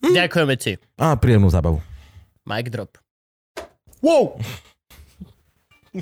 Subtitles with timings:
[0.00, 0.14] Hm?
[0.14, 0.72] Ďakujeme ti.
[0.96, 1.82] A príjemnú zábavu.
[2.46, 2.96] Mic drop.
[4.00, 4.38] Wow!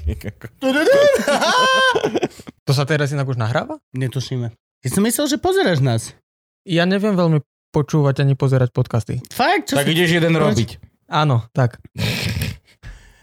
[2.67, 3.79] To sa teraz inak už nahráva?
[3.95, 4.51] Netušíme.
[4.83, 6.03] Ja som myslel, že pozeráš nás.
[6.67, 7.39] Ja neviem veľmi
[7.71, 9.23] počúvať ani pozerať podcasty.
[9.31, 9.71] Fakt?
[9.71, 9.95] Čo tak si...
[9.95, 10.83] ideš jeden robiť.
[11.07, 11.79] Áno, tak.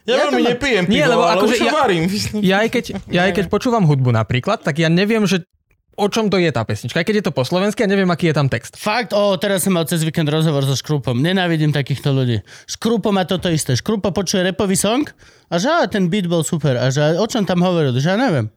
[0.04, 2.04] Ja, Ja to veľmi nepijem pivo, Nie, lebo ale akože ja- varím.
[2.44, 5.48] Ja aj, keď, ja aj keď počúvam hudbu napríklad, tak ja neviem, že
[5.96, 7.02] o čom to je tá pesnička.
[7.02, 8.78] Aj keď je to po slovensky, ja neviem, aký je tam text.
[8.78, 11.20] Fakt, o, teraz som mal cez víkend rozhovor so Škrupom.
[11.22, 12.42] Nenávidím takýchto ľudí.
[12.66, 13.78] Škrupo má toto isté.
[13.78, 15.06] Škrupo počuje repový song
[15.50, 16.78] a že á, ten beat bol super.
[16.82, 17.94] A že o čom tam hovoril?
[17.94, 18.48] Že ja neviem.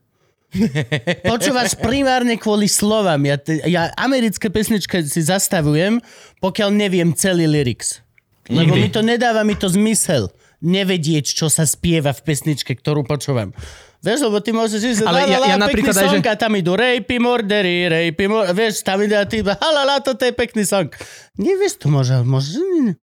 [1.32, 3.20] Počúvaš primárne kvôli slovám.
[3.26, 6.00] Ja, ja americké pesničky si zastavujem,
[6.40, 8.00] pokiaľ neviem celý lyrics.
[8.46, 8.82] Lebo Nikdy.
[8.82, 10.30] mi to nedáva mi to zmysel
[10.62, 13.52] nevedieť, čo sa spieva v pesničke, ktorú počúvam.
[13.98, 16.52] Vieš, lebo ty môžeš ísť, Ale ja- ja la, napríklad aj, song že- a tam
[16.52, 18.48] idú rejpy, mordery, rejpy, mor...
[18.50, 20.88] vieš, tam ide a ty halala, toto je pekný song.
[21.34, 22.56] Nevieš to môže, môže...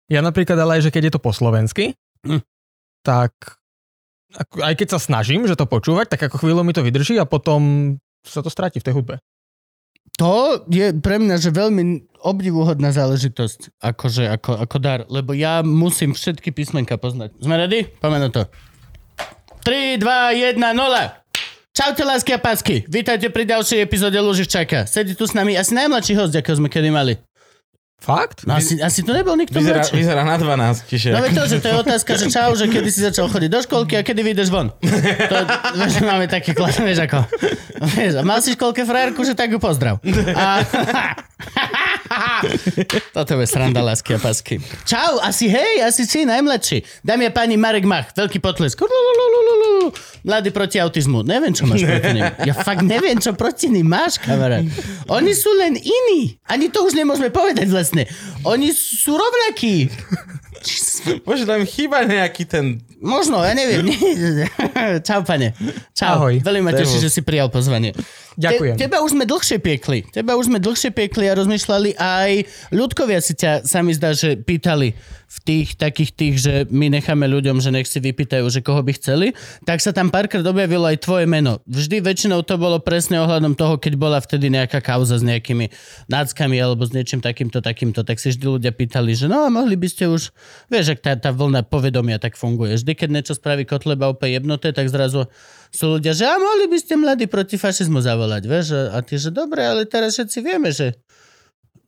[0.07, 2.43] Ja napríklad ale aj, že keď je to po slovensky, Hm.
[3.01, 3.31] tak
[4.55, 7.95] aj keď sa snažím, že to počúvať, tak ako chvíľu mi to vydrží a potom
[8.21, 9.15] sa to stratí v tej hudbe.
[10.17, 11.83] To je pre mňa, že veľmi
[12.19, 17.39] obdivuhodná záležitosť, akože, ako, ako dar, lebo ja musím všetky písmenka poznať.
[17.39, 17.87] Sme ready?
[17.95, 18.43] Poďme na to.
[19.63, 21.11] 3, 2, 1, 0.
[21.73, 22.83] Čaute, lásky a pásky.
[22.87, 24.83] Vítajte pri ďalšej epizóde Luživčaka.
[24.87, 27.15] Sedí tu s nami asi najmladší host, akého sme kedy mali.
[27.99, 28.47] Fakt?
[28.47, 29.95] No asi, asi to nebol nikto Vyzerá, mladší.
[29.99, 31.11] vyzerá na 12, čiže...
[31.11, 33.59] No veď to, že to je otázka, že čau, že kedy si začal chodiť do
[33.59, 34.71] školky a kedy vyjdeš von.
[34.71, 35.35] To,
[35.75, 37.27] vieš, máme také klas, vieš ako.
[37.99, 39.99] Vieš, a mal si školke frajerku, že tak ju pozdrav.
[40.31, 40.63] A...
[43.15, 44.59] Toto je sranda, lásky a pasky.
[44.83, 46.83] Čau, asi hej, asi si najmladší.
[47.03, 48.79] Dámy a páni, Marek Mach, veľký potlesk.
[50.27, 51.23] Mladý proti autizmu.
[51.23, 52.27] Neviem, čo máš proti nim.
[52.43, 54.67] Ja fakt neviem, čo proti nim máš, kamarát.
[55.07, 56.35] Oni sú len iní.
[56.45, 58.05] Ani to už nemôžeme povedať vlastne.
[58.43, 59.87] Oni sú rovnakí.
[61.23, 62.83] Možno tam chýba nejaký ten...
[62.99, 63.87] Možno, ja neviem.
[65.07, 65.55] Čau, pane.
[65.95, 66.27] Čau.
[66.27, 66.43] Ahoj.
[66.43, 67.95] Veľmi ma teší, že si prijal pozvanie.
[68.39, 68.75] Ďakujem.
[68.79, 69.99] Te, teba už sme dlhšie piekli.
[70.15, 72.31] Teba už sme dlhšie piekli a rozmýšľali aj
[72.71, 74.95] ľudkovia si ťa, sa mi zdá, že pýtali
[75.29, 78.97] v tých takých tých, že my necháme ľuďom, že nech si vypýtajú, že koho by
[78.97, 81.61] chceli, tak sa tam párkrát objavilo aj tvoje meno.
[81.69, 85.69] Vždy väčšinou to bolo presne ohľadom toho, keď bola vtedy nejaká kauza s nejakými
[86.09, 89.77] náckami alebo s niečím takýmto, takýmto, tak si vždy ľudia pýtali, že no a mohli
[89.77, 90.33] by ste už,
[90.71, 92.79] vieš, ak tá, tá vlna povedomia tak funguje.
[92.81, 95.29] Vždy, keď niečo spraví Kotleba úplne jebnuté, tak zrazu
[95.69, 99.29] sú ľudia, že a mohli by ste mladí proti fašizmu zavolať, vieš, a ty, že
[99.29, 100.97] dobre, ale teraz všetci vieme, že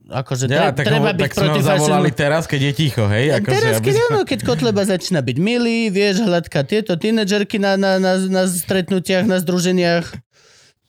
[0.03, 2.19] akože Ja, tre, tak, treba ho, byť tak sme proti ho zavolali fašizmu.
[2.19, 3.25] teraz, keď je ticho, hej?
[3.27, 6.93] A Akože, teraz, aby keď, sme- áno, keď Kotleba začína byť milý, vieš, hľadka tieto
[6.93, 10.05] tínedžerky na, na, na, na stretnutiach, na združeniach,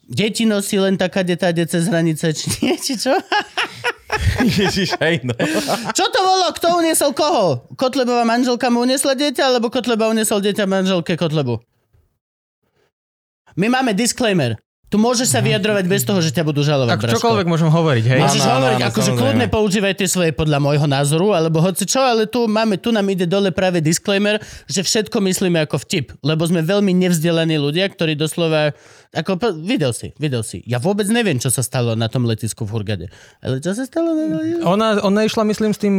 [0.04, 3.14] deti nosí len taká detade cez hranice, či nie, či čo?
[4.42, 5.32] Ježiš, hej, no.
[5.92, 6.52] Čo to bolo?
[6.52, 7.64] Kto uniesol koho?
[7.72, 11.62] Kotlebová manželka mu uniesla dieťa, alebo Kotleba uniesol dieťa manželke Kotlebu?
[13.56, 14.56] My máme disclaimer.
[14.92, 18.20] Tu môžeš sa vyjadrovať bez toho, že ťa budú žalovať, Tak čokoľvek môžem hovoriť, hej?
[18.28, 22.04] Môžeš Áno, hovoriť, áno, akože kľudne používaj tie svoje podľa môjho názoru, alebo hoci čo,
[22.04, 24.36] ale tu máme, tu nám ide dole práve disclaimer,
[24.68, 28.76] že všetko myslíme ako vtip, lebo sme veľmi nevzdelaní ľudia, ktorí doslova,
[29.12, 30.64] ako, videl si, videl si.
[30.64, 33.06] Ja vôbec neviem, čo sa stalo na tom letisku v Hurgade.
[33.44, 34.16] Ale čo sa stalo?
[34.16, 34.40] Na...
[34.64, 35.94] Ona, ona išla, myslím, s tým...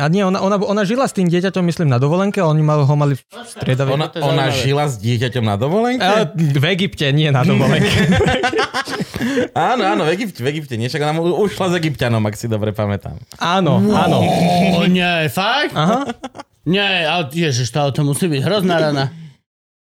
[0.00, 2.88] A nie, ona, ona, ona žila s tým dieťaťom, myslím, na dovolenke, a oni mal,
[2.88, 4.00] ho mali v striedavej...
[4.00, 6.00] Ona, ona žila s dieťaťom na dovolenke?
[6.00, 7.92] Ale v Egypte, nie na dovolenke.
[9.56, 10.76] Áno, áno, v Egypte, v Egypte.
[10.76, 13.16] Nie, však ona ušla s Egyptianom, ak si dobre pamätám.
[13.40, 14.22] áno, áno.
[14.76, 15.72] O nie, fakt?
[15.72, 16.06] Aha.
[16.66, 19.04] Nie, ale ježiš, to, to musí byť hrozná rana.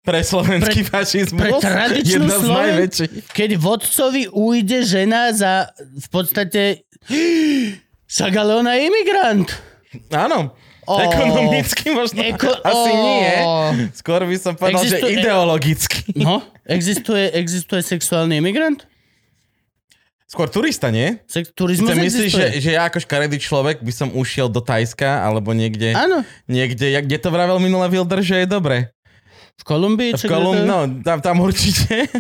[0.04, 1.40] Pre slovenský fašizmus.
[1.40, 3.12] pre tradičnú Jedna z Sloven- najväčších.
[3.32, 6.84] Keď vodcovi ujde žena za v podstate...
[8.14, 9.48] Však ale ona je imigrant.
[10.12, 10.52] Áno.
[10.84, 11.00] Ó.
[11.00, 13.00] Ekonomicky možno Eko- asi ó.
[13.00, 13.28] nie.
[13.96, 16.00] Skôr by som povedal, Existuje- že ideologicky.
[16.12, 18.84] No, existuje, existuje sexuálny imigrant?
[20.28, 21.16] Skôr turista, nie?
[21.24, 25.22] Sex, turizmus Ty myslíš, že, že ja ako škaredý človek by som ušiel do Tajska
[25.22, 28.93] alebo niekde, Áno, niekde, jak, kde to vravel minulé Wilder, že je dobre?
[29.58, 30.12] V Kolumbii.
[30.18, 32.10] V Kolum, no, tam, tam určite.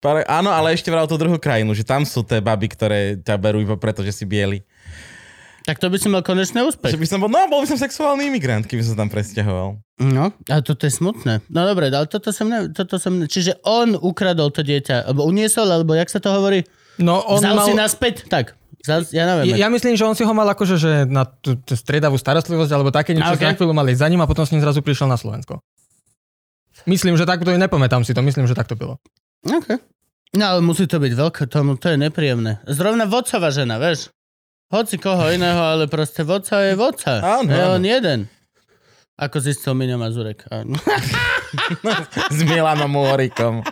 [0.00, 3.36] Pare, áno, ale ešte vral tú druhú krajinu, že tam sú tie baby, ktoré ťa
[3.36, 4.64] berú iba preto, že si biely.
[5.68, 6.96] Tak to by si mal konečný Že úspech.
[6.96, 9.76] by som bol, no, bol by som sexuálny imigrant, keby som sa tam presťahoval.
[10.00, 11.44] No, ale toto je smutné.
[11.52, 15.28] No dobre, ale toto som, ne, toto som ne, Čiže on ukradol to dieťa, alebo
[15.28, 16.64] uniesol, alebo jak sa to hovorí?
[16.96, 17.66] No on Vzal mal...
[17.68, 18.24] si naspäť?
[18.24, 18.56] Tak.
[18.80, 19.60] Vzal, ja neviem.
[19.60, 22.88] Ja myslím, že on si ho mal akože že na tú, tú striedavú starostlivosť alebo
[22.88, 23.52] také niečo, Okay.
[23.52, 25.60] na chvíľu mali za ním a potom s ním zrazu prišiel na Slovensko.
[26.86, 28.96] Myslím, že tak to nepamätám si to, myslím, že tak to bylo.
[29.44, 29.80] Okay.
[30.36, 32.62] No ale musí to byť veľké, tomu to je nepríjemné.
[32.70, 34.14] Zrovna vodcová žena, vieš?
[34.70, 37.18] Hoci koho iného, ale proste vodca je vodca.
[37.18, 37.74] Áno, je áno.
[37.74, 38.20] on jeden.
[39.18, 40.46] Ako zistil Miňo Mazurek.
[40.48, 40.78] Áno.
[42.36, 43.66] S Milanom Múrikom.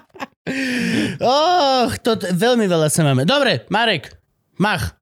[1.22, 3.22] Och, to t- veľmi veľa sa máme.
[3.22, 4.18] Dobre, Marek,
[4.58, 4.98] mach.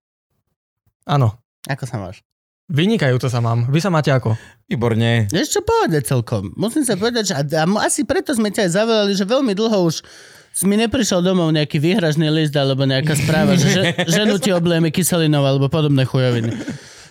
[1.09, 1.41] Áno.
[1.67, 2.21] Ako sa máš?
[2.67, 3.71] Vynikajúco sa mám.
[3.71, 4.35] Vy sa máte ako?
[4.67, 5.31] Výborne.
[5.31, 6.51] Vieš čo povedať celkom?
[6.59, 9.87] Musím sa povedať, že a, a asi preto sme ťa aj zavolali, že veľmi dlho
[9.87, 10.03] už
[10.51, 13.83] si mi neprišiel domov nejaký výhražný list alebo nejaká správa, že, že
[14.19, 16.51] ženu ti oblieme kyselinou alebo podobné chujoviny.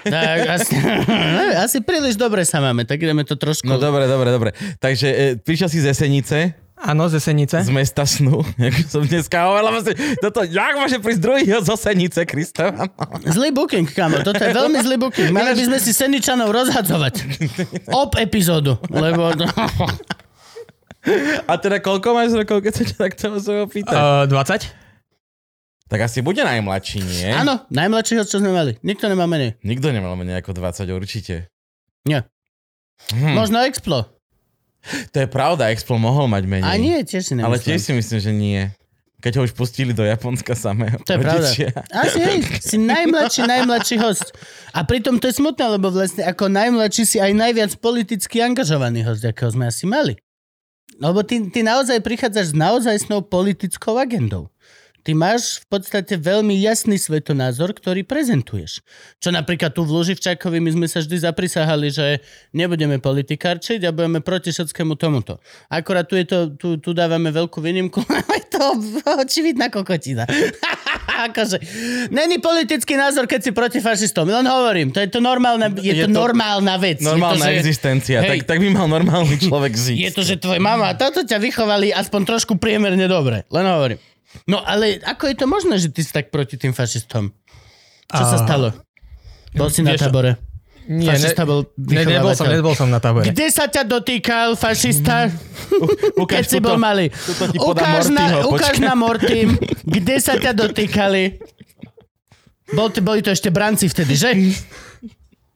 [0.03, 0.75] Tak asi,
[1.65, 3.63] asi príliš dobre sa máme, tak ideme to trošku...
[3.63, 4.49] No dobre, dobre, dobre.
[4.83, 7.63] Takže e, prišiel si z Esenice, Áno, ze Senice.
[7.63, 9.79] z mesta snu, ako som dneska hovoril,
[10.19, 12.91] toto, jak môže prísť druhý z Osenice, Kristovan?
[13.35, 15.31] Zlý booking, kamo, toto je veľmi zlý booking.
[15.31, 17.23] Mali by sme si Seničanov rozhadzovať.
[17.95, 19.31] Ob epizódu, lebo...
[21.47, 23.95] A teda koľko máš rokov, keď sa ťa takto musím opýtať?
[23.95, 24.85] Uh, 20?
[25.85, 27.29] Tak asi bude najmladší, nie?
[27.29, 28.73] Áno, najmladšieho, čo sme mali.
[28.81, 29.53] Nikto nemá menej.
[29.61, 31.45] Nikto nemal menej ako 20 určite.
[32.09, 32.25] Nie.
[33.13, 34.14] Hm, Možno Explo.
[35.13, 36.69] To je pravda, Explo mohol mať menej.
[36.69, 37.49] A nie, tiež si nemyslím.
[37.49, 38.61] Ale tiež si myslím, že nie.
[39.23, 41.01] Keď ho už pustili do Japonska samého.
[41.01, 41.41] To je pravda.
[41.41, 41.69] rodičia.
[41.89, 44.29] Asi hej, si najmladší, najmladší host.
[44.69, 49.25] A pritom to je smutné, lebo vlastne ako najmladší si aj najviac politicky angažovaný host,
[49.25, 50.13] akého sme asi mali.
[51.01, 54.53] Lebo ty, ty naozaj prichádzaš s naozajstnou politickou agendou.
[55.05, 58.81] Ty máš v podstate veľmi jasný svetonázor, ktorý prezentuješ.
[59.21, 62.25] Čo napríklad tu v Luživčákovi my sme sa vždy zaprisahali, že
[62.57, 65.37] nebudeme politikárčiť a budeme proti všetkému tomuto.
[65.69, 68.01] Akorát tu, je to, tu, tu dávame veľkú výnimku,
[68.33, 68.65] je to
[69.21, 70.25] očividná kokotina.
[71.29, 71.61] akože,
[72.09, 74.25] není politický názor, keď si proti fašistom.
[74.25, 77.05] Len hovorím, to je to normálna, je, Je to, to normálna vec.
[77.05, 78.17] Normálna je to, že, existencia.
[78.25, 78.41] Hej.
[78.41, 79.97] Tak, tak by mal normálny človek žiť.
[80.01, 83.45] je to, že tvoja mama a táto ťa vychovali aspoň trošku priemerne dobre.
[83.53, 84.01] Len hovorím.
[84.43, 87.31] No ale ako je to možné, že ty si tak proti tým fašistom?
[88.11, 88.67] Čo sa A- stalo?
[89.55, 90.31] Bol si na Vieš- tábore.
[90.85, 93.25] Nie, ne, Fašista bol ne, nebol, som, nebol som na tábore.
[93.25, 95.33] Kde sa ťa dotýkal fašista,
[96.13, 97.09] keď Ukáž si bol malý?
[97.57, 101.41] Ukáž na, Mortyho, ukáž na Mortym, kde sa ťa dotýkali.
[102.77, 104.29] Bol, boli to ešte branci vtedy, že?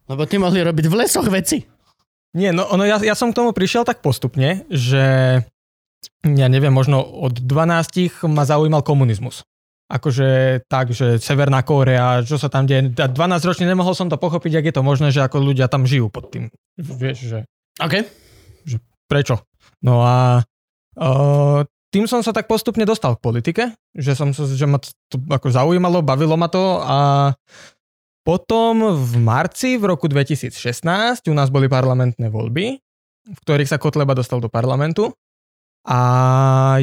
[0.09, 1.61] Lebo ty mohli robiť v lesoch veci.
[2.33, 5.05] Nie, no ono, ja, ja som k tomu prišiel tak postupne, že
[6.23, 9.47] ja neviem, možno od 12 ma zaujímal komunizmus.
[9.89, 12.93] Akože tak, že Severná Kórea, čo sa tam deje.
[13.01, 15.89] A 12 ročne nemohol som to pochopiť, ak je to možné, že ako ľudia tam
[15.89, 16.53] žijú pod tým.
[16.77, 17.39] Vieš, že
[17.81, 18.05] OK.
[19.09, 19.41] prečo.
[19.81, 20.45] No a
[20.99, 23.63] uh, tým som sa tak postupne dostal k politike,
[23.97, 24.77] že, som že ma
[25.09, 26.97] to ako zaujímalo, bavilo ma to a
[28.21, 30.53] potom v marci v roku 2016
[31.25, 32.77] u nás boli parlamentné voľby,
[33.25, 35.17] v ktorých sa Kotleba dostal do parlamentu
[35.89, 36.01] a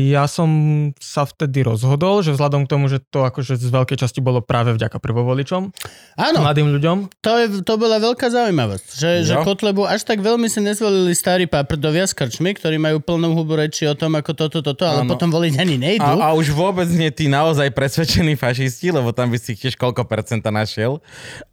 [0.02, 0.50] ja som
[0.98, 4.74] sa vtedy rozhodol, že vzhľadom k tomu, že to akože z veľkej časti bolo práve
[4.74, 5.70] vďaka prvovoličom,
[6.18, 8.86] Áno, mladým ľuďom, to, je, to bola veľká zaujímavosť.
[8.98, 9.46] Že, že Jo.
[9.46, 13.86] Kotlebu až tak veľmi si nezvolili starí paprdovia s krčmi, ktorí majú plnú hubu reči
[13.86, 15.14] o tom, ako toto, toto, ale Áno.
[15.14, 16.02] potom voliť ani nejdu.
[16.02, 19.78] A, a už vôbec nie tí naozaj presvedčení fašisti, lebo tam by si ich tiež
[19.78, 20.98] koľko percenta našiel.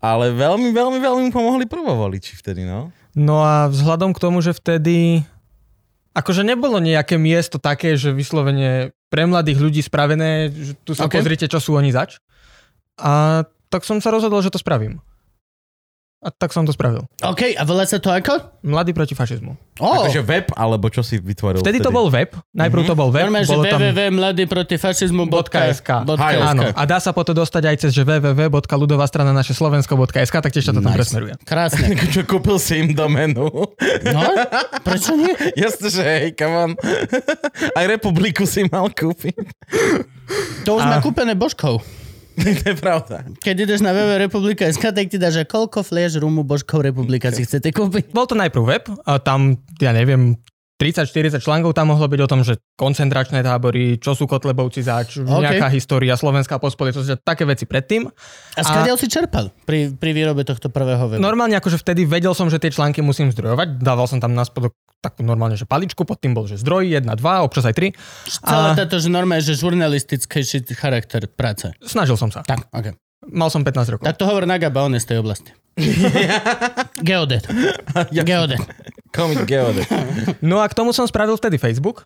[0.02, 2.90] Ale veľmi, veľmi, veľmi pomohli prvovoliči vtedy, no.
[3.14, 5.22] No a vzhľadom k tomu, že vtedy
[6.14, 11.14] akože nebolo nejaké miesto také, že vyslovene pre mladých ľudí spravené, že tu sa Ok.
[11.14, 11.20] okay.
[11.22, 12.22] pozrite, čo sú oni zač.
[13.02, 13.44] A
[13.74, 15.02] tak som sa rozhodol, že to spravím.
[16.24, 17.04] A tak som to spravil.
[17.20, 18.64] OK, a volá sa to ako?
[18.64, 19.60] Mladý proti fašizmu.
[19.78, 23.26] Oh, Akože web, alebo čo si vytvoril Vtedy to bol web, najprv to bol web,
[23.26, 23.58] normálne, že
[26.16, 30.52] Hej, Áno, a dá sa potom dostať aj cez že www.ludová strana naše slovensko.sk, tak
[30.54, 31.00] tiež sa to tam Nice.
[31.02, 31.34] presmeruje.
[31.42, 31.92] Krásne.
[32.14, 33.50] Čo kúpil si im domenu.
[34.06, 34.22] No,
[34.80, 35.34] prečo nie?
[35.60, 36.72] Jasne, že hej, come on.
[37.78, 39.36] Aj republiku si mal kúpiť.
[40.64, 41.82] To už má A- kúpené božkou.
[42.62, 43.26] to je pravda.
[43.42, 47.70] Keď ideš na www.republika.sk, tak ti dá, že koľko fliaž rumu božkov republika si chcete
[47.74, 48.14] kúpiť.
[48.14, 50.38] Bol to najprv web, a tam, ja neviem,
[50.84, 55.32] 30-40 článkov tam mohlo byť o tom, že koncentračné tábory, čo sú Kotlebovci zač, OK.
[55.32, 55.56] okay.
[55.56, 58.12] nejaká história, slovenská pospolitosť, také veci predtým.
[58.60, 61.24] A skadiaľ si čerpal pri, pri výrobe tohto prvého webu?
[61.24, 64.76] Normálne akože vtedy vedel som, že tie články musím zdrojovať, dával som tam na spodok
[65.00, 67.92] takú normálne, že paličku, pod tým bol, že zdroj, jedna, dva, občas aj tri.
[68.28, 71.76] Celé a- táto, že normálne, že žurnalistickejší charakter práce.
[71.84, 72.44] Snažil som sa.
[72.48, 72.96] Tak, OK.
[73.32, 74.04] Mal som 15 rokov.
[74.08, 75.52] Tak to hovor na Gaba, on je z tej oblasti.
[77.08, 77.48] Geodet.
[78.12, 78.64] Geodet.
[79.14, 79.88] Komik Geodet.
[80.42, 82.04] No a k tomu som spravil vtedy Facebook.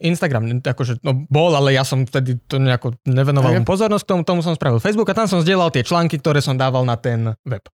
[0.00, 4.20] Instagram, akože, no bol, ale ja som vtedy to nejako nevenoval mu pozornosť, k tomu,
[4.24, 7.36] tomu som spravil Facebook a tam som zdieľal tie články, ktoré som dával na ten
[7.44, 7.64] web.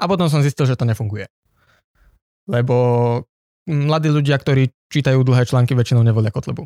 [0.00, 1.28] A potom som zistil, že to nefunguje.
[2.48, 2.74] Lebo
[3.68, 6.64] mladí ľudia, ktorí čítajú dlhé články, väčšinou nevolia Kotlebu.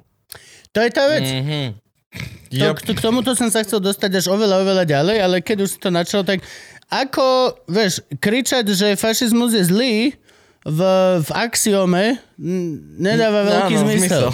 [0.72, 1.26] To je tá vec.
[1.26, 1.82] Mhm.
[2.54, 5.70] To, k, k tomuto som sa chcel dostať až oveľa, oveľa ďalej, ale keď už
[5.74, 6.46] si to načal, tak
[6.86, 9.94] ako, vieš, kričať, že fašizmus je zlý
[10.64, 10.80] v,
[11.20, 12.16] v axiome
[12.98, 14.28] nedáva veľký áno, zmysel.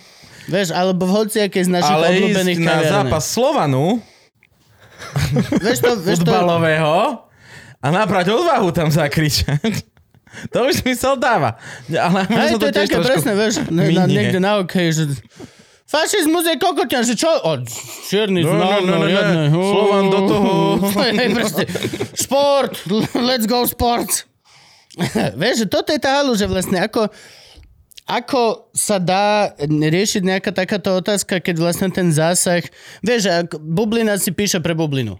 [0.52, 4.02] Vieš, alebo v hociakej z našich Ale obľúbených ísť na zápas Slovanu,
[5.60, 7.26] Vieš to, vieš to, futbalového,
[7.78, 9.60] a nabrať odvahu tam zakričať.
[10.48, 11.60] To už zmysel dáva.
[11.92, 14.16] Ale Hej, som to je tiež také trošku vieš, ne, na, minie.
[14.16, 15.02] niekde na okej, že
[15.84, 17.28] fašizmus je kokoťan, že čo?
[17.44, 17.60] O,
[18.08, 19.52] čierny No, no, no, no, riadne.
[19.52, 19.60] ne.
[19.60, 20.50] Slovan do toho.
[21.04, 21.62] Hej, proste.
[22.16, 22.80] Šport,
[23.12, 24.24] let's go sports.
[25.40, 27.08] vieš, že toto je tá halu, že vlastne ako,
[28.04, 32.64] ako sa dá riešiť nejaká takáto otázka, keď vlastne ten zásah...
[33.00, 35.16] Vieš, ak bublina si píše pre bublinu.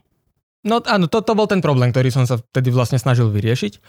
[0.62, 3.82] No áno, to, to bol ten problém, ktorý som sa vtedy vlastne snažil vyriešiť.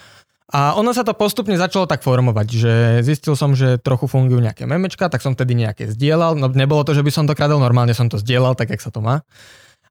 [0.54, 4.70] A ono sa to postupne začalo tak formovať, že zistil som, že trochu fungujú nejaké
[4.70, 6.38] memečka, tak som vtedy nejaké zdieľal.
[6.38, 8.94] No nebolo to, že by som to kradol, normálne som to zdieľal, tak jak sa
[8.94, 9.25] to má.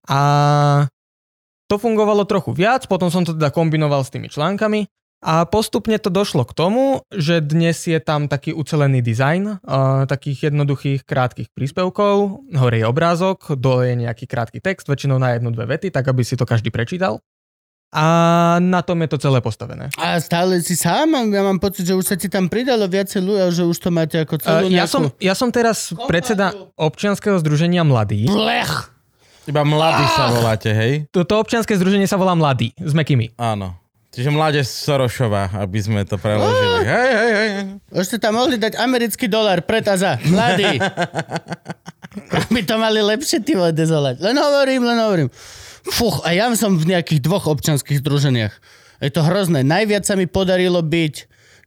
[0.06, 0.20] A
[1.66, 4.86] to fungovalo trochu viac, potom som to teda kombinoval s tými článkami
[5.22, 10.50] a postupne to došlo k tomu, že dnes je tam taký ucelený dizajn uh, takých
[10.50, 12.42] jednoduchých krátkých príspevkov.
[12.50, 16.26] Hore je obrázok, dole je nejaký krátky text, väčšinou na jednu, dve vety, tak aby
[16.26, 17.22] si to každý prečítal.
[17.92, 19.92] A na tom je to celé postavené.
[20.00, 21.12] A stále si sám?
[21.28, 24.16] Ja mám pocit, že už sa ti tam pridalo viacej ľudia, že už to máte
[24.16, 24.90] ako celú Uh, ja, nejakú...
[24.90, 28.26] som, ja som teraz predseda občianskeho združenia Mladí.
[28.26, 28.90] Blech!
[29.42, 31.10] Iba mladí sa voláte, hej?
[31.10, 33.34] Toto občianske združenie sa volá Mladí, s Mekými.
[33.34, 33.81] Áno.
[34.12, 36.84] Čiže mládež Sorošová, aby sme to preložili.
[36.84, 37.50] Hej, hej, hej.
[37.96, 40.20] Už ste tam mohli dať americký dolar pred a za.
[40.28, 40.76] Mladý.
[42.28, 44.20] Aby to mali lepšie ty vole dezolať.
[44.20, 45.28] Len hovorím, len hovorím.
[45.88, 48.52] Fuch, a ja som v nejakých dvoch občanských združeniach.
[49.00, 49.64] Je to hrozné.
[49.64, 51.14] Najviac sa mi podarilo byť,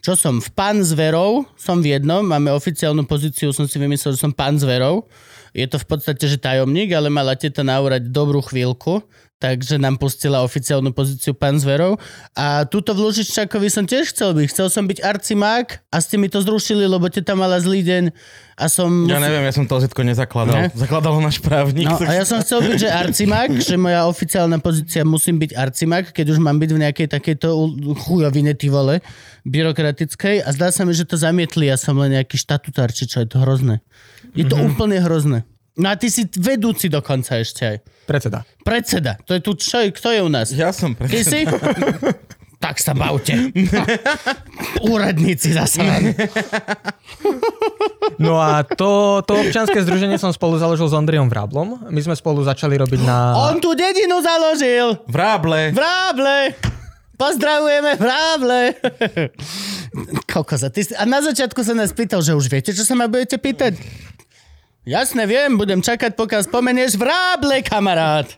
[0.06, 4.22] čo som, v pán zverov, som v jednom, máme oficiálnu pozíciu, som si vymyslel, že
[4.22, 5.10] som pán zverov.
[5.50, 9.02] Je to v podstate, že tajomník, ale mala teta naúrať dobrú chvíľku,
[9.36, 12.00] takže nám pustila oficiálnu pozíciu pán zverov.
[12.34, 14.48] A túto v Lužiččákovi som tiež chcel byť.
[14.48, 18.04] Chcel som byť arcimák a ste mi to zrušili, lebo teta mala zlý deň
[18.56, 18.88] a som...
[19.12, 20.56] Ja neviem, ja som to zitko nezakladal.
[20.56, 20.68] Ne?
[20.72, 21.92] Zakladal náš právnik.
[21.92, 26.16] No, a ja som chcel byť, že arcimák, že moja oficiálna pozícia musím byť arcimák,
[26.16, 27.48] keď už mám byť v nejakej takejto
[28.08, 29.04] chujovine, ty vole,
[29.44, 33.20] byrokratickej a zdá sa mi, že to zamietli, ja som len nejaký štatutár, či čo,
[33.20, 33.84] je to hrozné.
[34.32, 34.72] Je to mm-hmm.
[34.72, 35.44] úplne hrozné.
[35.76, 37.78] No a ty si vedúci dokonca ešte aj.
[38.08, 38.40] Predseda.
[38.64, 39.14] Predseda.
[39.28, 40.48] To je tu, čo je, kto je u nás?
[40.56, 41.28] Ja som Ty presne.
[41.28, 41.40] si?
[42.64, 43.52] tak sa bavte.
[44.82, 45.84] Úradníci zase.
[48.16, 51.92] No a to, to občianske združenie som spolu založil s Ondrijom Vráblom.
[51.92, 53.36] My sme spolu začali robiť na...
[53.36, 54.96] On tú dedinu založil.
[55.12, 55.76] Vráble.
[55.76, 56.56] Vráble!
[57.16, 58.76] Pozdravujeme Vráble!
[60.28, 60.92] Kokoza, ty si...
[60.96, 63.76] A na začiatku sa nás pýtal, že už viete, čo sa ma budete pýtať?
[64.86, 68.30] Jasne, viem, budem čakať, pokiaľ spomenieš Vráble, kamarát!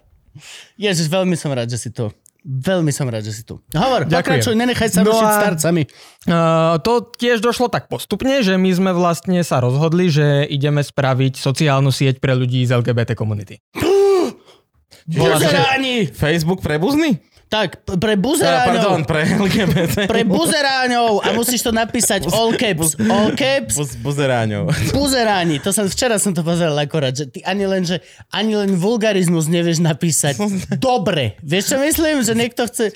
[0.75, 2.07] Ježiš, veľmi som rád, že si tu.
[2.39, 3.59] Veľmi som rád, že si tu.
[3.75, 4.15] Hovor, Ďakujem.
[4.39, 5.83] pokračuj, nenechaj sa No rušiť a- starcami.
[6.23, 11.35] Uh, to tiež došlo tak postupne, že my sme vlastne sa rozhodli, že ideme spraviť
[11.35, 13.59] sociálnu sieť pre ľudí z LGBT komunity.
[15.09, 16.07] Bola Buzeráni!
[16.07, 17.19] Facebook pre buzny?
[17.47, 18.67] Tak, pre buzeráňov.
[18.75, 20.03] Pardon, pre LGBT.
[20.03, 21.23] Pre buzeráňov.
[21.23, 22.99] A musíš to napísať all caps.
[23.07, 23.79] All caps.
[23.79, 24.67] Buz, buzeráňov.
[24.91, 28.03] Buzeráni, to som, včera som to pozeral akorát, že ty ani len, že
[28.35, 30.35] ani len vulgarizmus nevieš napísať.
[30.75, 31.39] Dobre.
[31.39, 32.19] Vieš čo myslím?
[32.19, 32.91] Že niekto chce...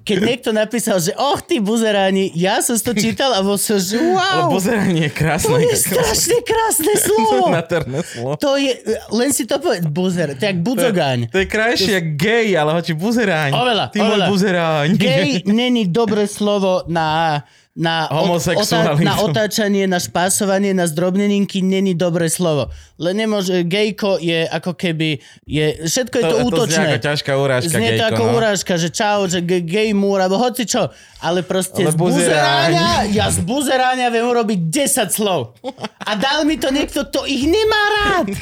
[0.00, 3.96] Keď niekto napísal, že och, ty buzeráni, ja som to čítal a bol som, že
[3.96, 5.50] Ale wow, buzeranie je krásne.
[5.50, 7.48] to je strašne krásne slovo.
[7.48, 8.36] Nádherné slovo.
[8.36, 8.72] To je,
[9.10, 11.18] len si to povedz, buzer, to je jak budzogáň.
[11.30, 13.50] To je krajšie jak gay, ale hoči buzeráň.
[13.52, 14.26] Oveľa, Ty môj oveľa.
[14.28, 14.88] buzeráň.
[14.94, 17.42] Gej není dobré slovo na,
[17.78, 19.06] na, Homosexualitu.
[19.06, 22.74] na otáčanie, na špásovanie, na zdrobneninky není dobré slovo.
[22.96, 26.84] Len nemôže, gejko je ako keby, je, všetko je to, To- to znie útočné.
[26.90, 28.32] ako ťažká urážka, Znie to gejko, ako no.
[28.34, 30.90] urážka, že čau, že ge- gej múr, alebo hoci čo.
[31.18, 33.06] Ale proste Ale z buzeráňa, buzeráň.
[33.14, 35.54] ja z buzeráňa viem urobiť 10 slov.
[36.00, 38.34] A dal mi to niekto, kto ich nemá rád.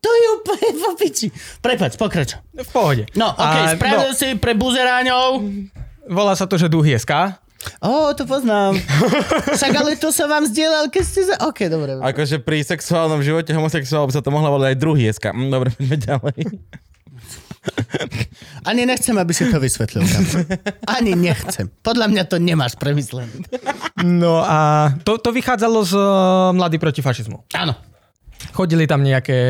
[0.00, 1.26] To je úplne v opiči.
[1.60, 2.40] Prepač, pokračuj.
[2.56, 3.04] V pohode.
[3.12, 5.44] No, okej, A, spravil si pre buzeráňov.
[6.08, 7.36] Volá sa to, že duhy.sk.
[7.80, 8.76] Ó, to poznám.
[9.56, 11.36] Však ale to som vám zdieľal, keď ste za...
[11.44, 12.00] OK, dobre.
[12.00, 15.32] Akože pri sexuálnom živote homosexuál by sa to mohla volať aj druhý jeska.
[15.32, 16.40] Mm, Dobre, poďme ďalej.
[18.64, 20.00] Ani nechcem, aby si to vysvetlil.
[20.00, 20.48] Gabo.
[20.88, 21.68] Ani nechcem.
[21.84, 23.44] Podľa mňa to nemáš premyslené.
[24.00, 27.44] No a to, to vychádzalo z uh, Mladý proti fašizmu.
[27.52, 27.76] Áno.
[28.56, 29.40] Chodili tam nejaké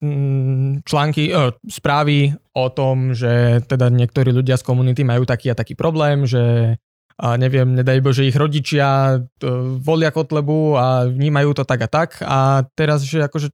[0.00, 5.58] mm, články, uh, správy o tom, že teda niektorí ľudia z komunity majú taký a
[5.58, 6.76] taký problém, že
[7.20, 12.10] a neviem, nedaj Bože, ich rodičia uh, volia Kotlebu a vnímajú to tak a tak
[12.24, 13.52] a teraz, že akože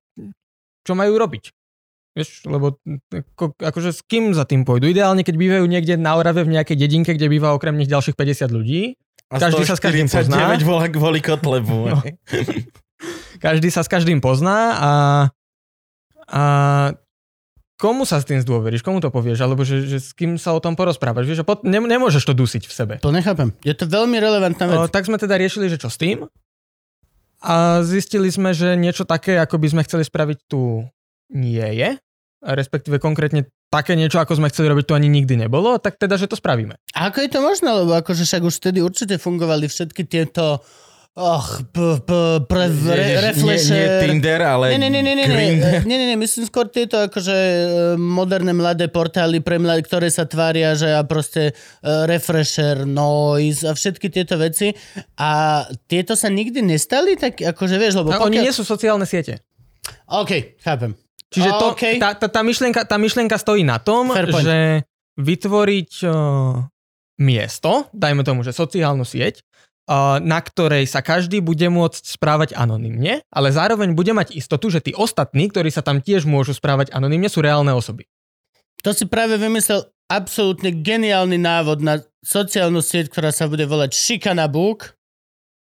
[0.87, 1.50] čo majú robiť?
[2.16, 2.80] Vieš, lebo
[3.12, 4.88] ako, akože s kým za tým pôjdu?
[4.88, 8.56] Ideálne, keď bývajú niekde na Orave v nejakej dedinke, kde býva okrem nich ďalších 50
[8.56, 8.96] ľudí.
[9.28, 10.54] A Každý sa s každým pozná.
[10.54, 11.92] 149 volá kvôli Kotlebu.
[11.92, 12.00] No.
[13.44, 14.92] Každý sa s každým pozná a,
[16.30, 16.42] a
[17.76, 20.61] komu sa s tým zdôveríš, komu to povieš, alebo že, že s kým sa o
[20.61, 22.95] tom porozprávaš, vieš, pot, ne, nemôžeš to dusiť v sebe.
[23.04, 23.52] To nechápem.
[23.61, 24.78] Je to veľmi relevantná vec.
[24.80, 26.25] O, tak sme teda riešili, že čo s tým
[27.45, 30.88] a zistili sme, že niečo také, ako by sme chceli spraviť tu
[31.37, 32.00] nie je,
[32.40, 36.30] respektíve konkrétne také niečo, ako sme chceli robiť, tu ani nikdy nebolo, tak teda, že
[36.30, 36.78] to spravíme.
[36.97, 37.71] A ako je to možné?
[37.75, 40.62] Lebo akože však už vtedy určite fungovali všetky tieto
[41.16, 42.12] Och, p, p,
[42.44, 44.04] pre, re, nie, nie refresher.
[44.04, 47.32] Tinder, ale Nie, nie, nie, nie, nie, nie, nie, nie, nie, myslím skôr tieto akože
[47.32, 47.64] e,
[47.96, 53.73] moderné mladé portály, pre mladé, ktoré sa tvária, že a proste uh, refresher, noise a
[53.73, 54.76] všetky tieto veci.
[55.16, 59.40] A tieto sa nikdy nestali, tak akože vieš, lebo A oni nie sú sociálne siete.
[60.12, 60.92] OK, chápem.
[61.32, 61.85] Čiže to, OK.
[61.96, 64.12] tá, tá, tá, myšlienka, tá myšlienka stojí na tom,
[64.44, 64.85] že
[65.16, 66.61] vytvoriť uh,
[67.25, 69.40] miesto, dajme tomu, že sociálnu sieť,
[70.20, 74.92] na ktorej sa každý bude môcť správať anonymne, ale zároveň bude mať istotu, že tí
[74.92, 78.10] ostatní, ktorí sa tam tiež môžu správať anonymne, sú reálne osoby.
[78.82, 84.50] To si práve vymyslel absolútne geniálny návod na sociálnu sieť, ktorá sa bude volať Šikana
[84.50, 84.98] Book,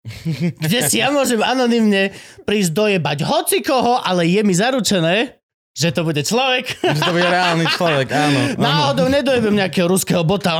[0.65, 2.13] kde si ja môžem anonymne
[2.45, 5.37] prísť dojebať hoci koho, ale je mi zaručené,
[5.75, 6.79] že to bude človek.
[6.79, 8.39] Že to bude reálny človek, áno.
[8.55, 8.63] áno.
[8.63, 10.55] Náhodou nedojebem nejakého ruského bota.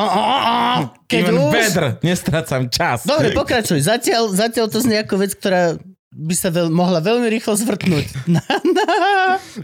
[1.07, 1.51] Keď Even už...
[1.55, 3.07] better, nestracam čas.
[3.07, 3.79] Dobre, pokračuj.
[3.79, 5.79] Zatiaľ, zatiaľ to znie ako vec, ktorá
[6.15, 8.07] by sa veľ, mohla veľmi rýchlo zvrtnúť.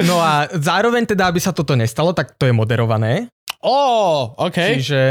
[0.01, 3.27] No a zároveň teda, aby sa toto nestalo, tak to je moderované.
[3.61, 3.77] Ó,
[4.35, 4.79] OK.
[4.79, 5.03] Čiže,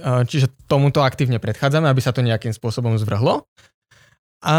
[0.00, 3.46] uh, čiže tomuto aktívne predchádzame, aby sa to nejakým spôsobom zvrhlo.
[4.44, 4.56] A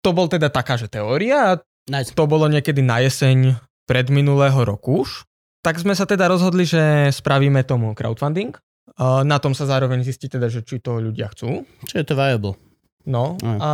[0.00, 1.60] to bol teda taká, že teória.
[1.90, 2.14] Nice.
[2.14, 5.24] To bolo niekedy na jeseň predminulého roku už.
[5.60, 8.56] Tak sme sa teda rozhodli, že spravíme tomu crowdfunding.
[9.00, 11.68] Na tom sa zároveň zistí teda, že či to ľudia chcú.
[11.84, 12.56] Čo je to viable?
[13.08, 13.58] No Aj.
[13.60, 13.70] a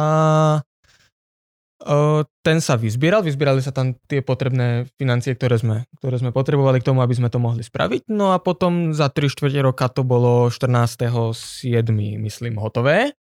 [1.82, 6.78] uh, ten sa vyzbieral, vyzbierali sa tam tie potrebné financie, ktoré sme, ktoré sme potrebovali
[6.78, 8.06] k tomu, aby sme to mohli spraviť.
[8.10, 11.34] No a potom za 3 čtvrte roka to bolo 14.7.
[12.22, 13.18] myslím hotové.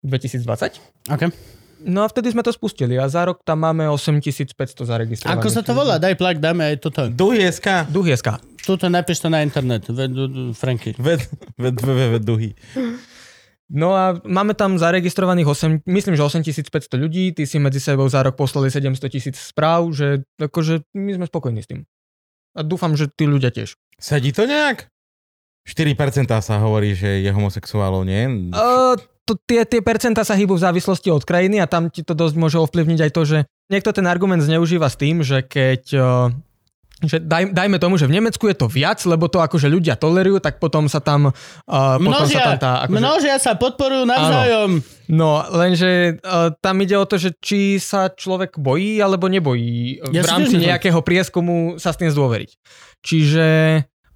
[0.00, 1.12] 2020.
[1.12, 1.22] OK.
[1.84, 5.38] No a vtedy sme to spustili a za rok tam máme 8500 zaregistrovaných.
[5.38, 5.98] Ako sa to volá?
[6.02, 7.06] Daj plak, dáme aj toto.
[7.06, 7.86] Duhy SK.
[7.90, 8.42] Duhy SK.
[8.66, 9.86] Tuto napíš to na internet.
[9.86, 10.12] Ved,
[10.58, 10.92] Franky.
[10.98, 11.22] Ved,
[11.56, 12.50] ved, ved, ved, ved, duhy.
[13.68, 18.24] No a máme tam zaregistrovaných 8, myslím, že 8500 ľudí, ty si medzi sebou za
[18.24, 21.84] rok poslali 700 tisíc správ, že akože my sme spokojní s tým.
[22.56, 23.76] A dúfam, že tí ľudia tiež.
[24.00, 24.88] Sedí to nejak?
[25.68, 28.48] 4% sa hovorí, že je homosexuálov, nie?
[28.56, 28.96] Uh,
[29.28, 32.34] to, tie, tie percentá sa hýbu v závislosti od krajiny a tam ti to dosť
[32.40, 33.38] môže ovplyvniť aj to, že
[33.68, 35.82] niekto ten argument zneužíva s tým, že keď...
[35.92, 36.32] Uh,
[36.98, 40.42] že daj, dajme tomu, že v Nemecku je to viac, lebo to akože ľudia tolerujú,
[40.42, 41.30] tak potom sa tam...
[41.30, 44.70] Uh, potom sa Množia, tam tá, akože, množia sa, podporujú navzájom.
[45.06, 50.26] No, lenže uh, tam ide o to, že či sa človek bojí alebo nebojí Ja
[50.26, 52.50] v rámci nejakého prieskumu sa s tým zdôveriť.
[53.06, 53.46] Čiže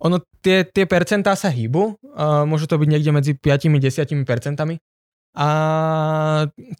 [0.02, 4.82] ono, tie, tie percentá sa hýbu, uh, môže to byť niekde medzi 5-10 percentami.
[5.32, 5.48] A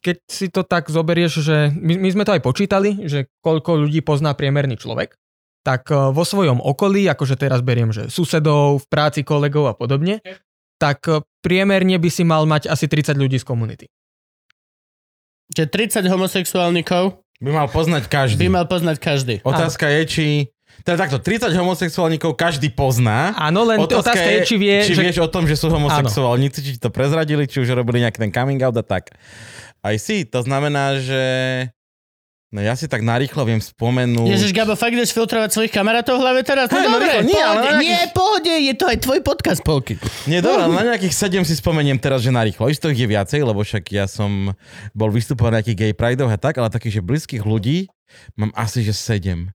[0.05, 4.05] keď si to tak zoberieš, že my, my sme to aj počítali, že koľko ľudí
[4.05, 5.17] pozná priemerný človek,
[5.65, 10.21] tak uh, vo svojom okolí, akože teraz beriem, že susedov, v práci kolegov a podobne,
[10.77, 13.87] tak uh, priemerne by si mal mať asi 30 ľudí z komunity.
[15.57, 18.39] Čiže 30 homosexuálnikov By mal poznať každý.
[18.47, 19.35] by mal poznať každý.
[19.45, 20.27] Otázka je, či...
[20.83, 23.31] Teda takto, 30 homosexuálnikov každý pozná.
[23.39, 25.03] Áno, len otázka, otázka je, či vie, či že...
[25.03, 28.35] vieš o tom, že sú homosexuálnici, či ti to prezradili, či už robili nejaký ten
[28.35, 29.15] coming out a tak.
[29.83, 31.23] Aj si, to znamená, že...
[32.53, 34.29] No ja si tak narýchlo viem spomenúť...
[34.29, 36.69] Ježiš, Gabo, fakt ideš filtrovať svojich kamarátov v hlave teraz?
[36.69, 39.21] No Hej, no dobre, rýchlo, nie, ale pohode, na nie, pohode, je to aj tvoj
[39.25, 39.97] podcast, Polky.
[40.29, 42.69] Nie, dobré, ale na nejakých sedem si spomeniem teraz, že narýchlo.
[42.69, 44.53] Isto ich je viacej, lebo však ja som
[44.93, 47.89] bol vystupovať na nejakých gay prideoch a tak, ale takých, že blízkych ľudí
[48.37, 49.49] mám asi, že sedem.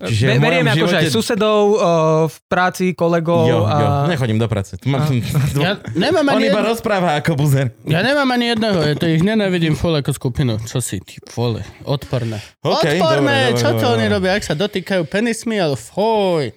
[0.00, 1.80] Čiže Be, v mojom beriem akože aj živote- susedov uh,
[2.24, 4.08] v práci, kolegov Jo, jo, a...
[4.08, 4.80] nechodím do práce.
[4.82, 5.12] Mám,
[5.60, 7.76] Ja nemám On ani, iba jedno, rozpráva ako buzer.
[7.84, 10.56] ja nemám ani jedného, ja to ich nenávidím full ako skupinu.
[10.64, 12.40] Čo si, ty vole, odporné.
[12.60, 13.94] OK, odporné, dobre, čo dobre, to dobre.
[13.94, 16.48] oni robia, ak sa dotýkajú penismi, ale foj.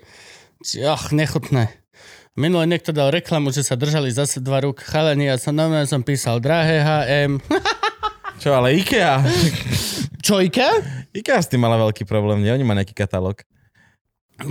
[0.87, 1.67] Ach, nechutné.
[2.33, 5.99] Minule niekto dal reklamu, že sa držali zase dva rúk chalani a som, normálne som
[5.99, 7.37] písal drahé HM.
[8.43, 9.23] Čo, ale IKEA?
[10.19, 10.83] Čo, IKEA?
[11.15, 12.51] IKEA s tým mala veľký problém, nie?
[12.51, 13.39] Oni má nejaký katalóg.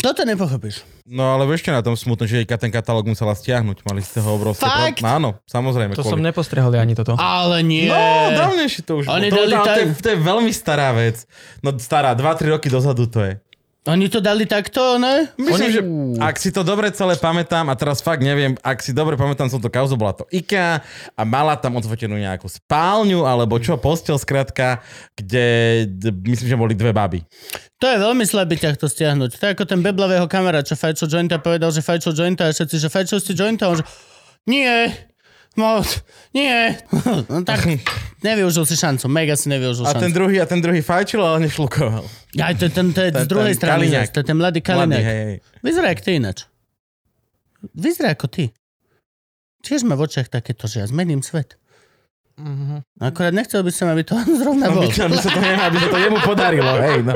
[0.01, 0.81] Toto nepochopíš.
[1.05, 3.85] No ale čo na tom smutno, že IKEA ten katalóg musela stiahnuť.
[3.85, 4.65] Mali z toho obrovské...
[4.65, 5.05] Fakt?
[5.05, 5.13] Pro...
[5.13, 5.93] Áno, samozrejme.
[5.93, 7.21] To som kvôli- nepostrehol ja ani toto.
[7.21, 7.93] Ale nie.
[7.93, 11.29] No, dávnejšie to už Oni to, dali to, to, je, to je veľmi stará vec.
[11.61, 13.37] No stará, 2-3 roky dozadu to je.
[13.83, 15.27] Oni to dali takto, ne?
[15.35, 15.75] Myslím, Oni...
[15.75, 15.81] že
[16.23, 19.59] ak si to dobre celé pamätám, a teraz fakt neviem, ak si dobre pamätám som
[19.59, 20.79] to kauzu, bola to IKEA
[21.19, 24.87] a mala tam odfotenú nejakú spálňu, alebo čo, postel skratka,
[25.19, 25.47] kde
[25.91, 27.27] d- myslím, že boli dve baby.
[27.83, 29.35] To je veľmi slabý ťah to stiahnuť.
[29.35, 32.77] To je ako ten beblavého kamera, čo fajčil jointa, povedal, že fajčil jointa a všetci,
[32.79, 33.85] že fajčil si jointa, on že
[34.47, 34.91] nie,
[35.57, 35.83] no,
[36.33, 36.77] nie.
[37.29, 37.69] No tak
[38.25, 40.03] nevyužil si šancu, mega si nevyužil A šancu.
[40.05, 42.05] ten druhý, a ten druhý fajčil, ale nešlukoval.
[42.41, 45.05] Aj to, ten, to je z druhej ten strany, to je ten mladý Mladý, Kalinek.
[45.05, 45.37] hej, hej.
[45.63, 46.39] Vyzerá jak ty ináč.
[47.77, 48.45] Vyzerá ako ty.
[49.63, 51.55] Tiež má v očiach takéto, že ja zmením svet.
[52.43, 52.77] Mhm.
[52.99, 54.83] Akorát nechcel by som, aby to on zrovna bol.
[54.83, 57.15] Aby, sa to, aby sa to jemu podarilo, hej, no.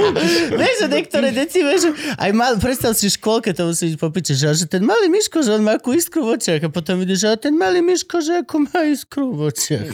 [0.60, 4.46] Vieš, že niektoré deti, vieš, aj mal, predstav si škôlke, to musí byť popiče, že,
[4.54, 7.28] že ten malý Miško, že on má akú iskru v očiach a potom vidíš, že
[7.34, 9.90] a ten malý Miško, že ako má iskru v očiach.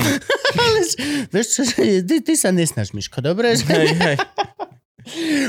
[0.62, 0.80] Ale
[1.30, 3.54] vieš čo, že ty, ty sa nesnaž, Miško, dobre?
[3.54, 3.64] Že...
[3.70, 4.16] hej, hej.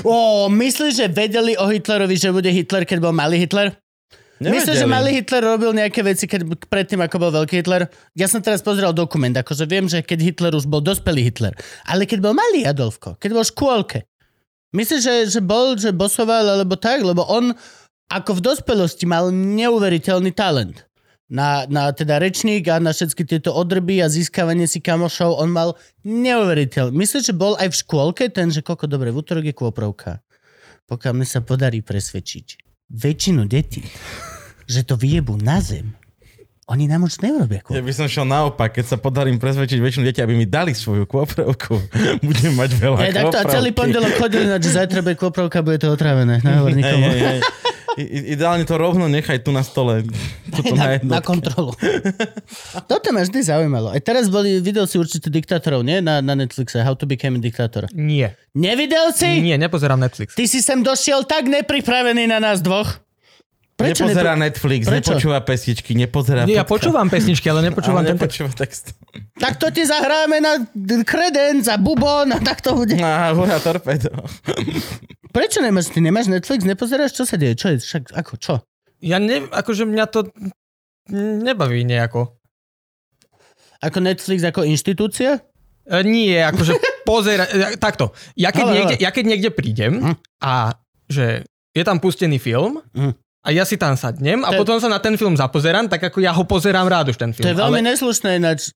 [0.08, 3.76] Ó, myslíš, že vedeli o Hitlerovi, že bude Hitler, keď bol malý Hitler?
[4.40, 7.92] Myslíš, že malý Hitler robil nejaké veci keď, predtým, ako bol veľký Hitler?
[8.16, 11.52] Ja som teraz pozrel dokument, akože viem, že keď Hitler už bol dospelý Hitler.
[11.84, 14.00] Ale keď bol malý Adolfko, keď bol v škôlke,
[14.72, 17.04] myslíš, že, že bol, že bosoval, alebo tak?
[17.04, 17.52] Lebo on
[18.10, 20.88] ako v dospelosti mal neuveriteľný talent.
[21.30, 25.78] Na, na teda rečník a na všetky tieto odrby a získavanie si kamošov, on mal
[26.02, 26.96] neuveriteľný.
[26.96, 30.26] Myslíš, že bol aj v škôlke ten, že koľko dobre, v útorok je kôprovka.
[30.90, 33.86] Pokiaľ mi sa podarí presvedčiť väčšinu detí,
[34.70, 35.98] že to vyjebú na zem,
[36.66, 37.82] oni nám už neurobia Ja kôprovku.
[37.82, 41.82] by som šiel naopak, keď sa podarím presvedčiť väčšinu detí, aby mi dali svoju kôprovku.
[42.22, 45.82] Budem mať veľa Hej, takto a celý pondelok chodili na, že zajtra bude kôprovka, bude
[45.82, 46.38] to otrávené.
[46.40, 47.10] Nehovor nikomu.
[47.10, 47.40] hej, hej.
[47.98, 50.06] I, i- ideálne to rovno nechaj tu na stole.
[50.48, 51.74] Tuto na, na, na kontrolu.
[52.86, 53.90] Toto ma vždy zaujímalo.
[53.90, 56.00] Aj teraz boli, videl si určite diktátorov, nie?
[56.00, 57.90] Na, na Netflixe, How to become a dictator.
[57.92, 58.38] Nie.
[58.54, 59.42] Nevidel si?
[59.42, 60.32] Nie, nepozerám Netflix.
[60.32, 63.02] Ty si sem došiel tak nepripravený na nás dvoch.
[63.80, 64.96] Prečo nepozerá nepri- Netflix, Prečo?
[65.10, 68.36] nepočúva pesničky, nepozerá Nie, ja podcast, počúvam pesničky, ale nepočúvam ale ten text.
[68.36, 68.86] nepočúva text.
[69.34, 70.60] Tak to ti zahráme na
[71.02, 72.94] kredenc a bubon a tak to bude.
[72.96, 74.12] Á, hurá, torpedo.
[75.30, 75.90] Prečo nemáš?
[75.90, 76.62] Ty nemáš Netflix?
[76.62, 77.14] Nepozeráš?
[77.14, 77.56] Čo sa deje?
[77.56, 77.78] Čo je?
[77.80, 78.54] Však, ako, čo?
[79.00, 80.28] Ja ne, akože mňa to
[81.40, 82.36] nebaví nejako.
[83.80, 85.40] Ako Netflix, ako inštitúcia?
[85.86, 86.76] E, nie, akože
[87.08, 87.48] pozera...
[87.48, 89.02] e, Takto, ja keď, Ale, niekde, ale.
[89.02, 90.16] ja keď niekde prídem Hm.
[90.38, 90.76] a
[91.08, 93.16] že je tam pustený film Hm.
[93.40, 96.20] A ja si tam sadnem a To potom sa na ten film zapozerám, tak ako
[96.20, 97.48] ja ho pozerám rád už ten film.
[97.48, 97.88] To je veľmi ale...
[97.96, 98.76] neslušné ináč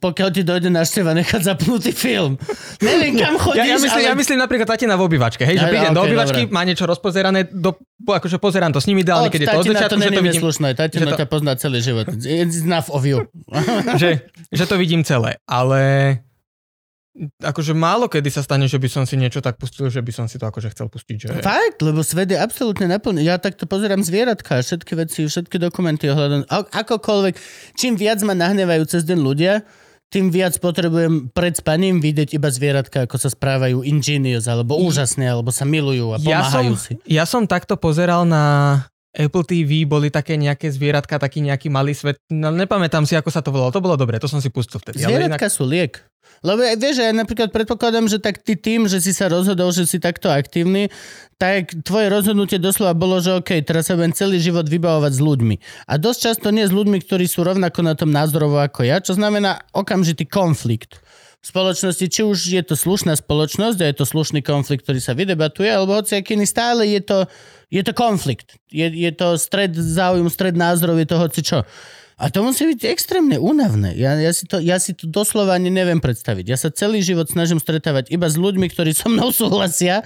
[0.00, 2.40] pokiaľ ti dojde návšteva nechať zapnutý film.
[2.88, 4.08] Neviem, kam chodíš, Ja, ja, myslím, ale...
[4.08, 6.56] ja myslím napríklad tatina v obývačke, hej, že prídem ok, do obývačky, dobre.
[6.56, 10.00] má niečo rozpozerané, do, akože pozerám to s nimi ideálne, keď je to od začiatku,
[10.00, 10.68] to že to vidím, neslušné.
[10.72, 12.08] Tatina to- ťa pozná celý život.
[12.08, 13.28] It's enough of you.
[14.00, 15.80] že, že to vidím celé, ale
[17.42, 20.26] akože málo kedy sa stane, že by som si niečo tak pustil, že by som
[20.30, 21.26] si to akože chcel pustiť, že...
[21.42, 23.26] Fakt, lebo svet je absolútne naplný.
[23.26, 26.46] Ja takto pozerám zvieratka, všetky veci, všetky dokumenty ohľadom...
[26.50, 27.34] Akokoľvek,
[27.74, 29.66] čím viac ma nahnevajú cez deň ľudia,
[30.08, 35.52] tým viac potrebujem pred spaním vidieť iba zvieratka, ako sa správajú ingenious, alebo úžasne, alebo
[35.52, 36.92] sa milujú a ja som, pomáhajú si.
[37.04, 38.86] ja som takto pozeral na
[39.18, 43.42] Apple TV, boli také nejaké zvieratka, taký nejaký malý svet, no nepamätám si, ako sa
[43.42, 45.02] to volalo, to bolo dobre, to som si pustil vtedy.
[45.02, 45.98] Zvieratka sú liek.
[46.46, 49.98] Lebo vieš, ja napríklad predpokladám, že tak ty tým, že si sa rozhodol, že si
[49.98, 50.86] takto aktívny,
[51.34, 55.56] tak tvoje rozhodnutie doslova bolo, že OK, teraz sa budem celý život vybavovať s ľuďmi.
[55.90, 59.18] A dosť často nie s ľuďmi, ktorí sú rovnako na tom názorovo ako ja, čo
[59.18, 61.02] znamená okamžitý konflikt.
[61.38, 65.14] V spoločnosti, či už je to slušná spoločnosť a je to slušný konflikt, ktorý sa
[65.14, 67.18] vydebatuje, alebo hoci aký stále je to,
[67.68, 68.56] je to konflikt.
[68.72, 71.58] Je, je to stred záujmu, stred názorov, je to hoci čo.
[72.18, 73.94] A to musí byť extrémne únavné.
[73.94, 76.44] Ja, ja, si to, ja si to doslova ani neviem predstaviť.
[76.50, 80.02] Ja sa celý život snažím stretávať iba s ľuďmi, ktorí so mnou súhlasia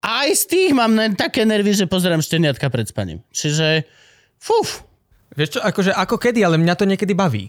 [0.00, 3.20] a aj z tých mám len také nervy, že pozerám šteniatka pred spaním.
[3.28, 3.84] Čiže,
[4.40, 4.88] fuf,
[5.30, 7.46] Vieš čo, akože ako kedy, ale mňa to niekedy baví.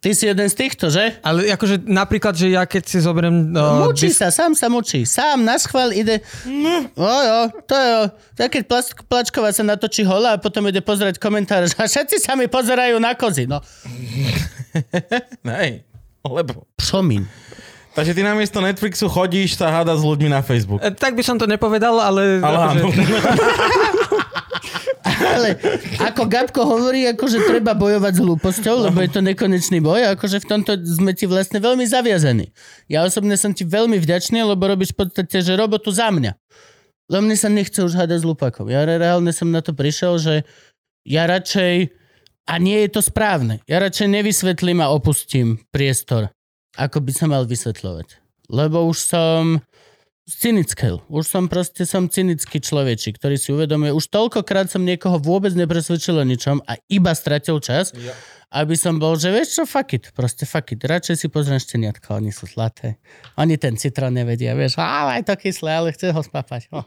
[0.00, 1.20] Ty si jeden z týchto, že?
[1.20, 3.52] Ale akože napríklad, že ja keď si zoberiem...
[3.52, 5.04] No, Mučí sa, sám sa mučí.
[5.04, 6.24] Sám na schvál ide...
[6.96, 8.00] O jo, to jo.
[8.34, 12.16] Tak keď Plač- Plačková sa natočí hola a potom ide pozerať komentáre, že a všetci
[12.18, 13.44] sa mi pozerajú na kozy.
[13.44, 13.60] No,
[15.60, 15.84] Hej,
[16.24, 16.64] lebo.
[16.74, 17.28] pšomín.
[17.90, 20.78] Takže ty namiesto Netflixu chodíš sa hádať s ľuďmi na Facebook.
[20.78, 22.38] E, Tak by som to nepovedal, ale...
[22.38, 22.82] Ale akože.
[25.04, 25.56] Ale
[26.02, 30.48] ako Gabko hovorí, akože treba bojovať s hlúposťou, lebo je to nekonečný boj, akože v
[30.48, 32.50] tomto sme ti vlastne veľmi zaviazaní.
[32.90, 36.34] Ja osobne som ti veľmi vďačný, lebo robíš v podstate, že robotu za mňa.
[37.10, 38.70] Lebo mne sa nechce už hádať s lupakom.
[38.70, 40.34] Ja reálne som na to prišiel, že
[41.02, 41.90] ja radšej,
[42.46, 46.30] a nie je to správne, ja radšej nevysvetlím a opustím priestor,
[46.78, 48.18] ako by sa mal vysvetľovať.
[48.50, 49.62] Lebo už som
[50.30, 51.02] cynický.
[51.10, 56.16] Už som proste som cynický človečik, ktorý si uvedomuje, už toľkokrát som niekoho vôbec nepresvedčil
[56.16, 58.14] o ničom a iba stratil čas, ja.
[58.54, 60.80] aby som bol, že vieš čo, fuck it, proste fuck it.
[60.80, 63.02] Radšej si pozriem šteniatka, oni sú zlaté.
[63.34, 66.70] Oni ten citrón nevedia, vieš, a aj to kyslé, ale chce ho spapať.
[66.70, 66.86] Oh,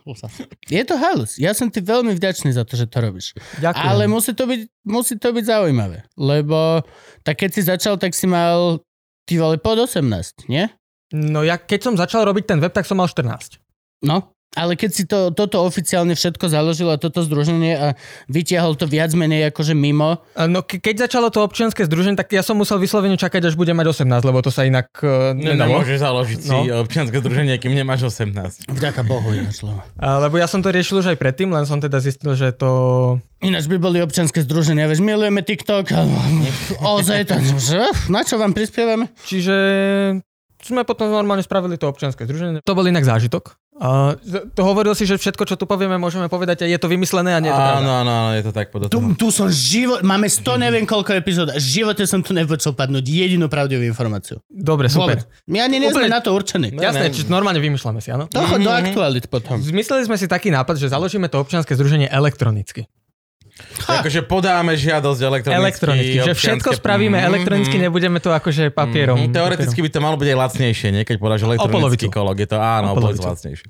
[0.71, 1.35] je to halus.
[1.35, 3.35] Ja som ti veľmi vďačný za to, že to robíš.
[3.59, 3.83] Ďakujem.
[3.83, 6.81] Ale musí to, byť, musí to byť zaujímavé, lebo
[7.27, 8.79] tak keď si začal, tak si mal
[9.27, 10.67] ty vole pod 18, nie?
[11.13, 13.61] No ja keď som začal robiť ten web, tak som mal 14.
[14.03, 17.87] No, ale keď si to, toto oficiálne všetko založil a toto združenie a
[18.29, 20.21] vytiahol to viac menej akože mimo.
[20.37, 23.73] No ke- keď začalo to občianske združenie, tak ja som musel vyslovene čakať, až budem
[23.73, 26.53] mať 18, lebo to sa inak uh, no, Nemôžeš založiť no.
[26.53, 28.69] si občianske združenie, kým nemáš 18.
[28.69, 29.81] Vďaka Bohu, ináč slovo.
[29.97, 32.69] Lebo ja som to riešil už aj predtým, len som teda zistil, že to...
[33.41, 36.05] Ináč by boli občianske združenia, vieš, milujeme TikTok a
[36.93, 37.09] OZ,
[38.07, 39.09] na čo vám prispievame?
[39.25, 39.55] Čiže
[40.63, 42.63] sme potom normálne spravili to občianske združenie.
[42.63, 43.59] To bol inak zážitok.
[43.73, 44.13] Uh,
[44.53, 47.41] to hovoril si, že všetko, čo tu povieme, môžeme povedať a je to vymyslené a
[47.41, 50.29] nie je to Áno, áno, áno, je to tak podľa tu, tu som život, máme
[50.29, 54.37] 100 neviem koľko epizód a v živote som tu nepočul padnúť jedinú pravdivú informáciu.
[54.45, 55.25] Dobre, super.
[55.25, 55.49] Vôbec.
[55.49, 56.69] My ani nie sme na to určení.
[56.69, 58.29] No, Jasné, či normálne vymýšľame si, áno?
[58.29, 58.61] To mm-hmm.
[58.61, 59.57] do aktualit potom.
[59.57, 62.85] Zmysleli sme si taký nápad, že založíme to občianske združenie elektronicky.
[63.83, 65.63] Akože podáme žiadosť elektronicky.
[65.65, 69.17] Elektronicky, že všetko spravíme mm, elektronicky, mm, nebudeme to akože papierom.
[69.17, 71.03] Mm, teoreticky by to malo byť aj lacnejšie, nie?
[71.03, 73.67] Keď podáš elektronický kolok, je to áno, o lacnejšie.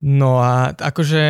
[0.00, 1.24] No a akože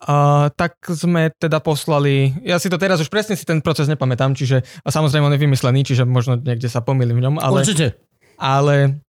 [0.00, 4.32] uh, tak sme teda poslali, ja si to teraz už presne si ten proces nepamätám,
[4.32, 7.60] čiže a samozrejme on je vymyslený, čiže možno niekde sa pomýlim v ňom, ale...
[7.60, 8.00] Určite.
[8.40, 9.03] Ale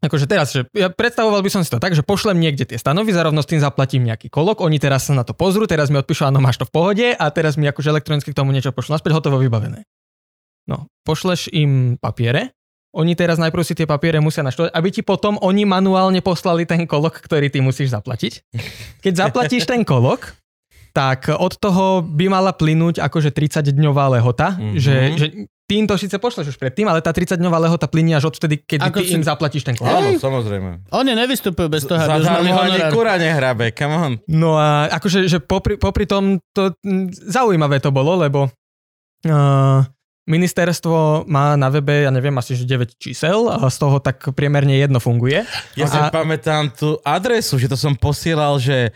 [0.00, 3.12] akože teraz, že ja predstavoval by som si to tak, že pošlem niekde tie stanovy,
[3.12, 6.24] zarovno s tým zaplatím nejaký kolok, oni teraz sa na to pozrú, teraz mi odpíšu,
[6.24, 9.16] áno, máš to v pohode a teraz mi akože elektronicky k tomu niečo pošlú naspäť,
[9.20, 9.84] hotovo vybavené.
[10.64, 12.56] No, pošleš im papiere,
[12.90, 16.90] oni teraz najprv si tie papiere musia naštovať, aby ti potom oni manuálne poslali ten
[16.90, 18.42] kolok, ktorý ty musíš zaplatiť.
[19.04, 20.34] Keď zaplatíš ten kolok,
[20.90, 24.74] tak od toho by mala plynúť akože 30-dňová lehota, mm-hmm.
[24.74, 25.26] že, že
[25.70, 29.06] tým to síce pošleš už predtým, ale tá 30-dňová lehota plynie až odtedy, keď ty
[29.06, 29.14] si...
[29.14, 30.02] im zaplatíš ten kolok.
[30.02, 30.90] Áno, samozrejme.
[30.90, 34.12] Oni nevystupujú bez toho, aby Zadarmo ani kura nehrabe, come on.
[34.26, 36.74] No a akože že popri, popri tom to
[37.14, 39.86] zaujímavé to bolo, lebo uh,
[40.26, 44.74] Ministerstvo má na webe, ja neviem, asi že 9 čísel a z toho tak priemerne
[44.74, 45.46] jedno funguje.
[45.78, 45.90] Ja a...
[45.90, 48.90] si pamätám tú adresu, že to som posielal, že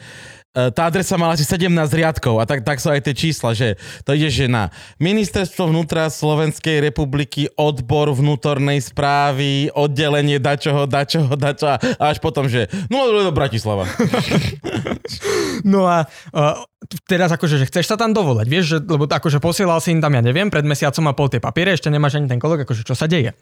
[0.55, 3.75] tá adresa mala asi 17 riadkov a tak, tak sú aj tie čísla, že
[4.07, 4.71] to ide, že na
[5.03, 12.71] Ministerstvo vnútra Slovenskej republiky, odbor vnútornej správy, oddelenie dačoho, dačoho, dačo a až potom, že
[12.87, 13.91] no do Bratislava.
[15.73, 16.63] no a uh,
[17.05, 20.13] teraz akože, že chceš sa tam dovolať, vieš, že, lebo akože posielal si im tam,
[20.13, 22.95] ja neviem, pred mesiacom a pol tie papiere, ešte nemáš ani ten kolok, akože čo
[22.95, 23.33] sa deje.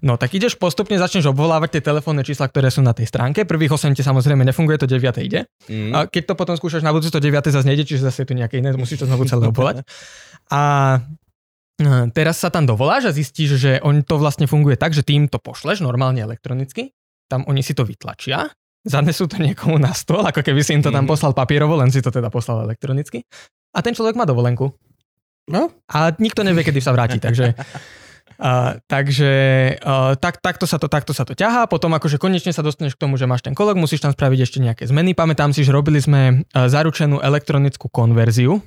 [0.00, 3.44] No tak ideš postupne, začneš obvolávať tie telefónne čísla, ktoré sú na tej stránke.
[3.44, 5.46] Prvých 8 ti samozrejme nefunguje, to 9 ide.
[5.68, 5.92] Mm.
[5.92, 8.34] A keď to potom skúšaš na budúce, to 9 zase nejde, čiže zase je tu
[8.34, 9.84] nejaké iné, musíš to znovu celé obvolať.
[10.50, 11.04] A
[12.16, 15.36] teraz sa tam dovoláš a zistíš, že on to vlastne funguje tak, že tým to
[15.36, 16.96] pošleš normálne elektronicky,
[17.28, 18.48] tam oni si to vytlačia,
[18.86, 21.10] zanesú to niekomu na stôl, ako keby si im to tam mhm.
[21.10, 23.26] poslal papierovo, len si to teda poslal elektronicky.
[23.74, 24.72] A ten človek má dovolenku.
[25.46, 25.70] No?
[25.90, 27.52] A nikto nevie, kedy sa vráti, takže
[28.36, 29.32] Uh, takže
[29.80, 33.08] uh, tak, takto, sa to, takto sa to ťahá, potom akože konečne sa dostaneš k
[33.08, 35.16] tomu, že máš ten kolok, musíš tam spraviť ešte nejaké zmeny.
[35.16, 38.60] Pamätám si, že robili sme uh, zaručenú elektronickú konverziu.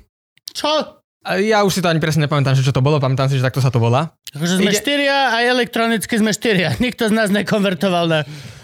[0.50, 0.98] Čo?
[1.38, 3.62] Ja už si to ani presne nepamätám, že čo to bolo, pamätám si, že takto
[3.62, 4.10] sa to volá.
[4.34, 4.80] Takže sme Ide...
[4.82, 6.74] štyria a elektronicky sme štyria.
[6.82, 8.20] Nikto z nás nekonvertoval na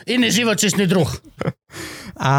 [0.07, 1.11] iný živočišný druh.
[2.16, 2.35] a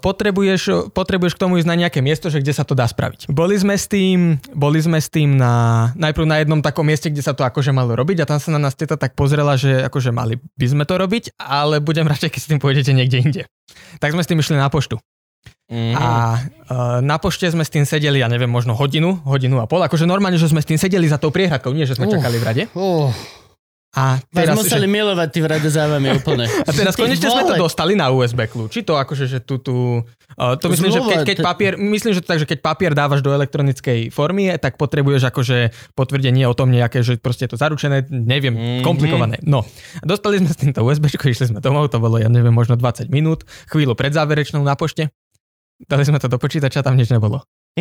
[0.00, 3.28] potrebuješ, potrebuješ k tomu ísť na nejaké miesto, že kde sa to dá spraviť.
[3.28, 7.20] Boli sme s tým, boli sme s tým na, najprv na jednom takom mieste, kde
[7.20, 10.10] sa to akože malo robiť a tam sa na nás teta tak pozrela, že akože
[10.10, 13.42] mali by sme to robiť, ale budem radšej, keď s tým pôjdete niekde inde.
[14.00, 14.96] Tak sme s tým išli na poštu.
[15.70, 15.94] Mm.
[15.94, 19.78] A uh, na pošte sme s tým sedeli, ja neviem, možno hodinu, hodinu a pol.
[19.86, 22.36] Akože normálne, že sme s tým sedeli za tou priehradkou, nie že sme uh, čakali
[22.42, 22.62] v rade.
[22.74, 23.14] Uh.
[23.90, 24.94] A teraz, Vás museli že...
[24.94, 26.46] milovať tí závami úplne.
[26.46, 30.06] A teraz konečne sme to dostali na USB kľúči, to akože, že tu, tu
[30.38, 32.94] uh, to myslím, Zmluva, že keď, keď papier, myslím, že to tak, že keď papier
[32.94, 37.58] dávaš do elektronickej formy, tak potrebuješ akože potvrdenie o tom nejaké, že proste je to
[37.58, 38.86] zaručené, neviem, mm-hmm.
[38.86, 39.42] komplikované.
[39.42, 39.66] No,
[40.06, 43.42] dostali sme s týmto USB, išli sme domov, to bolo, ja neviem, možno 20 minút,
[43.66, 45.10] chvíľu pred záverečnou na pošte.
[45.82, 47.42] Dali sme to do počítača, tam nič nebolo.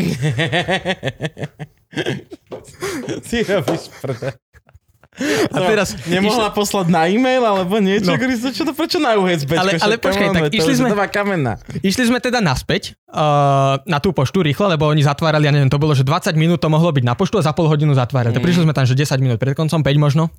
[3.30, 4.49] Ty robíš prde.
[5.51, 8.12] A teraz Nemohla poslať na e-mail alebo niečo?
[8.12, 8.19] No.
[8.19, 8.49] No.
[8.49, 9.55] Čo to prečo na USB?
[9.55, 11.60] Ale- ale počkaj, tak išli sme- kamená.
[11.84, 15.82] Išli sme teda naspäť uh, na tú poštu rýchlo, lebo oni zatvárali, ja neviem, to
[15.82, 18.36] bolo, že 20 minút to mohlo byť na poštu a za pol hodinu zatvárali.
[18.36, 18.43] Mm.
[18.43, 20.29] Prišli sme tam, že 10 minút pred koncom, 5 možno.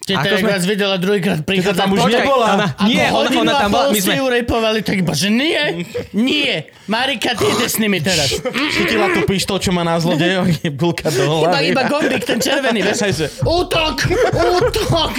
[0.00, 1.84] Teta, Ako sme- videla druhýkrát prichádza.
[1.84, 2.46] tam už Počkaj, nebola.
[2.56, 5.84] Ona, nie, ona, ona tam bola, my sme, ju repovali, tak iba, že nie,
[6.16, 6.64] nie.
[6.88, 8.32] Marika, ty ide s nimi teraz.
[8.40, 11.68] Chytila tú pištol, čo má na je bulka do Iba, hlavy.
[11.68, 13.28] iba gombík, ten červený, vieš?
[13.44, 14.08] Útok!
[14.28, 15.12] Útok!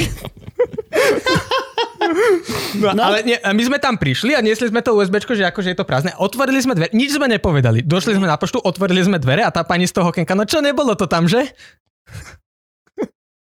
[2.82, 3.02] no, No.
[3.02, 5.86] ale nie, my sme tam prišli a niesli sme to USBčko, že akože je to
[5.88, 6.12] prázdne.
[6.18, 7.82] Otvorili sme dvere, nič sme nepovedali.
[7.86, 10.60] Došli sme na poštu, otvorili sme dvere a tá pani z toho okienka, no čo,
[10.60, 11.46] nebolo to tam, že?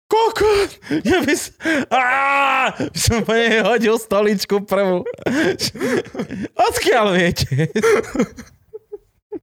[0.06, 0.50] Koko!
[1.02, 1.54] Ja by som...
[2.78, 5.02] By som po nej hodil stoličku prvú.
[6.70, 7.74] Odkiaľ viete?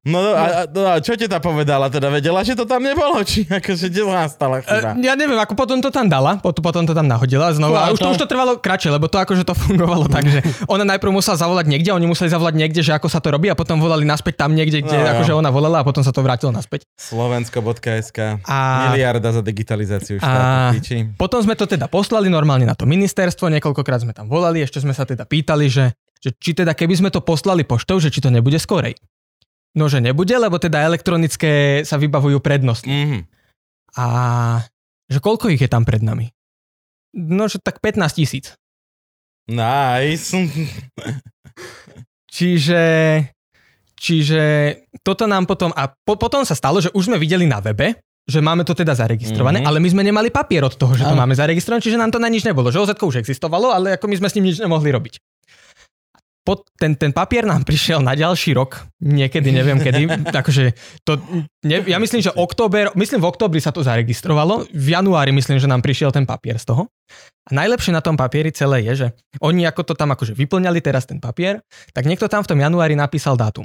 [0.02, 1.86] No a, a, no a čo ti tá povedala?
[1.86, 3.20] Teda vedela, že to tam nebolo?
[3.22, 4.94] Či akože kde nastala chyba?
[4.94, 7.72] E, ja neviem, ako potom to tam dala, potom, potom to tam nahodila znovu.
[7.72, 10.82] A už to, už to trvalo kratšie, lebo to akože to fungovalo tak, že ona
[10.86, 13.76] najprv musela zavolať niekde, oni museli zavolať niekde, že ako sa to robí a potom
[13.76, 16.84] volali naspäť tam niekde, kde No, akože ona volala a potom sa to vrátilo naspäť.
[16.96, 20.48] Slovensko.sk A- Miliarda za digitalizáciu A štátu.
[20.76, 20.96] Piči.
[21.14, 24.92] potom sme to teda poslali normálne na to ministerstvo, niekoľkokrát sme tam volali, ešte sme
[24.92, 28.28] sa teda pýtali, že, že či teda keby sme to poslali poštou, že či to
[28.28, 28.94] nebude skorej.
[29.72, 32.92] No, že nebude, lebo teda elektronické sa vybavujú prednostne.
[32.92, 33.20] Mhm.
[33.96, 34.06] A
[35.08, 36.32] že koľko ich je tam pred nami?
[37.12, 38.56] No, že tak 15 tisíc.
[39.48, 40.32] Nice.
[42.32, 42.82] Čiže,
[43.92, 44.42] čiže
[45.04, 48.40] toto nám potom, a po, potom sa stalo, že už sme videli na webe, že
[48.40, 49.66] máme to teda zaregistrované, Mhm.
[49.68, 51.20] ale my sme nemali papier od toho, že to Áno.
[51.20, 52.72] máme zaregistrované, čiže nám to na nič nebolo.
[52.72, 55.20] Že OZ už existovalo, ale ako my sme s ním nič nemohli robiť.
[56.42, 60.10] Pod, ten, ten papier nám prišiel na ďalší rok, niekedy, neviem kedy,
[60.42, 60.74] akože
[61.06, 61.22] to,
[61.62, 65.70] ne, ja myslím, že október, myslím v októbri sa to zaregistrovalo, v januári myslím, že
[65.70, 66.90] nám prišiel ten papier z toho.
[67.46, 71.06] A najlepšie na tom papieri celé je, že oni ako to tam akože vyplňali teraz
[71.06, 71.62] ten papier,
[71.94, 73.62] tak niekto tam v tom januári napísal dátum.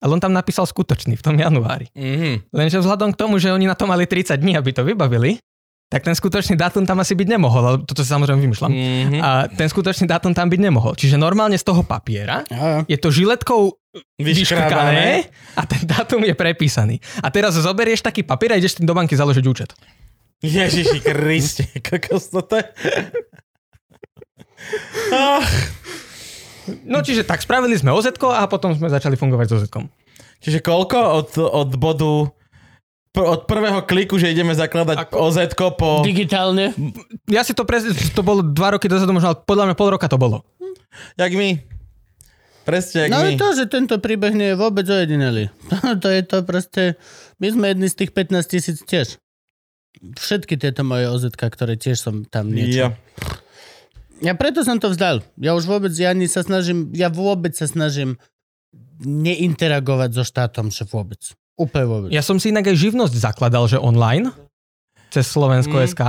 [0.00, 1.88] Ale on tam napísal skutočný v tom januári.
[1.92, 2.52] Mhm.
[2.52, 5.40] Lenže vzhľadom k tomu, že oni na to mali 30 dní, aby to vybavili,
[5.90, 8.70] tak ten skutočný dátum tam asi byť nemohol, ale toto si samozrejme vymýšľam.
[8.70, 9.18] Mhm.
[9.18, 10.94] A ten skutočný dátum tam byť nemohol.
[10.94, 13.74] Čiže normálne z toho papiera Á, je to žiletkou
[14.22, 15.26] vyškrkané
[15.58, 17.02] a ten dátum je prepísaný.
[17.18, 19.74] A teraz zoberieš taký papier a ideš tým do banky založiť účet.
[20.40, 22.64] Ježiši Kriste, kokos to je.
[25.10, 25.50] Ach,
[26.86, 29.64] No čiže tak spravili sme oz a potom sme začali fungovať s oz
[30.40, 32.30] čiže koľko od, od bodu
[33.10, 35.36] od prvého kliku, že ideme zakladať Ako- oz
[35.74, 36.06] po...
[36.06, 36.70] Digitálne.
[37.26, 40.06] Ja si to presne, to bolo dva roky dozadu, možno, ale podľa mňa pol roka
[40.06, 40.46] to bolo.
[41.18, 41.58] Jak my.
[42.62, 43.34] Presne jak No my.
[43.34, 45.50] to, že tento príbeh nie je vôbec ojedinelý.
[46.02, 46.82] to je to proste...
[47.42, 49.18] My sme jedni z tých 15 tisíc tiež.
[49.98, 52.94] Všetky tieto moje OZ, ktoré tiež som tam niečo.
[52.94, 52.98] Ja.
[54.20, 55.24] Ja preto som to vzdal.
[55.40, 58.20] Ja už vôbec, ja ani sa snažím, ja vôbec sa snažím
[59.00, 61.32] neinteragovať so štátom, že vôbec.
[61.60, 62.08] Úplne vôbec.
[62.08, 64.32] Ja som si inak aj živnosť zakladal, že online,
[65.08, 65.84] cez Slovensko Mm.
[65.86, 66.02] SK.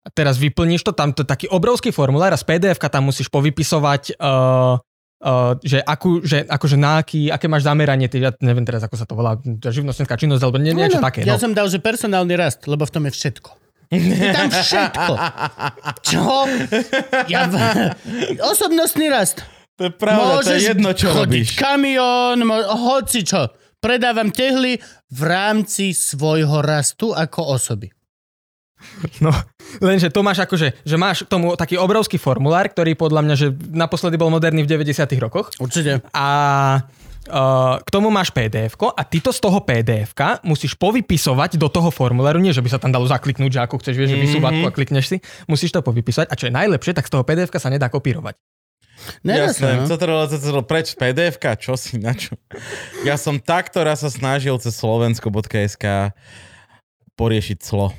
[0.00, 3.26] A teraz vyplníš to, tam to je taký obrovský formulár a z pdf tam musíš
[3.26, 4.78] povypisovať, uh,
[5.18, 8.94] uh, že, akú, že akože na aký, aké máš zameranie, ty, ja neviem teraz, ako
[8.94, 11.20] sa to volá, živnostenská činnosť, alebo nie, niečo Áno, také.
[11.20, 11.42] Ja No.
[11.42, 13.50] som dal, že personálny rast, lebo v tom je všetko.
[13.88, 13.98] Je
[14.30, 15.12] tam všetko.
[16.08, 16.22] Čo?
[17.26, 17.46] Ja...
[18.44, 19.42] Osobnostný rast.
[19.76, 21.52] To je pravda, to je jedno, čo robíš.
[21.54, 23.44] kamión, mo- hoci čo.
[23.80, 24.80] Predávam tehly
[25.12, 27.92] v rámci svojho rastu ako osoby.
[29.24, 29.32] No,
[29.80, 33.48] lenže to máš akože, že máš k tomu taký obrovský formulár, ktorý podľa mňa, že
[33.72, 35.48] naposledy bol moderný v 90 rokoch.
[35.56, 36.04] Určite.
[36.12, 36.28] A
[37.30, 40.12] uh, k tomu máš pdf a ty to z toho pdf
[40.44, 43.94] musíš povypisovať do toho formuláru, nie že by sa tam dalo zakliknúť, že ako chceš,
[43.96, 45.16] vieš, že vysúvatku a klikneš si,
[45.48, 46.28] musíš to povypisovať.
[46.28, 48.36] A čo je najlepšie, tak z toho pdf sa nedá kopírovať.
[49.22, 49.88] Nerastné, Jasné, no.
[49.88, 52.34] co to bolo, co to bolo, preč pdf čo si, na čo?
[53.06, 56.14] Ja som tak, ktorá sa snažil cez slovensko.sk
[57.16, 57.96] poriešiť clo.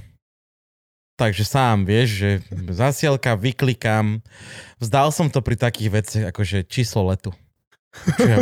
[1.17, 2.29] Takže sám, vieš, že
[2.69, 4.21] zasielka, vyklikám.
[4.77, 7.33] Vzdal som to pri takých veciach, akože číslo letu.
[7.97, 8.37] Čo ja,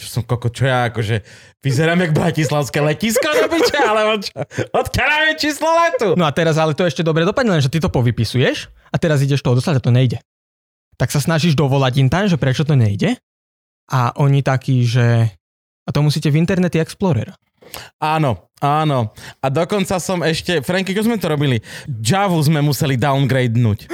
[0.00, 1.26] čo som koko, čo ja akože
[1.66, 4.30] vyzerám jak bratislavské letisko do piče, alebo čo?
[4.70, 6.08] Odkiaľ je číslo letu?
[6.14, 9.18] No a teraz ale to ešte dobre dopadne, len že ty to povypisuješ a teraz
[9.26, 10.22] ideš to odoslať a to nejde.
[11.00, 13.16] Tak sa snažíš dovolať im tam, že prečo to nejde
[13.88, 15.32] a oni takí, že
[15.88, 17.32] a to musíte v Internete Explorer.
[18.02, 19.14] Áno, áno.
[19.40, 21.64] A dokonca som ešte, Franky, čo sme to robili?
[21.88, 23.88] Javu sme museli downgradenúť.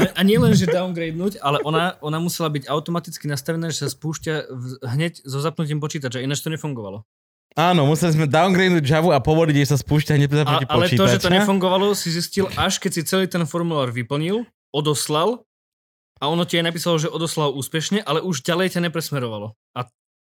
[0.00, 3.88] A, a nie len, že downgradenúť, ale ona, ona musela byť automaticky nastavená, že sa
[3.92, 7.04] spúšťa v, hneď so zapnutím počítača, ináč to nefungovalo.
[7.54, 11.04] Áno, museli sme downgradenúť Java a povoliť, že sa spúšťa hneď A, proti ale to,
[11.06, 11.34] že to počítača.
[11.36, 14.42] nefungovalo, si zistil až keď si celý ten formulár vyplnil,
[14.74, 15.46] odoslal
[16.24, 19.52] a ono ti aj napísalo, že odoslal úspešne, ale už ďalej ťa nepresmerovalo.
[19.76, 19.84] A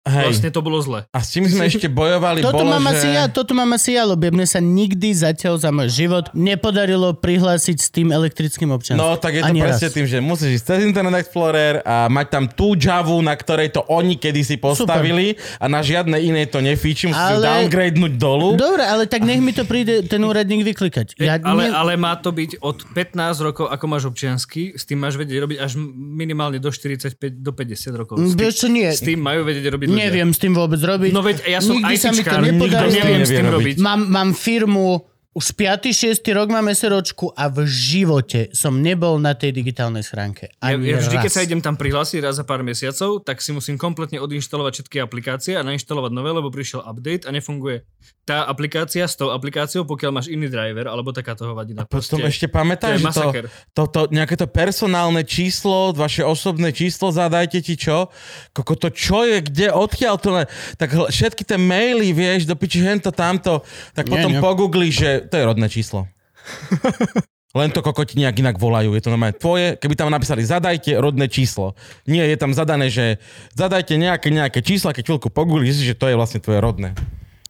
[0.06, 0.26] Hej.
[0.30, 1.02] vlastne to bolo zle.
[1.10, 3.02] A s čím sme ešte bojovali, Toto bolo, mám, že...
[3.02, 7.18] asi ja, toto mám asi ja, lebo mne sa nikdy zatiaľ za môj život nepodarilo
[7.18, 9.02] prihlásiť s tým elektrickým občanstvom.
[9.02, 9.94] No, tak je to Ani presne raz.
[9.98, 13.82] tým, že musíš ísť cez Internet Explorer a mať tam tú Javu, na ktorej to
[13.90, 18.54] oni kedysi postavili a na žiadne iné to nefíči, musíš Ale- downgradenúť dolu.
[18.54, 21.18] Dobre, ale tak nech mi to príde ten úradník vyklikať.
[21.18, 21.74] Ja ale, ne...
[21.74, 25.58] ale má to byť od 15 rokov, ako máš občiansky, s tým máš vedieť robiť
[25.58, 28.14] až minimálne do 45, do 50 rokov.
[28.22, 28.88] S tým, Vieš čo, nie.
[28.88, 30.06] s tým majú vedieť robiť ľudia.
[30.12, 31.10] Neviem s tým vôbec robiť.
[31.16, 32.96] No veď ja som Nikdy sa mi to ITčkár, nikto nepodarilo.
[33.00, 33.76] neviem s tým Nevie robiť.
[33.80, 34.88] Mám, mám firmu,
[35.36, 35.92] už 5.
[35.92, 36.24] 6.
[36.32, 40.48] rok máme seročku a v živote som nebol na tej digitálnej schránke.
[40.64, 41.24] Ja, Ani ja vždy, raz.
[41.28, 44.96] keď sa idem tam prihlásiť raz za pár mesiacov, tak si musím kompletne odinštalovať všetky
[44.96, 47.84] aplikácie a nainštalovať nové, lebo prišiel update a nefunguje
[48.26, 51.86] tá aplikácia s tou aplikáciou, pokiaľ máš iný driver, alebo takáto hovadina.
[51.86, 56.26] Potom Proste- ešte pamätáš, to je že to, to, to, nejaké to personálne číslo, vaše
[56.26, 58.10] osobné číslo, zadajte ti čo?
[58.50, 62.82] Koko to čo je, kde, odkiaľ to, ne- tak všetky tie maily, vieš, do piči
[62.82, 63.62] hento, tamto,
[63.94, 64.42] tak Nie, potom nie.
[64.42, 66.06] pogugli, že to je rodné číslo.
[67.56, 68.92] Len to kokoti nejak inak volajú.
[68.92, 69.80] Je to normálne tvoje.
[69.80, 71.72] Keby tam napísali zadajte rodné číslo.
[72.04, 73.16] Nie, je tam zadané, že
[73.56, 76.92] zadajte nejaké, nejaké čísla, keď chvíľku pogooglíš, že to je vlastne tvoje rodné.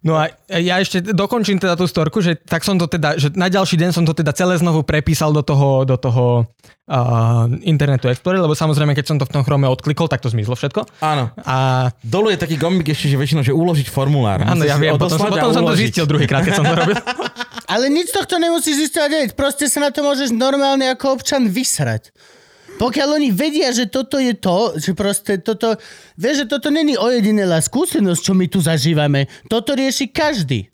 [0.07, 3.51] No a ja ešte dokončím teda tú storku, že tak som to teda, že na
[3.51, 8.39] ďalší deň som to teda celé znovu prepísal do toho, do toho uh, internetu Explorer,
[8.39, 10.87] lebo samozrejme, keď som to v tom Chrome odklikol, tak to zmizlo všetko.
[11.03, 11.35] Áno.
[11.43, 14.47] A Dolu je taký gombík ešte, že väčšinou, že uložiť formulár.
[14.47, 16.95] áno, ja viem, potom, som, potom som to zistil druhýkrát, keď som to robil.
[17.67, 19.33] Ale nič tohto nemusíš zistovať vedieť.
[19.35, 22.14] Proste sa na to môžeš normálne ako občan vysrať.
[22.77, 25.81] Pokiaľ oni vedia, že toto je to, že proste toto,
[26.14, 29.33] vieš, že toto není ojedinelá skúsenosť, čo my tu zažívame.
[29.49, 30.69] Toto rieši každý.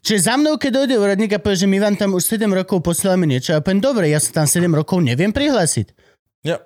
[0.00, 2.80] Čiže za mnou, keď dojde úradník a povie, že my vám tam už 7 rokov
[2.80, 5.92] posielame niečo, a poviem, dobre, ja sa tam 7 rokov neviem prihlásiť.
[6.44, 6.60] Ja.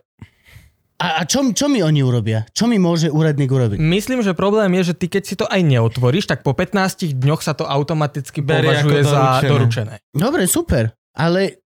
[1.05, 2.49] A, a čo, čo mi oni urobia?
[2.57, 3.77] Čo mi môže úradník urobiť?
[3.77, 7.45] Myslím, že problém je, že ty keď si to aj neotvoríš, tak po 15 dňoch
[7.45, 9.51] sa to automaticky Berie považuje ako za doručené.
[9.53, 9.95] doručené.
[10.17, 10.97] Dobre, super.
[11.13, 11.64] Ale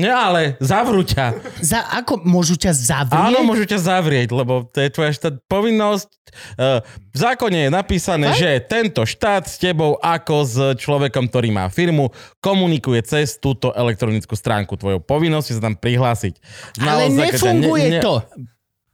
[0.00, 1.36] Nie, ale zavrú ťa.
[1.60, 3.20] za, ako môžu ťa zavrieť?
[3.30, 6.08] Áno, môžu ťa zavrieť, lebo to je tvoja štát povinnosť.
[6.56, 6.80] Uh,
[7.12, 8.40] v zákone je napísané, Fakt?
[8.40, 12.08] že tento štát s tebou ako s človekom, ktorý má firmu,
[12.40, 14.78] komunikuje cez túto elektronickú stránku.
[14.80, 16.34] Tvojou povinnosť je sa tam prihlásiť.
[16.80, 18.14] Ale Naozaj, ťa nefunguje to.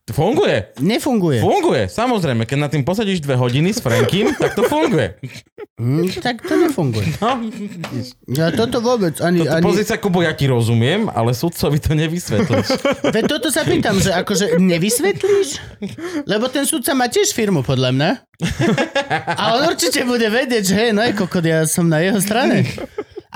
[0.06, 0.70] Funguje.
[0.78, 1.42] Nefunguje.
[1.42, 2.46] Funguje, samozrejme.
[2.46, 5.18] Keď na tým posadíš dve hodiny s Frankym, tak to funguje.
[5.82, 7.18] Hm, tak to nefunguje.
[7.18, 7.42] No,
[8.30, 9.42] Ja toto vôbec ani...
[9.42, 9.64] toto, ani...
[9.66, 12.68] pozri sa, Kubo, ja ti rozumiem, ale sudcovi to nevysvetlíš.
[13.10, 15.48] Veď toto sa pýtam, že akože nevysvetlíš?
[16.22, 18.10] Lebo ten sudca má tiež firmu, podľa mňa.
[19.36, 22.62] A on určite bude vedieť, že hej, no je kokot, ja som na jeho strane.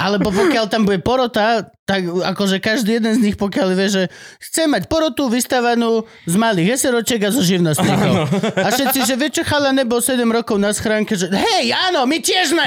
[0.01, 4.03] Alebo pokiaľ tam bude porota, tak akože každý jeden z nich, pokiaľ vie, že
[4.41, 8.13] chce mať porotu vystavanú z malých eseročiek a zo živnostníkov.
[8.57, 12.17] A všetci, že vie čo chala nebol 7 rokov na schránke, že hej, áno, my
[12.17, 12.67] tiež sme.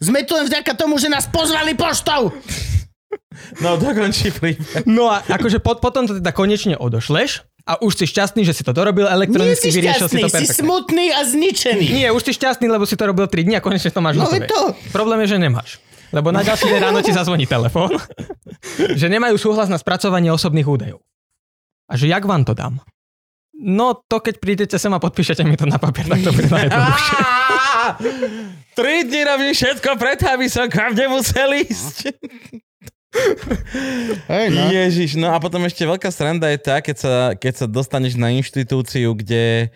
[0.00, 2.32] Sme tu len vďaka tomu, že nás pozvali poštou.
[3.60, 4.86] No, dokončí príbeh.
[4.86, 8.60] No a akože pot, potom to teda konečne odošleš a už si šťastný, že si
[8.60, 11.86] to dorobil Nie elektronicky, si vyriešil si šťastný, to si smutný a zničený.
[11.96, 14.28] Nie, už si šťastný, lebo si to robil 3 dní a konečne to máš No
[14.28, 14.46] hotové.
[14.46, 14.76] to.
[14.92, 15.80] Problém je, že nemáš.
[16.14, 17.90] Lebo na ďalší deň ráno ti zazvoní telefón,
[19.00, 21.02] že nemajú súhlas na spracovanie osobných údajov.
[21.90, 22.78] A že jak vám to dám?
[23.54, 27.18] No to keď prídete sem a podpíšete mi to na papier, tak to bude najjednoduchšie.
[28.78, 32.14] Tri dni robím všetko preto, aby som k vám nemusel ísť.
[34.26, 34.74] Hej, no.
[34.74, 38.34] Ježiš, no a potom ešte veľká sranda je tá, keď sa, keď sa dostaneš na
[38.34, 39.70] inštitúciu, kde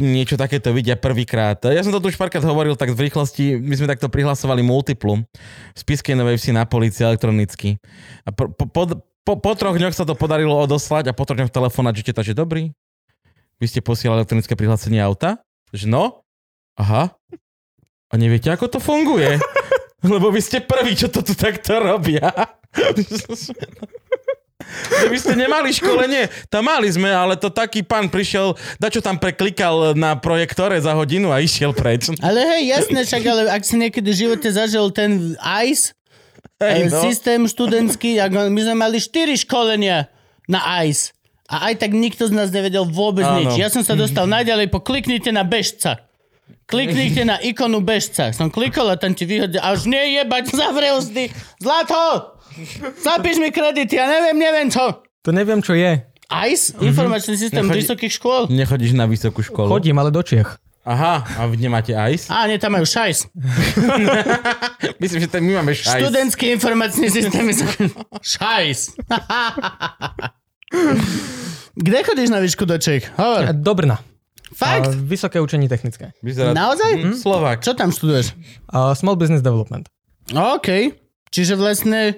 [0.00, 1.60] niečo takéto vidia prvýkrát.
[1.68, 5.24] Ja som to tu už párkrát hovoril tak v rýchlosti, my sme takto prihlasovali multiplum
[5.28, 7.76] v Spiskej Novej Vsi na policii elektronicky.
[8.24, 8.88] A po, po,
[9.24, 12.24] po, po, troch dňoch sa to podarilo odoslať a po troch dňoch telefonát, že teta,
[12.24, 12.72] že dobrý,
[13.60, 15.40] vy ste posielali elektronické prihlásenie auta?
[15.72, 16.04] Že no?
[16.76, 17.12] Aha.
[18.06, 19.40] A neviete, ako to funguje?
[20.12, 22.32] Lebo vy ste prví, čo to tu takto robia.
[24.88, 29.20] Že vy ste nemali školenie, tam mali sme, ale to taký pán prišiel, dačo tam
[29.20, 32.08] preklikal na projektore za hodinu a išiel preč.
[32.24, 35.92] Ale hej, jasné, však, ale ak si niekedy v živote zažil ten ICE,
[36.56, 37.00] Hej, eh, no.
[37.04, 40.08] systém študentský, my sme mali 4 školenia
[40.48, 41.12] na ICE.
[41.46, 43.44] A aj tak nikto z nás nevedel vôbec Áno.
[43.44, 43.54] nič.
[43.60, 46.05] Ja som sa dostal najďalej po kliknite na bežca.
[46.66, 48.34] Kliknite na ikonu bežca.
[48.34, 49.62] Som klikol a tam ti vyhodil.
[49.62, 51.30] A už nie jebať, zavrel zdy.
[51.62, 52.34] Zlato!
[53.04, 55.04] Zapíš mi kredit, ja neviem, neviem čo.
[55.22, 56.02] To neviem, čo je.
[56.26, 58.42] ICE, informačný systém Nechodí- vysokých škôl.
[58.50, 59.70] Nechodíš na vysokú školu.
[59.70, 60.58] Chodím, ale do Čiech.
[60.86, 62.30] Aha, a vy nemáte ICE?
[62.30, 63.26] Á, nie, tam majú šajs.
[65.02, 65.98] Myslím, že ten my máme šajs.
[66.02, 67.46] Študentský informačný systém.
[68.22, 68.94] šajs.
[71.76, 73.10] Kde chodíš na výšku do Čech?
[73.18, 73.52] Hovor.
[73.54, 73.98] Do Brna.
[74.56, 74.88] Fakt?
[74.88, 76.16] A vysoké učenie technické.
[76.24, 76.56] Vyzerá...
[76.56, 76.92] Naozaj?
[76.96, 77.60] Mm, Slovák.
[77.60, 78.32] Čo tam študuješ?
[78.72, 79.92] A small business development.
[80.32, 80.96] OK.
[81.28, 82.16] Čiže vlastne...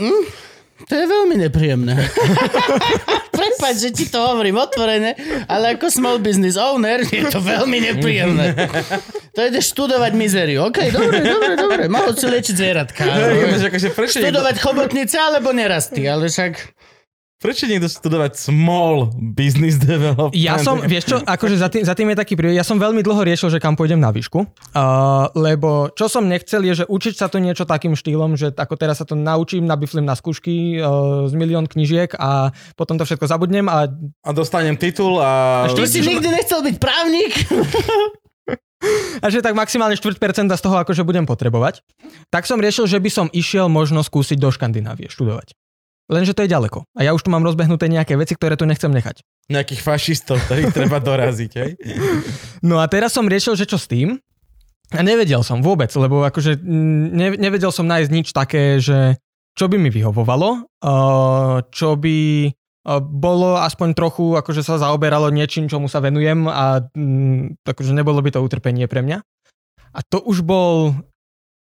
[0.00, 0.24] Hm,
[0.88, 1.94] to je veľmi nepríjemné.
[3.38, 5.12] Prepač, že ti to hovorím otvorene,
[5.46, 8.56] ale ako small business owner je to veľmi nepríjemné.
[9.36, 10.68] To ideš študovať mizériu.
[10.68, 11.82] OK, dobre, dobre, dobre.
[11.88, 13.02] Mohol si liečiť zvieratka.
[13.68, 16.52] Akože Študovať chobotnice alebo nerasty, ale však...
[17.42, 20.38] prečo niekto študovať small business development?
[20.38, 23.02] Ja som, vieš čo, akože za tým, za tým je taký príbeh, ja som veľmi
[23.02, 27.18] dlho riešil, že kam pôjdem na výšku, uh, lebo čo som nechcel je, že učiť
[27.18, 31.26] sa to niečo takým štýlom, že ako teraz sa to naučím, nabiflim na skúšky uh,
[31.26, 33.90] z milión knižiek a potom to všetko zabudnem a
[34.22, 35.66] A dostanem titul a...
[35.66, 37.34] Ty si nikdy nechcel byť právnik?
[39.22, 40.18] a že tak maximálne 4%
[40.50, 41.82] z toho akože budem potrebovať,
[42.30, 45.54] tak som riešil, že by som išiel možno skúsiť do Škandinávie študovať.
[46.10, 46.82] Lenže to je ďaleko.
[46.98, 49.22] A ja už tu mám rozbehnuté nejaké veci, ktoré tu nechcem nechať.
[49.48, 51.70] Nejakých fašistov, ktorých treba doraziť, hej?
[52.68, 54.22] No a teraz som riešil, že čo s tým.
[54.92, 59.16] A nevedel som vôbec, lebo akože ne, nevedel som nájsť nič také, že
[59.56, 60.68] čo by mi vyhovovalo,
[61.72, 62.18] čo by
[63.00, 68.34] bolo aspoň trochu, akože sa zaoberalo niečím, čomu sa venujem a mm, akože nebolo by
[68.34, 69.22] to utrpenie pre mňa.
[69.92, 70.96] A to už bol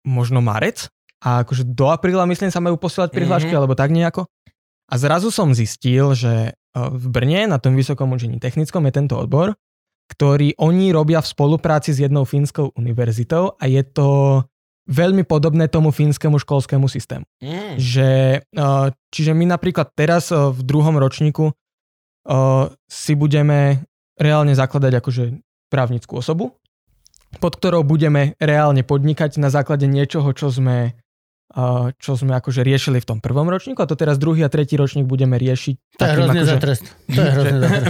[0.04, 0.90] možno marec
[1.24, 3.58] a akože do apríla myslím sa majú posielať prihlášky Mhm.
[3.64, 4.28] alebo tak nejako.
[4.92, 9.16] A zrazu som zistil, že uh, v Brne na tom vysokom učení technickom je tento
[9.16, 9.56] odbor,
[10.12, 14.44] ktorý oni robia v spolupráci s jednou fínskou univerzitou a je to
[14.84, 17.24] veľmi podobné tomu fínskemu školskému systému.
[17.40, 17.80] Mm.
[17.80, 18.10] Že,
[18.60, 21.56] uh, čiže my napríklad teraz uh, v druhom ročníku
[22.88, 23.84] si budeme
[24.16, 25.24] reálne zakladať akože
[25.68, 26.56] právnickú osobu,
[27.44, 30.96] pod ktorou budeme reálne podnikať na základe niečoho, čo sme
[32.02, 35.06] čo sme akože riešili v tom prvom ročníku a to teraz druhý a tretí ročník
[35.06, 35.76] budeme riešiť.
[35.98, 36.84] To je hrozne akože- za trest.
[37.14, 37.86] To je hrozne za trest.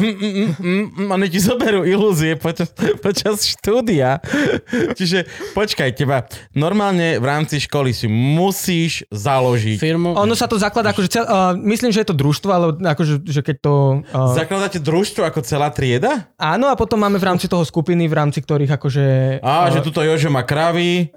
[1.16, 4.20] Oni ti zoberú ilúzie počas, počas štúdia.
[5.00, 5.24] Čiže
[5.56, 9.80] počkaj, teba normálne v rámci školy si musíš založiť.
[9.80, 10.20] Firmu.
[10.20, 13.40] Ono sa to zakladá, akože cel, uh, myslím, že je to družstvo, ale akože, že
[13.40, 13.74] keď to...
[14.12, 16.28] Uh, Zakladáte družstvo ako celá trieda?
[16.36, 19.06] áno, a potom máme v rámci toho skupiny, v rámci ktorých akože...
[19.40, 21.08] Á, uh, že tuto Jožo má kravy,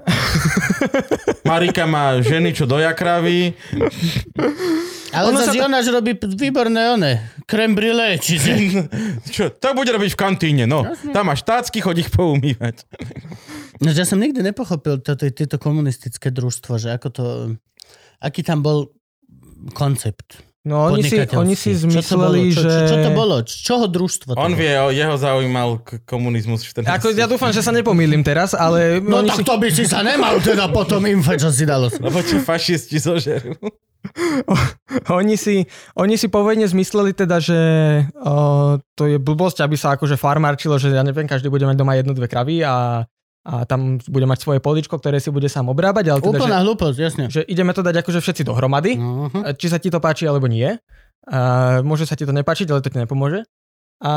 [1.48, 3.56] Marika má ženy, čo kravy.
[5.16, 7.12] Ale ono zase Jonáš robí výborné one.
[7.48, 8.52] Krem brille, čiže...
[9.34, 10.84] Čo, to bude robiť v kantíne, no.
[11.14, 12.84] Tam máš tácky, chodí ich poumývať.
[13.80, 17.24] No, ja som nikdy nepochopil toto, tieto komunistické družstvo, že ako to...
[18.20, 18.92] Aký tam bol
[19.72, 20.40] koncept.
[20.66, 22.34] No oni si, oni si Čo to bolo?
[22.34, 22.70] zmysleli, čo, že...
[22.74, 23.34] Čo, čo to bolo?
[23.40, 24.58] Z čoho družstvo to On bolo?
[24.58, 26.90] vie, o- jeho zaujímal k- komunizmus 14.
[26.90, 30.02] Ako, ja dúfam, že sa nepomýlim teraz, ale No tak si, to by si sa
[30.02, 31.86] nemal teda potom infe, čo si dalo.
[31.88, 33.54] Lebo čo fašisti zožerú.
[35.12, 37.58] oni, si, oni si povedne zmysleli teda, že
[38.12, 41.94] uh, to je blbosť, aby sa akože farmárčilo, že ja neviem, každý bude mať doma
[41.94, 43.06] jednu, dve kravy a,
[43.46, 46.58] a tam bude mať svoje poličko, ktoré si bude sám obrábať, ale teda, že, Úplná
[46.66, 47.24] hlúposť, jasne.
[47.30, 49.54] že ideme to dať akože všetci dohromady, Uh-huh.
[49.54, 50.66] či sa ti to páči alebo nie.
[51.26, 51.38] A
[51.82, 53.46] môže sa ti to nepáčiť, ale to ti nepomôže.
[53.96, 54.12] A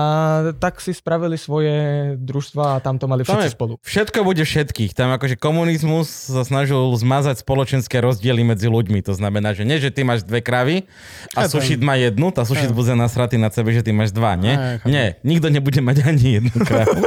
[0.59, 1.71] tak si spravili svoje
[2.19, 3.73] družstva a tam to mali Tam všetci je- spolu.
[3.79, 4.91] Všetko bude všetkých.
[4.91, 8.99] Tam akože komunizmus sa snažil zmazať spoločenské rozdiely medzi ľuďmi.
[9.07, 10.83] To znamená, že nie, že ty máš dve kravy
[11.31, 11.51] a Chápem.
[11.55, 14.51] sušit má jednu, tá sušit bude nasratý na sebe, že ty máš dva, nie?
[14.51, 14.87] Chápem.
[14.91, 16.99] Nie, nikto nebude mať ani jednu kravu.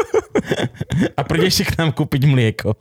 [1.18, 2.72] a prídeš si k nám kúpiť mlieko.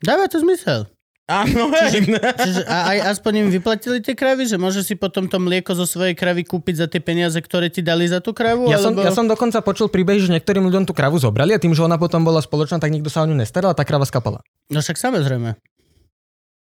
[0.00, 0.88] Dáva to zmysel.
[1.30, 2.10] Áno, hej.
[2.18, 5.86] Čiže a aj aspoň im vyplatili tie kravy, že môžeš si potom to mlieko zo
[5.86, 8.66] svojej kravy kúpiť za tie peniaze, ktoré ti dali za tú kravu?
[8.66, 9.06] Ja som, alebo...
[9.06, 12.02] ja som dokonca počul príbeh, že niektorým ľuďom tú kravu zobrali a tým, že ona
[12.02, 14.42] potom bola spoločná, tak nikto sa o ňu nestaral a tá krava skapala.
[14.74, 15.54] No však samozrejme.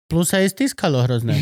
[0.08, 1.36] Plus aj stiskalo hrozné.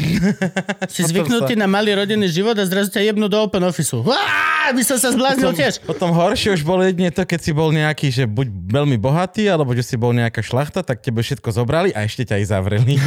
[0.93, 3.93] si zvyknutý na malý rodinný život a zrazu ťa jebnú do open office.
[3.93, 5.85] Uá, by som sa zbláznil tiež.
[5.85, 9.69] Potom horšie už bolo jedine to, keď si bol nejaký, že buď veľmi bohatý, alebo
[9.77, 12.97] že si bol nejaká šlachta, tak tebe všetko zobrali a ešte ťa aj zavreli.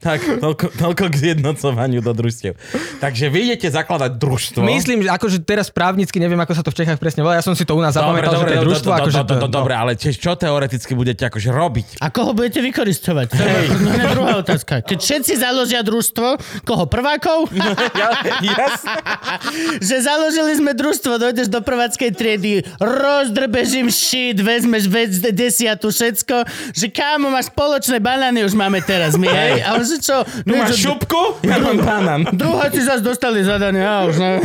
[0.00, 2.56] tak, toľko, toľko k zjednocovaniu do družstiev.
[2.98, 4.64] Takže vy idete zakladať družstvo.
[4.64, 7.38] Myslím, že akože teraz právnicky neviem, ako sa to v Čechách presne volá.
[7.38, 8.90] Ja som si to u nás zapamätal, že to je družstvo.
[8.90, 11.86] do, akože do, do, to, do, dobre, ale tiež čo teoreticky budete akože robiť?
[12.00, 13.26] A koho budete vykoristovať?
[13.32, 13.60] To je
[14.16, 14.84] druhá otázka.
[14.84, 17.48] Keď všetci založia družstvo, koho prvákov?
[17.90, 18.96] Ja, jasne.
[19.88, 26.46] že založili sme družstvo, dojdeš do prváckej triedy, rozdrbeš im shit, vezmeš vec, desiatu, všetko,
[26.72, 29.49] že kámo, máš spoločné banány, už máme teraz my, hej?
[29.58, 30.22] A on že čo?
[30.46, 31.20] Tu máš šupku?
[31.50, 32.20] Ja mám banán.
[32.30, 34.30] Druhá si zase dostali zadanie, a už ne.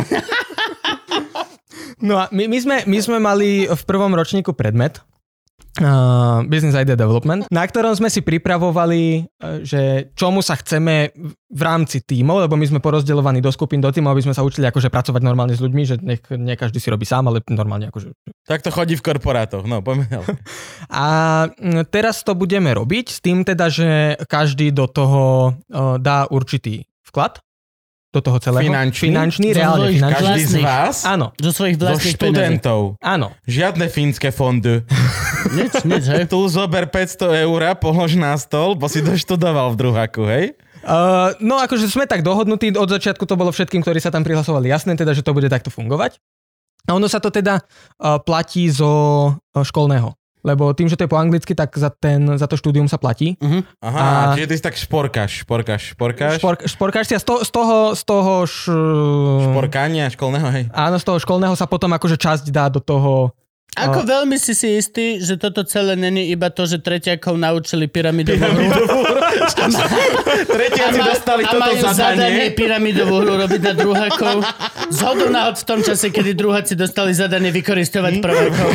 [1.96, 5.00] No a my, my, sme, my sme mali v prvom ročníku predmet,
[5.80, 11.12] uh, Business Idea Development, na ktorom sme si pripravovali, uh, že čomu sa chceme
[11.46, 14.66] v rámci tímov, lebo my sme porozdeľovaní do skupín, do tímov, aby sme sa učili
[14.66, 18.12] akože pracovať normálne s ľuďmi, že nech, nie každý si robí sám, ale normálne akože.
[18.48, 20.10] Tak to chodí v korporátoch, no poďme.
[20.90, 21.06] A
[21.48, 26.88] mm, teraz to budeme robiť s tým teda, že každý do toho uh, dá určitý
[27.06, 27.45] vklad
[28.10, 28.64] do toho celého.
[28.64, 29.12] Finančný?
[29.12, 30.16] Finančný, Zo reálne svojich finančný.
[30.16, 30.96] Každý z vás?
[31.04, 32.16] Áno, Do svojich Zo vlastných peniazí.
[32.16, 32.80] študentov.
[33.02, 33.26] áno.
[33.44, 34.80] Žiadne fínske fondy.
[35.56, 36.26] Nič, nič, hej.
[36.26, 40.58] Tu zober 500 eur, polož na stol, bo si doštudoval v druháku, hej?
[40.82, 44.66] Uh, no akože sme tak dohodnutí, od začiatku to bolo všetkým, ktorí sa tam prihlasovali
[44.66, 46.18] jasné, teda, že to bude takto fungovať.
[46.86, 48.90] A ono sa to teda uh, platí zo
[49.30, 50.14] uh, školného.
[50.46, 53.34] Lebo tým, že to je po anglicky, tak za, ten, za to štúdium sa platí.
[53.82, 56.38] Aha, A- čiže ty si tak šporkáš, šporkáš, šporkáš.
[56.38, 58.70] Špor, šporkáš si a z, to, z toho, z toho š,
[59.50, 60.64] Šporkania školného, hej.
[60.70, 63.34] áno, z toho školného sa potom akože časť dá do toho
[63.76, 68.40] Ako veľmi si si istý, že toto celé není iba to, že tretiakov naučili pyramidovú
[68.40, 68.88] hru.
[70.56, 72.56] Tretiaci dostali a toto zadanie zadanie.
[72.56, 74.36] pyramidovú hru robiť na druhákov.
[74.88, 78.70] Zhodou náhod v tom čase, kedy druháci dostali zadanie vykoristovať prvákov.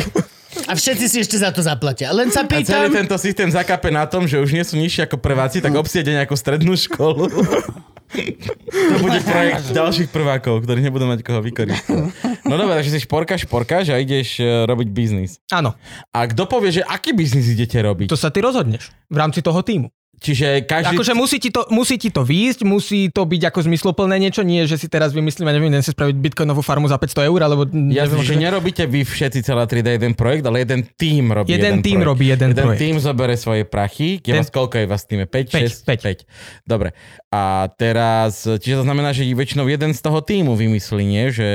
[0.68, 2.12] A všetci si ešte za to zaplatia.
[2.12, 5.06] Len sa A celý pýtam, tento systém zakape na tom, že už nie sú nižší
[5.06, 7.26] ako prváci, tak obsiedia nejakú strednú školu.
[8.92, 12.12] to bude projekt ďalších prvákov, ktorí nebudú mať koho vykoristovať.
[12.44, 15.40] No dobre, takže si šporkáš, šporkáš a ideš e, robiť biznis.
[15.48, 15.72] Áno,
[16.12, 18.12] A kto povie, že aký biznis idete robiť?
[18.12, 19.88] to sa ty rozhodneš v rámci toho týmu.
[20.22, 20.94] Čiže každý...
[20.94, 24.62] Akože musí ti, to, musí ti to výjsť, musí to byť ako zmysloplné niečo, nie
[24.64, 27.66] že si teraz vymyslím, ja neviem, idem si spraviť bitcoinovú farmu za 500 eur, alebo...
[27.68, 31.82] Jasne, že nerobíte vy všetci celá 3D jeden projekt, ale jeden tým robí Jeden jeden,
[31.82, 32.10] tím projekt.
[32.14, 32.80] robí jeden jeden projekt.
[32.80, 34.22] tým zobere svoje prachy.
[34.22, 35.26] Je Ten- vás koľko je vás týme?
[35.26, 36.00] 5, Päť, 6, päť.
[36.22, 36.62] 5.
[36.62, 36.94] Dobre.
[37.34, 41.34] A teraz, čiže to znamená, že väčšinou jeden z toho týmu vymyslí, nie?
[41.34, 41.48] Že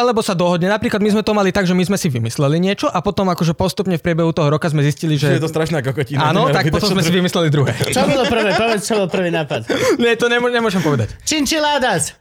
[0.00, 0.72] Alebo sa dohodne.
[0.72, 3.52] Napríklad my sme to mali tak, že my sme si vymysleli niečo a potom akože
[3.52, 5.36] postupne v priebehu toho roka sme zistili, že že...
[5.36, 6.32] je to strašná kokotina.
[6.32, 7.76] Áno, tak potom to, sme čo si vymysleli druhé.
[7.96, 8.56] čo bolo prvé?
[8.56, 9.68] Povedz, čo bol prvý nápad.
[10.02, 11.12] Nie, to nemô- nemôžem povedať.
[11.28, 12.16] Chinchiladas!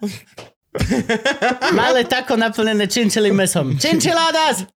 [1.73, 3.80] Malé tako naplnené činčilým mesom.
[3.80, 4.69] Chinchiladas!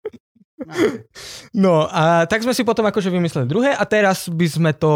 [1.52, 4.92] No a tak sme si potom akože vymysleli druhé a teraz by sme to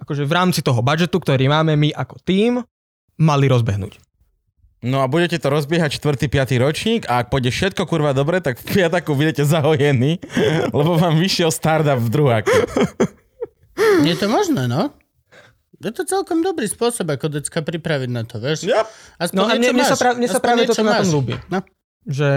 [0.00, 2.64] akože v rámci toho budžetu, ktorý máme my ako tým,
[3.20, 4.00] mali rozbehnúť.
[4.82, 6.26] No a budete to rozbiehať 4.
[6.26, 6.58] 5.
[6.58, 10.18] ročník a ak pôjde všetko kurva dobre, tak v piataku budete zahojení,
[10.76, 12.50] lebo vám vyšiel startup v druháku.
[14.06, 14.90] Je to možné, no?
[15.82, 18.66] Je to celkom dobrý spôsob, ako decka pripraviť na to, vieš?
[18.66, 18.86] Yep.
[19.18, 20.02] Aspoň No a mne, mne, sa, máš.
[20.02, 21.14] pra, mne sa práve niečo toto na tom máš.
[21.14, 21.34] ľúbi.
[21.50, 21.58] No.
[22.06, 22.28] Že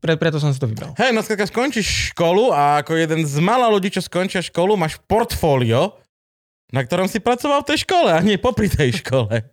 [0.00, 0.96] pre, preto som si to vybral.
[0.96, 4.96] Hej, no skrátka skončíš školu a ako jeden z mála ľudí, čo skončia školu, máš
[5.04, 6.00] portfólio,
[6.72, 9.44] na ktorom si pracoval v tej škole a nie popri tej škole.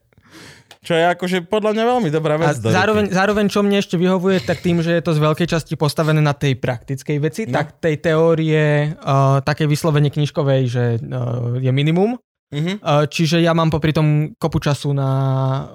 [0.82, 2.58] Čo je akože podľa mňa veľmi dobrá A vec.
[2.58, 2.74] ruky.
[2.74, 6.26] zároveň, zároveň, čo mne ešte vyhovuje, tak tým, že je to z veľkej časti postavené
[6.26, 7.54] na tej praktickej veci, No.
[7.54, 12.18] tak tej teórie, uh, také vyslovene knižkovej, že uh, je minimum.
[12.52, 12.84] Mhm.
[12.84, 15.08] Uh, čiže ja mám popri tom kopu času na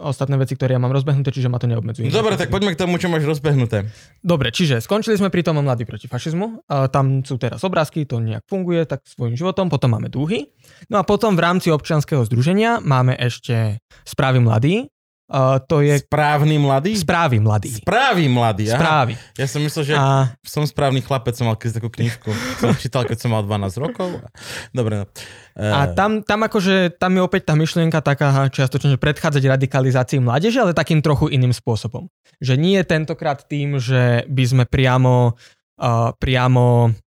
[0.05, 2.13] ostatné veci, ktoré ja mám rozbehnuté, čiže ma to neobmedzuje.
[2.13, 3.89] Dobre, tak poďme k tomu, čo máš rozbehnuté.
[4.21, 6.67] Dobre, čiže skončili sme pri tom Mladý proti fašizmu.
[6.69, 9.71] Uh, tam sú teraz obrázky, to nejak funguje, tak svojím životom.
[9.73, 10.53] Potom máme dúhy.
[10.93, 14.93] No a potom v rámci občianskeho združenia máme ešte Správy mladí.
[15.27, 16.95] Uh, to je Správny mladý?
[16.95, 17.83] Správy mladí.
[17.83, 18.79] Správy mladý, aha.
[18.79, 19.13] Správy.
[19.35, 22.31] Ja som myslel, že A som správny chlapec, som mal keď takú knižku.
[22.63, 24.23] Som čítal, keď som mal 12 rokov.
[24.71, 25.05] Dobre, no.
[25.59, 30.63] A tam, tam akože, tam je opäť tá myšlienka taká čiastočne, že predchádzať radikalizácii mládeže,
[30.63, 32.07] ale takým trochu iným spôsobom.
[32.39, 35.35] Že nie tentokrát tým, že by sme priamo,
[35.83, 37.06] uh, priamo uh,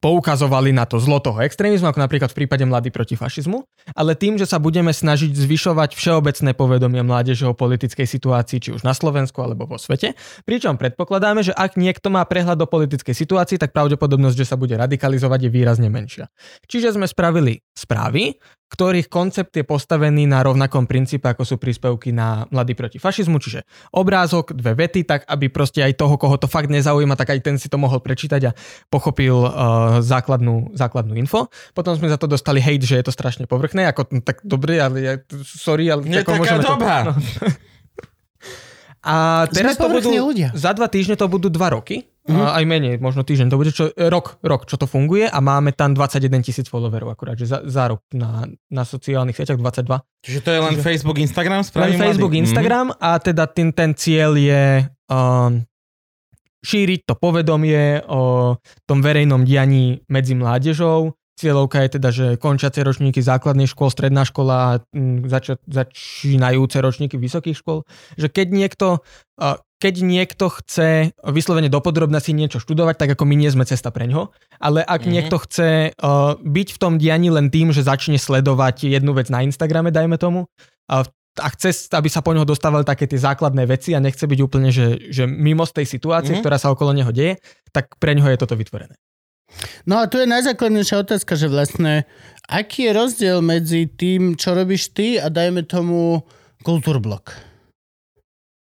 [0.00, 3.64] poukazovali na to zlo toho extrémizmu, ako napríklad v prípade Mladý proti fašizmu,
[3.96, 8.84] ale tým, že sa budeme snažiť zvyšovať všeobecné povedomie mládeže o politickej situácii, či už
[8.84, 13.56] na Slovensku alebo vo svete, pričom predpokladáme, že ak niekto má prehľad o politickej situácii,
[13.56, 16.28] tak pravdepodobnosť, že sa bude radikalizovať, je výrazne menšia.
[16.68, 18.36] Čiže sme spravili správy,
[18.72, 23.68] ktorých koncept je postavený na rovnakom princípe, ako sú príspevky na Mladý proti fašizmu, čiže
[23.92, 27.56] obrázok, dve vety, tak aby proste aj toho, koho to fakt nezaujíma, tak aj ten
[27.60, 28.56] si to mohol prečítať a
[28.88, 29.50] pochopil uh,
[30.00, 31.52] základnú, základnú info.
[31.76, 34.80] Potom sme za to dostali hate, že je to strašne povrchné, ako no, tak dobre,
[34.80, 35.14] ale ja,
[35.44, 36.08] sorry, ale...
[36.08, 37.12] Nie taká môžeme doba.
[37.12, 37.52] To, no.
[39.02, 39.14] A
[39.50, 40.54] teraz to budú, ľudia.
[40.54, 42.08] za dva týždne to budú dva roky.
[42.28, 42.56] Mm-hmm.
[42.58, 45.94] aj menej, možno týždeň, to bude čo, rok, rok, čo to funguje a máme tam
[45.96, 50.02] 21 tisíc followerov akurát, že za, za rok na, na sociálnych sieťach 22.
[50.22, 51.66] Čiže to je len Facebook, Instagram?
[51.66, 52.42] Len Facebook, mladý?
[52.46, 55.66] Instagram a teda ten, ten cieľ je um,
[56.62, 58.54] šíriť to povedomie o
[58.86, 61.18] tom verejnom dianí medzi mládežou.
[61.32, 67.58] Cieľovka je teda, že končiace ročníky základných škôl, stredná škola mm, zača- začínajúce ročníky vysokých
[67.58, 67.82] škôl.
[68.14, 68.86] Že keď niekto,
[69.42, 73.90] uh, keď niekto chce vyslovene dopodrobne si niečo študovať, tak ako my nie sme cesta
[73.90, 74.30] pre ňo,
[74.62, 75.10] ale ak mm-hmm.
[75.10, 79.42] niekto chce uh, byť v tom dianí len tým, že začne sledovať jednu vec na
[79.42, 81.02] Instagrame, dajme tomu, uh,
[81.32, 84.68] a chce, aby sa po neho dostávali také tie základné veci a nechce byť úplne,
[84.70, 86.44] že, že mimo z tej situácie, mm-hmm.
[86.46, 87.42] ktorá sa okolo neho deje,
[87.74, 88.94] tak pre neho je toto vytvorené.
[89.88, 92.06] No a tu je najzákladnejšia otázka, že vlastne,
[92.46, 96.22] aký je rozdiel medzi tým, čo robíš ty a dajme tomu
[96.62, 97.51] kultúrblok?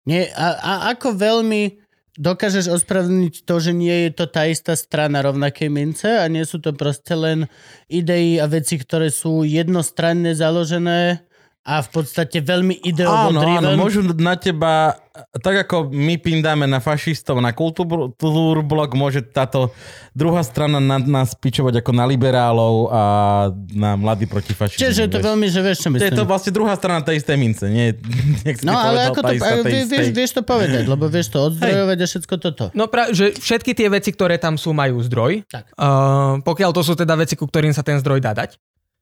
[0.08, 1.76] Nie, a, a ako veľmi
[2.16, 6.64] dokážeš ospravedlniť to, že nie je to tá istá strana rovnakej mince a nie sú
[6.64, 7.44] to proste len
[7.92, 11.27] idei a veci, ktoré sú jednostranne založené
[11.68, 14.96] a v podstate veľmi ideovo Áno, áno, môžu na teba,
[15.44, 19.68] tak ako my pindáme na fašistov, na kultúrblok, môže táto
[20.16, 23.02] druhá strana na nás pičovať ako na liberálov a
[23.76, 24.80] na mladí proti fašizmu.
[24.80, 26.08] Čiže je to veľmi, že vieš, čo myslím.
[26.08, 27.92] Je to vlastne druhá strana tej istej mince, nie?
[28.64, 32.06] No ale ako to, istá, vieš, vieš, vieš to povedať, lebo vieš to odzdrojovať a
[32.08, 32.64] všetko toto.
[32.72, 35.44] No pra, že všetky tie veci, ktoré tam sú, majú zdroj.
[35.52, 35.76] Tak.
[35.76, 38.56] Uh, pokiaľ to sú teda veci, ku ktorým sa ten zdroj dá dať.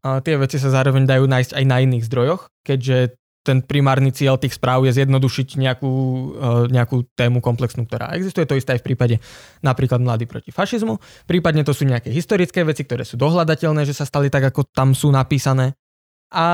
[0.06, 4.38] A tie veci sa zároveň dajú nájsť aj na iných zdrojoch, keďže ten primárny cieľ
[4.38, 5.92] tých správ je zjednodušiť nejakú,
[6.34, 8.42] e, nejakú tému komplexnú, ktorá existuje.
[8.46, 9.16] To isté aj v prípade
[9.62, 10.98] napríklad Mladý proti fašizmu.
[11.30, 14.98] Prípadne to sú nejaké historické veci, ktoré sú dohľadateľné, že sa stali tak, ako tam
[14.98, 15.78] sú napísané.
[16.34, 16.46] A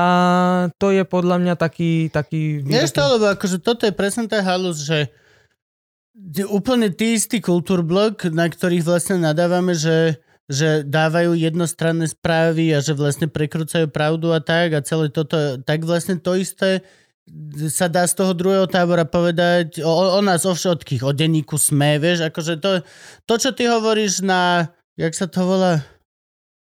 [0.77, 2.13] to je podľa mňa taký...
[2.13, 5.09] taký Vieš to, lebo akože toto je presne tá halus, že
[6.45, 10.21] úplne tý istý kultúrblok, na ktorých vlastne nadávame, že
[10.51, 15.87] že dávajú jednostranné správy a že vlastne prekrúcajú pravdu a tak a celé toto, tak
[15.87, 16.83] vlastne to isté
[17.71, 21.95] sa dá z toho druhého tábora povedať o, o nás, o všetkých, o denníku SME,
[21.95, 22.83] vieš, akože to,
[23.23, 24.67] to, čo ty hovoríš na,
[24.99, 25.87] jak sa to volá,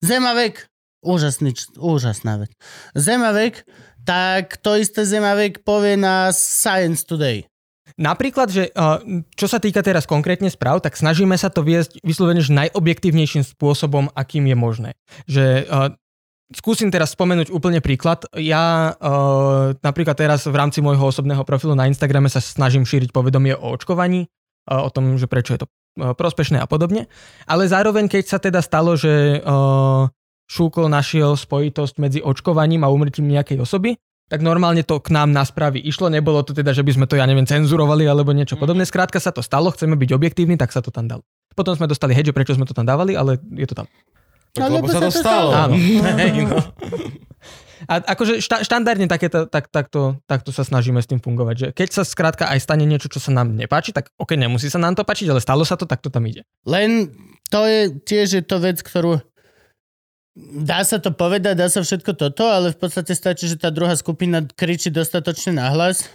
[0.02, 0.66] Zemavek,
[1.02, 2.50] úžasný, úžasná vec.
[2.94, 3.66] Zemavek,
[4.02, 7.46] tak to isté Zemavek povie na Science Today.
[8.00, 8.72] Napríklad, že
[9.36, 14.48] čo sa týka teraz konkrétne správ, tak snažíme sa to viesť vyslovene najobjektívnejším spôsobom, akým
[14.48, 14.90] je možné.
[15.28, 15.66] Že
[16.52, 18.28] skúsim teraz spomenúť úplne príklad.
[18.36, 18.92] Ja
[19.80, 24.28] napríklad teraz v rámci môjho osobného profilu na Instagrame sa snažím šíriť povedomie o očkovaní,
[24.68, 27.08] o tom, že prečo je to prospešné a podobne.
[27.44, 29.40] Ale zároveň, keď sa teda stalo, že
[30.52, 33.96] Šúkol našiel spojitosť medzi očkovaním a umrtím nejakej osoby,
[34.32, 36.08] tak normálne to k nám na správy išlo.
[36.08, 38.64] Nebolo to teda, že by sme to, ja neviem, cenzurovali alebo niečo mm.
[38.64, 38.88] podobné.
[38.88, 41.20] Skrátka sa to stalo, chceme byť objektívni, tak sa to tam dalo.
[41.52, 43.86] Potom sme dostali hej, prečo sme to tam dávali, ale je to tam.
[44.56, 45.52] Tak, lebo sa to stalo.
[45.52, 45.76] Áno.
[46.20, 46.60] Hej, no.
[47.88, 51.54] A akože šta, štandardne takéto, tak, takto, takto sa snažíme s tým fungovať.
[51.56, 54.76] Že keď sa skrátka aj stane niečo, čo sa nám nepáči, tak ok, nemusí sa
[54.76, 56.44] nám to páčiť, ale stalo sa to, tak to tam ide.
[56.68, 57.10] Len
[57.48, 59.24] to je tiež je to vec, ktorú
[60.40, 63.92] Dá sa to povedať, dá sa všetko toto, ale v podstate stačí, že tá druhá
[63.92, 66.08] skupina kričí dostatočne nahlas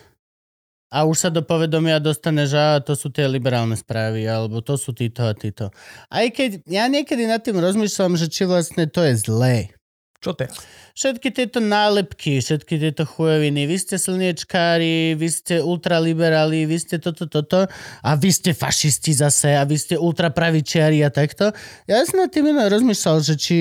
[0.90, 4.96] a už sa do povedomia dostane, že to sú tie liberálne správy, alebo to sú
[4.96, 5.70] títo a títo.
[6.10, 9.78] Aj keď ja niekedy nad tým rozmýšľam, že či vlastne to je zlé.
[10.18, 10.58] Čo teraz?
[10.98, 17.30] Všetky tieto nálepky, všetky tieto chujoviny, vy ste slniečkári, vy ste ultraliberáli, vy ste toto,
[17.30, 17.70] toto
[18.02, 21.54] a vy ste fašisti zase a vy ste ultrapravičiari a takto.
[21.86, 23.58] Ja som nad tým rozmýšľal, že či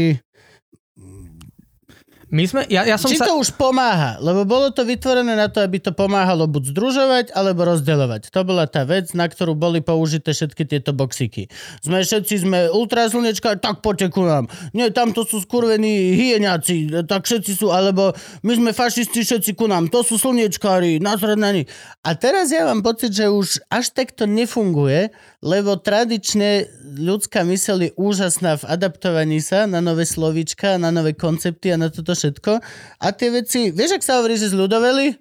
[2.26, 3.30] my sme, ja, ja som Či sa...
[3.30, 4.18] to už pomáha?
[4.18, 8.34] Lebo bolo to vytvorené na to, aby to pomáhalo buď združovať, alebo rozdeľovať.
[8.34, 11.46] To bola tá vec, na ktorú boli použité všetky tieto boxiky.
[11.86, 14.50] Sme všetci sme ultraslnečka, tak poďte ku nám.
[14.74, 18.10] Nie, tamto sú skurvení hyeniaci, tak všetci sú, alebo
[18.42, 19.86] my sme fašisti, všetci ku nám.
[19.94, 21.70] To sú slniečkári, nich.
[22.02, 25.14] A teraz ja mám pocit, že už až tak to nefunguje,
[25.46, 26.66] lebo tradične
[26.98, 31.86] ľudská myseľ je úžasná v adaptovaní sa na nové slovíčka, na nové koncepty a na
[31.86, 32.52] toto všetko.
[32.96, 35.12] A tie veci, vieš, ak sa hovorí, že zľudoveli?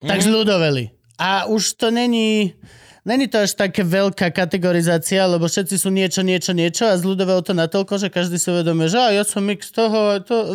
[0.00, 0.08] Mm.
[0.08, 0.26] Tak mhm.
[0.30, 0.84] zľudoveli.
[1.18, 2.54] A už to není...
[3.00, 7.56] Není to až také veľká kategorizácia, lebo všetci sú niečo, niečo, niečo a zľudovelo to
[7.56, 10.52] natoľko, že každý si uvedomuje, že ja som mix toho to...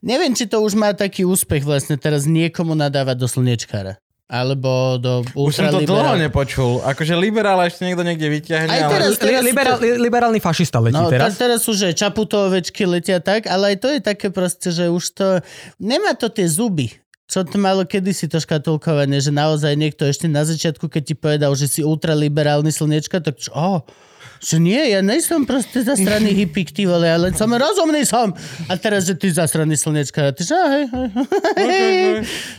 [0.00, 4.01] Neviem, či to už má taký úspech vlastne teraz niekomu nadávať do slnečkára.
[4.32, 6.80] Alebo do Už som to dlho nepočul.
[6.80, 8.72] Akože liberál ešte niekto niekde vyťahne.
[8.72, 9.28] Aj teraz, ale...
[9.28, 9.84] teraz liberál, to...
[10.00, 11.36] liberálny fašista letí no, teraz.
[11.36, 15.26] teraz sú, že čaputovečky letia tak, ale aj to je také proste, že už to...
[15.76, 16.88] Nemá to tie zuby.
[17.28, 21.52] Čo to malo kedysi to škatulkovanie, že naozaj niekto ešte na začiatku, keď ti povedal,
[21.52, 23.84] že si ultraliberálny slniečka, tak čo, oh,
[24.42, 28.34] že nie, ja nejsem proste zasraný hippík, ty vole, ale som rozumný som.
[28.66, 30.28] A teraz, že ty zasraný slnečka.
[30.28, 32.14] A ty, že hej, hej, hej.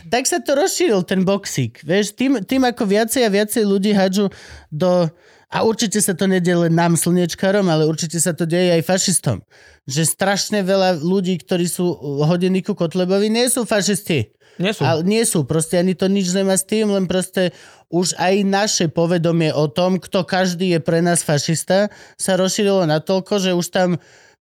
[0.08, 1.84] Tak sa to rozšíril, ten boxík.
[1.84, 4.32] Vieš, tým, tým ako viacej a viacej ľudí hádžu
[4.72, 5.12] do...
[5.54, 9.38] A určite sa to nedie len nám slnečkárom, ale určite sa to deje aj fašistom.
[9.84, 11.84] že strašne veľa ľudí, ktorí sú
[12.24, 14.32] hodení ku Kotlebovi, nie sú fašisti.
[14.56, 14.82] Nie sú.
[14.86, 17.50] Ale nie sú, proste ani to nič nemá s tým, len proste
[17.90, 23.38] už aj naše povedomie o tom, kto každý je pre nás fašista, sa rozšírilo natoľko,
[23.38, 23.90] že už tam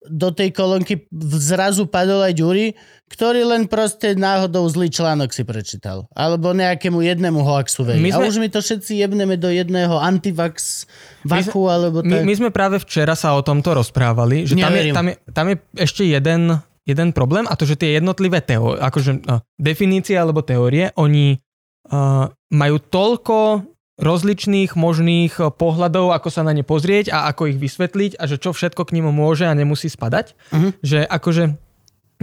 [0.00, 1.04] do tej kolónky
[1.36, 2.72] zrazu padol aj Ďuri,
[3.12, 6.08] ktorý len proste náhodou zlý článok si prečítal.
[6.16, 8.00] Alebo nejakému jednému hoaxu verí.
[8.00, 10.88] My A sme- už my to všetci jebneme do jedného antivax
[11.20, 12.24] vaku, alebo My, tak.
[12.24, 15.56] my sme práve včera sa o tomto rozprávali, že tam je, tam, je, tam je
[15.76, 16.56] ešte jeden,
[16.90, 22.28] jeden problém a to, že tie jednotlivé teó- akože, uh, definície alebo teórie, oni uh,
[22.50, 23.66] majú toľko
[24.00, 28.36] rozličných možných uh, pohľadov, ako sa na ne pozrieť a ako ich vysvetliť a že
[28.40, 30.34] čo všetko k ním môže a nemusí spadať.
[30.50, 30.68] Mhm.
[30.82, 31.44] Že akože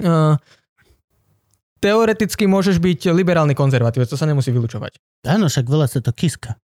[0.03, 0.36] uh,
[1.80, 4.97] teoreticky môžeš byť liberálny konzervatívec, to sa nemusí vylúčovať.
[5.30, 6.57] Áno, však veľa sa to kiska.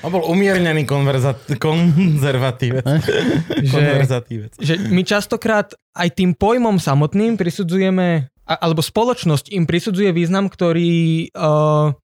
[0.00, 2.84] On bol umiernený konverza- konzervatívec.
[3.68, 4.52] Že- Konverzatívec.
[4.60, 11.96] že my častokrát aj tým pojmom samotným prisudzujeme, alebo spoločnosť im prisudzuje význam, ktorý uh,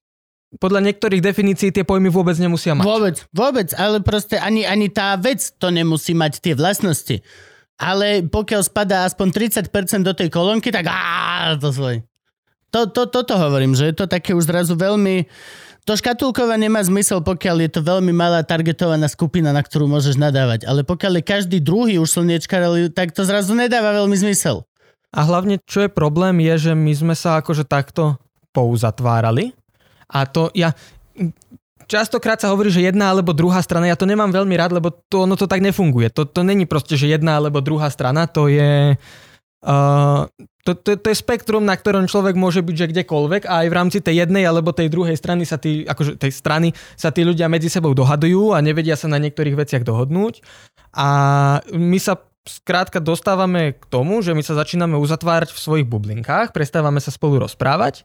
[0.57, 2.83] podľa niektorých definícií tie pojmy vôbec nemusia mať.
[2.83, 7.23] Vôbec, vôbec, ale proste ani, ani tá vec to nemusí mať tie vlastnosti.
[7.81, 12.03] Ale pokiaľ spadá aspoň 30% do tej kolónky, tak á, to svoj.
[12.71, 15.25] To, to, toto hovorím, že je to také už zrazu veľmi...
[15.89, 20.69] To škatulkovanie nemá zmysel, pokiaľ je to veľmi malá targetovaná skupina, na ktorú môžeš nadávať.
[20.69, 22.61] Ale pokiaľ je každý druhý už slniečkar,
[22.93, 24.61] tak to zrazu nedáva veľmi zmysel.
[25.09, 28.21] A hlavne, čo je problém, je, že my sme sa akože takto
[28.53, 29.57] pouzatvárali.
[30.05, 30.77] A to ja...
[31.89, 35.27] Častokrát sa hovorí, že jedna alebo druhá strana, ja to nemám veľmi rád, lebo to,
[35.27, 36.07] ono to tak nefunguje.
[36.15, 38.95] To, to není proste, že jedna alebo druhá strana, to je...
[39.65, 40.23] Uh,
[40.61, 43.77] to, to, to je spektrum, na ktorom človek môže byť že kdekoľvek a aj v
[43.77, 47.49] rámci tej jednej alebo tej druhej strany sa tí, akože tej strany sa tí ľudia
[47.49, 50.45] medzi sebou dohadujú a nevedia sa na niektorých veciach dohodnúť.
[50.93, 51.07] A
[51.73, 56.97] my sa skrátka dostávame k tomu, že my sa začíname uzatvárať v svojich bublinkách, prestávame
[56.97, 58.01] sa spolu rozprávať,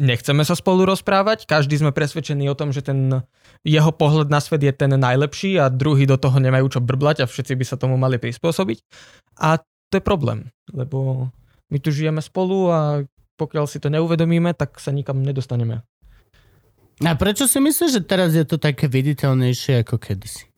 [0.00, 3.22] nechceme sa spolu rozprávať, každý sme presvedčení o tom, že ten
[3.62, 7.30] jeho pohľad na svet je ten najlepší a druhý do toho nemajú čo brblať a
[7.30, 8.78] všetci by sa tomu mali prispôsobiť.
[9.38, 11.30] A to je problém, lebo
[11.70, 12.80] my tu žijeme spolu a
[13.36, 15.84] pokiaľ si to neuvedomíme, tak sa nikam nedostaneme.
[17.04, 20.48] A prečo si myslíš, že teraz je to také viditeľnejšie ako kedysi?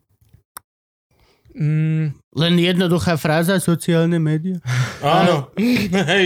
[1.58, 4.62] Mm, Len jednoduchá fráza, sociálne médiá?
[5.02, 5.50] Áno.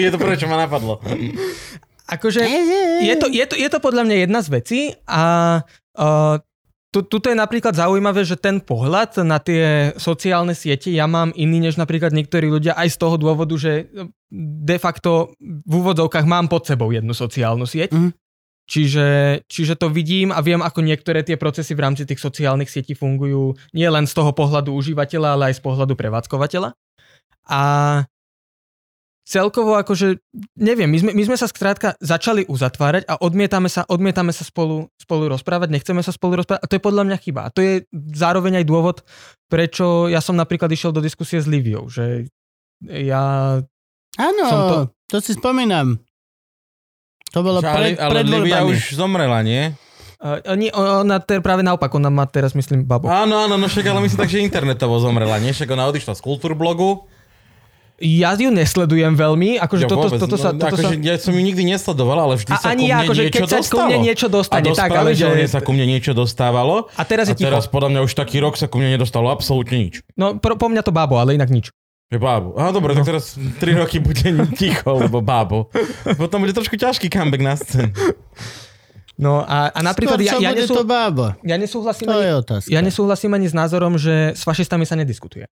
[0.05, 1.01] je to prvé, čo ma napadlo.
[2.05, 2.45] akože
[3.09, 5.23] je to, je, to, je to podľa mňa jedna z vecí a
[5.97, 6.37] uh,
[6.93, 11.65] tu, tuto je napríklad zaujímavé, že ten pohľad na tie sociálne siete ja mám iný
[11.65, 13.89] než napríklad niektorí ľudia aj z toho dôvodu, že
[14.33, 17.97] de facto v úvodzovkách mám pod sebou jednu sociálnu sieť.
[17.97, 18.13] Mhm.
[18.63, 19.09] Čiže,
[19.51, 23.59] čiže to vidím a viem, ako niektoré tie procesy v rámci tých sociálnych sietí fungujú
[23.75, 26.71] nie len z toho pohľadu užívateľa, ale aj z pohľadu prevádzkovateľa.
[27.51, 27.63] A
[29.33, 30.21] celkovo akože,
[30.61, 34.93] neviem, my sme, my sme sa skrátka začali uzatvárať a odmietame sa, odmietame sa spolu,
[35.01, 37.49] spolu rozprávať, nechceme sa spolu rozprávať a to je podľa mňa chyba.
[37.49, 38.97] A to je zároveň aj dôvod,
[39.49, 42.29] prečo ja som napríklad išiel do diskusie s Liviou, že
[42.85, 43.57] ja...
[44.21, 44.77] Áno, to...
[45.09, 45.97] to- si spomínam.
[47.33, 49.73] To bolo pred, ale, ale pred Livia už zomrela, nie?
[50.21, 53.09] Uh, nie, ona ter, práve naopak, ona má teraz, myslím, babu.
[53.09, 55.57] Áno, áno, no však ale myslím tak, že internetovo zomrela, nie?
[55.57, 57.09] Však ona odišla z kultúrblogu.
[58.03, 60.51] Ja ju nesledujem veľmi, akože Ja toto, vôbec, toto sa...
[60.51, 60.93] no, Toto akože sa...
[60.99, 63.33] Ja som ju nikdy nesledoval, ale vždy A sa ani ku ja, mne akože niečo
[63.33, 63.87] keď sa ku dostalo.
[63.87, 66.91] mne niečo dostane, a tak, ale že- sa ku mne niečo dostávalo.
[66.93, 67.47] A teraz je a ticho.
[67.47, 70.03] teraz podľa mňa už taký rok sa ku mne nedostalo absolútne nič.
[70.13, 71.71] No, pro, po mňa to bábo, ale inak nič.
[72.09, 72.53] Je bábo.
[72.55, 74.21] Á, dobre, tak teraz 3 roky bude
[74.61, 75.71] ticho, lebo bábo.
[76.13, 77.95] Potom bude trošku ťažký comeback na scénu.
[79.15, 81.37] No a, a napríklad Skôr, ja, ja, nesú, to bábo?
[81.41, 82.69] ja nesúhlasím To ani, je otázka.
[82.69, 85.47] ja nesúhlasím ani s názorom, že s fašistami sa nediskutuje.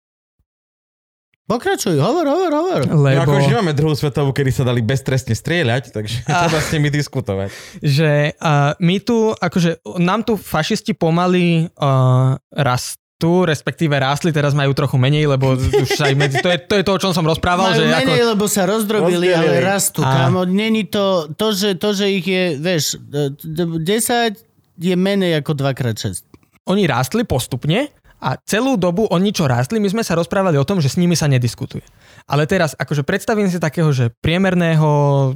[1.47, 2.81] Pokračuj, hovor, hovor, hovor.
[2.83, 3.07] Lebo...
[3.23, 6.69] Lebo ako už nemáme druhú svetovú, kedy sa dali beztrestne strieľať, takže A- treba s
[6.69, 7.49] nimi diskutovať.
[7.79, 13.07] že uh, my tu, akože nám tu fašisti pomaly uh, rastú,
[13.41, 16.91] respektíve rástli, teraz majú trochu menej, lebo už aj medzi, to, je, to je to,
[16.91, 19.55] o čom som rozprával, Majú že ako, menej, lebo sa rozdrobili, Rozdelili.
[19.55, 20.03] ale rastú.
[20.03, 24.35] A- Kámo, není to, to že, to, že ich je, vieš, d- d- 10
[24.77, 26.27] je menej ako 2x6.
[26.67, 27.87] oni rástli postupne
[28.17, 31.13] a celú dobu oni čo rástli, my sme sa rozprávali o tom, že s nimi
[31.13, 31.85] sa nediskutuje.
[32.25, 34.89] Ale teraz, akože predstavím si takého, že priemerného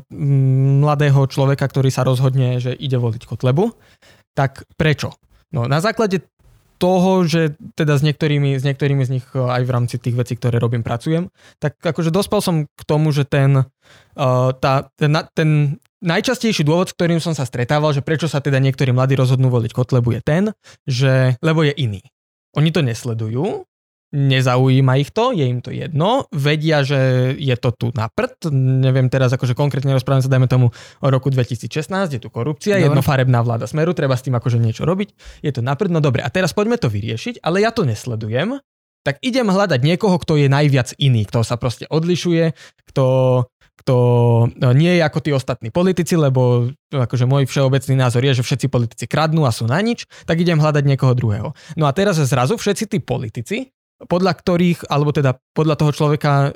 [0.09, 3.69] mm, mladého človeka, ktorý sa rozhodne, že ide voliť Kotlebu,
[4.33, 5.13] tak prečo?
[5.53, 6.25] No na základe
[6.81, 10.33] toho, že teda s niektorými, s niektorými z nich eh, aj v rámci tých vecí,
[10.33, 11.29] ktoré robím, pracujem,
[11.61, 16.97] tak akože dospel som k tomu, že ten, uh, tá, ten, ten najčastejší dôvod, s
[16.97, 20.43] ktorým som sa stretával, že prečo sa teda niektorí mladí rozhodnú voliť Kotlebu je ten,
[20.89, 22.01] že lebo je iný.
[22.57, 23.63] Oni to nesledujú,
[24.11, 28.51] nezaujíma ich to, je im to jedno, vedia, že je to tu na prd,
[28.83, 32.91] neviem teraz akože konkrétne rozprávame sa, dajme tomu o roku 2016, je tu korupcia, Dobre.
[32.91, 35.15] jednofarebná vláda Smeru, treba s tým akože niečo robiť,
[35.47, 38.59] je to na prd, no dobre, a teraz poďme to vyriešiť, ale ja to nesledujem,
[39.01, 42.53] tak idem hľadať niekoho, kto je najviac iný, kto sa proste odlišuje,
[42.91, 43.05] kto,
[43.81, 43.95] kto
[44.61, 48.67] no, nie je ako tí ostatní politici, lebo akože môj všeobecný názor je, že všetci
[48.69, 51.49] politici kradnú a sú na nič, tak idem hľadať niekoho druhého.
[51.79, 53.73] No a teraz zrazu všetci tí politici,
[54.05, 56.51] podľa ktorých, alebo teda podľa toho človeka, eh,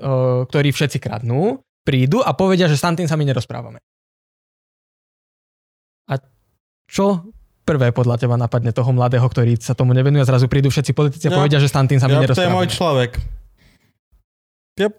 [0.50, 3.82] ktorý všetci kradnú, prídu a povedia, že s tým sa my nerozprávame.
[6.10, 6.22] A
[6.86, 7.30] čo
[7.66, 11.26] prvé podľa teba napadne toho mladého, ktorý sa tomu nevenuje a zrazu prídu všetci politici
[11.26, 12.58] a Ja- povedia, že s tým sa my Ja, to je nerozprávame.
[12.62, 13.12] môj človek.
[14.78, 14.94] Yep.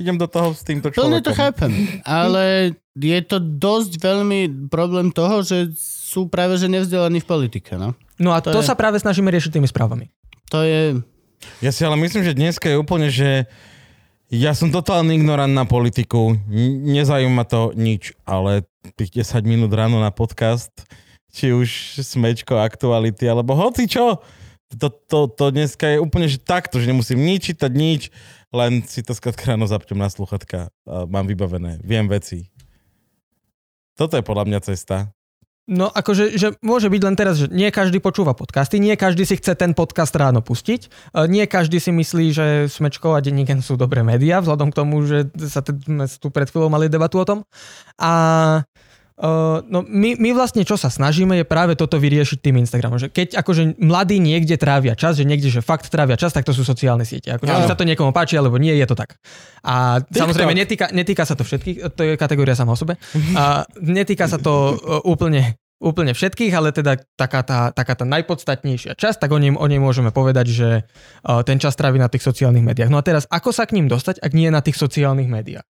[0.00, 1.26] Idem do toho s týmto Plne človekom.
[1.28, 1.72] to chápem,
[2.02, 4.40] ale je to dosť veľmi
[4.72, 7.92] problém toho, že sú práve že nevzdelaní v politike, no.
[8.16, 10.08] No a To to, je- sa práve snažíme riešiť tými správami.
[10.50, 11.04] To je...
[11.60, 13.44] Ja si ale myslím, že dneska je úplne, že
[14.28, 16.36] ja som totálny ignorant na politiku,
[16.86, 18.64] nezaujíma to nič, ale
[18.96, 20.70] tých 10 minút ráno na podcast,
[21.30, 24.22] či už smečko, aktuality, alebo hoci čo,
[24.70, 28.02] to, to, to dneska je úplne, že takto, že nemusím nič čítať, nič,
[28.50, 32.50] len si to skrátka ráno zapnem na sluchatka mám vybavené, viem veci.
[33.94, 35.12] Toto je podľa mňa cesta.
[35.70, 39.38] No akože, že môže byť len teraz, že nie každý počúva podcasty, nie každý si
[39.38, 43.78] chce ten podcast ráno pustiť, e, nie každý si myslí, že Smečko a Denníken sú
[43.78, 47.28] dobré médiá, vzhľadom k tomu, že sa t- sme tu pred chvíľou mali debatu o
[47.28, 47.38] tom.
[48.02, 48.10] A
[49.20, 53.12] Uh, no my, my vlastne čo sa snažíme je práve toto vyriešiť tým Instagramom, že
[53.12, 56.64] keď akože mladí niekde trávia čas, že niekde, že fakt trávia čas, tak to sú
[56.64, 57.36] sociálne siete.
[57.36, 59.20] Akože sa to niekomu páči, alebo nie, je to tak.
[59.60, 60.24] A TikTok.
[60.24, 62.96] samozrejme netýka, netýka sa to všetkých, to je kategória sama o sebe.
[63.36, 69.00] A netýka sa to uh, úplne úplne všetkých, ale teda taká tá, taká tá najpodstatnejšia
[69.00, 72.20] časť, tak o nej, o nej môžeme povedať, že uh, ten čas trávi na tých
[72.20, 72.92] sociálnych médiách.
[72.92, 75.64] No a teraz, ako sa k ním dostať, ak nie na tých sociálnych médiách?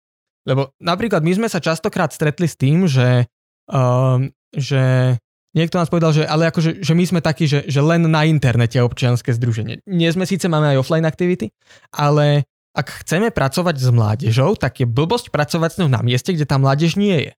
[0.49, 3.29] Lebo napríklad my sme sa častokrát stretli s tým, že,
[3.69, 5.15] um, že
[5.53, 8.81] niekto nás povedal, že ale akože, že my sme takí, že, že len na internete
[8.81, 9.85] občianske združenie.
[9.89, 11.53] Nie sme síce, máme aj offline aktivity,
[11.93, 16.47] ale ak chceme pracovať s mládežou, tak je blbosť pracovať s ňou na mieste, kde
[16.47, 17.33] tá mládež nie je.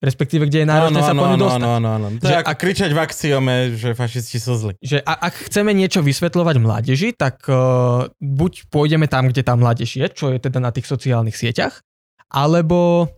[0.00, 1.60] Respektíve, kde je náročné sa po ňu dostať.
[1.60, 2.06] áno, áno, áno.
[2.16, 4.72] To Že ak- kričať v axiome, že fašisti sú zli.
[4.80, 10.00] že a, ak chceme niečo vysvetľovať mládeži, tak uh, buď pôjdeme tam, kde tá mládež
[10.00, 11.84] je, čo je teda na tých sociálnych sieťach,
[12.32, 13.12] alebo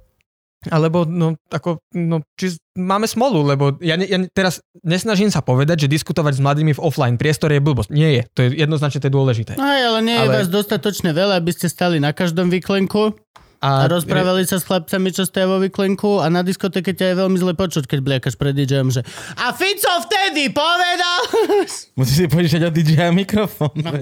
[0.70, 5.86] alebo no, ako, no, či máme smolu, lebo ja, ne, ja teraz nesnažím sa povedať,
[5.86, 7.90] že diskutovať s mladými v offline priestore je blbosť.
[7.90, 8.22] Nie je.
[8.36, 9.52] To je jednoznačne to je dôležité.
[9.58, 13.16] No ale nie je Ale- vás dostatočne veľa, aby ste stali na každom výklenku
[13.62, 17.38] a rozprávali sa s chlapcami, čo stoja vo výklenku a na diskotéke ťa je veľmi
[17.38, 19.06] zle počuť, keď bliakaš pred DJom, že
[19.38, 21.20] a Fico vtedy povedal...
[21.98, 23.70] Musíš si požičať od DJ mikrofón.
[23.78, 23.94] No.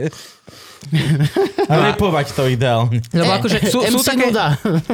[1.70, 3.04] A repovať to ideálne.
[3.12, 4.26] Lebo akože sú, sú, také,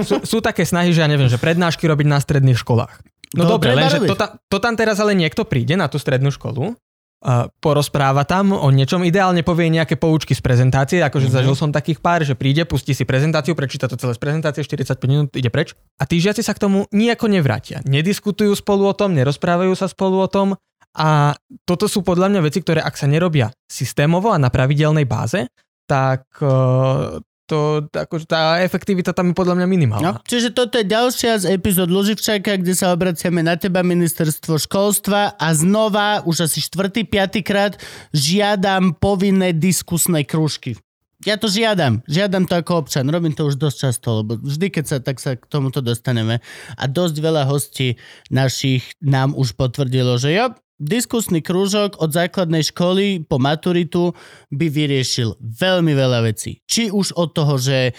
[0.02, 3.00] sú, sú také snahy, že ja neviem, že prednášky robiť na stredných školách.
[3.34, 6.30] No Dobre, dobre, lenže to, ta, to tam teraz ale niekto príde na tú strednú
[6.30, 6.78] školu,
[7.26, 11.42] a porozpráva tam o niečom, ideálne povie nejaké poučky z prezentácie, akože mm-hmm.
[11.42, 15.10] zažil som takých pár, že príde, pustí si prezentáciu, prečíta to celé z prezentácie, 45
[15.10, 17.80] minút, ide preč a tí žiaci sa k tomu nejako nevrátia.
[17.88, 20.60] Nediskutujú spolu o tom, nerozprávajú sa spolu o tom
[20.92, 21.34] a
[21.64, 25.48] toto sú podľa mňa veci, ktoré ak sa nerobia systémovo a na pravidelnej báze,
[25.86, 30.02] tak eh, to, akože tá efektivita tam je podľa mňa minimálna.
[30.02, 35.38] No, čiže toto je ďalšia z epizód Luživčáka, kde sa obraciame na teba ministerstvo školstva
[35.38, 37.78] a znova, už asi štvrtý, piatý krát,
[38.10, 40.74] žiadam povinné diskusné krúžky.
[41.24, 42.04] Ja to žiadam.
[42.04, 43.08] Žiadam to ako občan.
[43.08, 46.44] Robím to už dosť často, lebo vždy, keď sa, tak sa k tomuto dostaneme.
[46.76, 47.96] A dosť veľa hostí
[48.28, 54.12] našich nám už potvrdilo, že jo, diskusný krúžok od základnej školy po maturitu
[54.52, 56.60] by vyriešil veľmi veľa vecí.
[56.68, 57.96] Či už od toho, že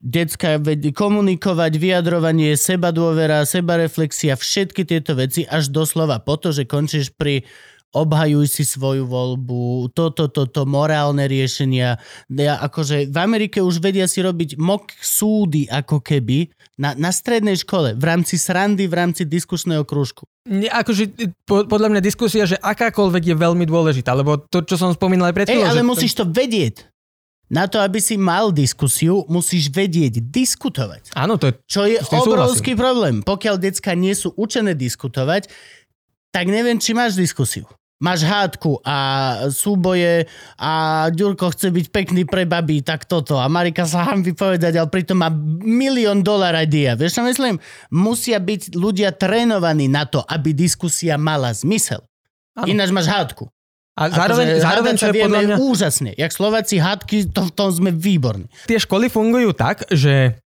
[0.00, 0.56] decka
[0.96, 7.12] komunikovať, vyjadrovanie, seba dôvera, seba reflexia, všetky tieto veci až doslova po to, že končíš
[7.12, 7.44] pri
[7.90, 11.98] obhajuj si svoju voľbu, toto, toto, morálne riešenia.
[12.30, 17.58] Ja, akože v Amerike už vedia si robiť mock súdy ako keby na, na strednej
[17.58, 20.22] škole, v rámci srandy, v rámci diskusného krúžku.
[20.46, 24.94] Nie, akože po, podľa mňa diskusia, že akákoľvek je veľmi dôležitá, lebo to, čo som
[24.94, 26.86] spomínal aj pred Ej, ale že musíš to vedieť.
[27.50, 31.10] Na to, aby si mal diskusiu, musíš vedieť diskutovať.
[31.18, 31.54] Áno, to je...
[31.66, 33.26] Čo je obrovský problém.
[33.26, 35.50] Pokiaľ decka nie sú učené diskutovať,
[36.30, 37.66] tak neviem, či máš diskusiu.
[38.00, 38.96] Máš hádku a
[39.52, 40.24] súboje
[40.56, 40.72] a
[41.12, 43.36] Ďurko chce byť pekný pre babi, tak toto.
[43.36, 45.28] A Marika sa hambi povedať, ale pritom má
[45.60, 46.96] milión dolar idea.
[46.96, 47.60] Vieš čo myslím?
[47.92, 52.00] Musia byť ľudia trénovaní na to, aby diskusia mala zmysel.
[52.56, 52.72] Áno.
[52.72, 53.52] Ináč máš hádku.
[54.00, 55.56] A zároveň, Akože zároveň čo je podľa mňa...
[55.60, 56.10] úžasne.
[56.16, 58.48] Jak Slováci hádky, to, v tom sme výborní.
[58.64, 60.40] tie školy fungujú tak, že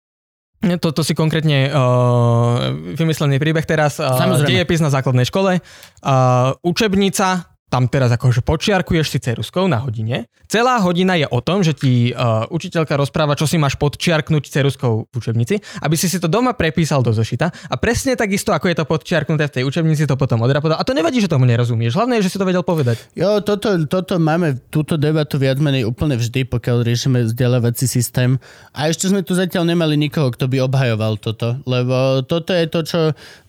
[0.83, 4.01] toto si konkrétne uh, vymyslený príbeh teraz.
[4.03, 4.49] Uh, Samozrejme.
[4.51, 5.61] dejepis na základnej škole.
[6.03, 10.31] Uh, učebnica, tam teraz akože počiarkuješ si ceruskou na hodine.
[10.47, 15.11] Celá hodina je o tom, že ti uh, učiteľka rozpráva, čo si máš podčiarknúť ceruskou
[15.11, 18.77] v učebnici, aby si si to doma prepísal do zošita a presne takisto, ako je
[18.79, 20.79] to podčiarknuté v tej učebnici, to potom odrapodal.
[20.79, 21.99] A to nevadí, že tomu nerozumieš.
[21.99, 23.03] Hlavné je, že si to vedel povedať.
[23.19, 28.39] Jo, toto, toto máme, túto debatu viac menej úplne vždy, pokiaľ riešime vzdelávací systém.
[28.71, 32.81] A ešte sme tu zatiaľ nemali nikoho, kto by obhajoval toto, lebo toto je to,
[32.87, 33.01] čo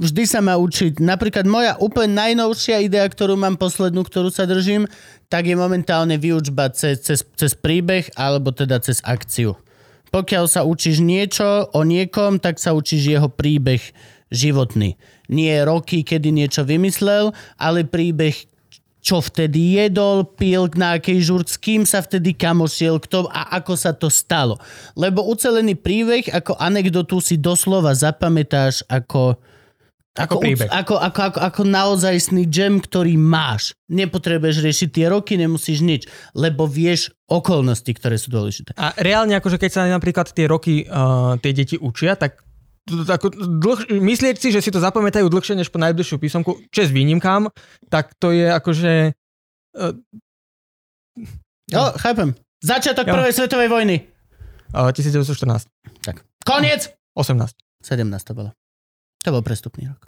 [0.02, 0.98] vždy sa má učiť.
[0.98, 4.88] Napríklad moja úplne najnovšia idea, ktorú mám poslednú, ktorú sa držím,
[5.28, 9.60] tak je momentálne výučba cez, cez, cez príbeh alebo teda cez akciu.
[10.16, 13.84] Pokiaľ sa učíš niečo o niekom, tak sa učíš jeho príbeh
[14.32, 14.96] životný.
[15.28, 18.48] Nie roky, kedy niečo vymyslel, ale príbeh
[19.06, 23.74] čo vtedy jedol, pil, na akej žurt, s kým sa vtedy kamošiel, kto a ako
[23.78, 24.58] sa to stalo.
[24.98, 29.38] Lebo ucelený príbeh ako anekdotu si doslova zapamätáš ako
[30.16, 30.72] Ako uc- príbeh.
[30.72, 33.76] Ako, ako, ako, ako naozajstný gem, ktorý máš.
[33.92, 38.72] Nepotrebuješ riešiť tie roky, nemusíš nič, lebo vieš okolnosti, ktoré sú dôležité.
[38.80, 42.40] A reálne, akože keď sa napríklad tie roky uh, tie deti učia, tak
[42.86, 47.50] ako dlh, myslieť si, že si to zapamätajú dlhšie než po najbližšiu písomku, čes výnimkám,
[47.90, 49.12] tak to je akože...
[49.76, 50.00] Uh,
[51.66, 52.38] Jo, chápem.
[52.62, 53.14] Začiatok Jo.
[53.18, 53.96] prvej svetovej vojny.
[54.72, 55.66] uh, 1914.
[56.06, 56.22] Tak.
[56.46, 56.94] Koniec!
[57.18, 57.58] 18.
[57.82, 58.50] 17 to bolo.
[59.26, 60.06] To bol prestupný rok.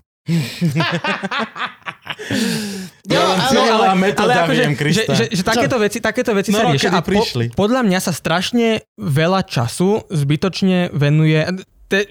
[3.08, 5.14] Ja len cieľa metóda viem, akože, že, Krista.
[5.16, 7.24] že, že takéto veci, takéto veci No, sa no, riešia a po,
[7.56, 11.40] podľa mňa sa strašne veľa času zbytočne venuje
[11.88, 12.04] te,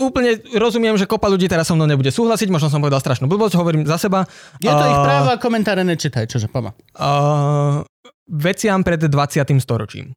[0.00, 3.60] úplne rozumiem, že kopa ľudí teraz so mnou nebude súhlasiť, možno som povedal strašnú blbosť,
[3.60, 4.24] hovorím za seba.
[4.64, 6.72] Je to A, ich právo a komentáre nečítaj, čože poma.
[6.96, 7.84] Uh,
[8.24, 9.44] veciam pred 20.
[9.60, 10.16] storočím.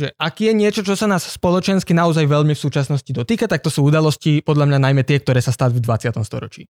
[0.00, 3.68] Že ak je niečo, čo sa nás spoločensky naozaj veľmi v súčasnosti dotýka, tak to
[3.68, 6.16] sú udalosti, podľa mňa najmä tie, ktoré sa stali v 20.
[6.24, 6.64] storočí.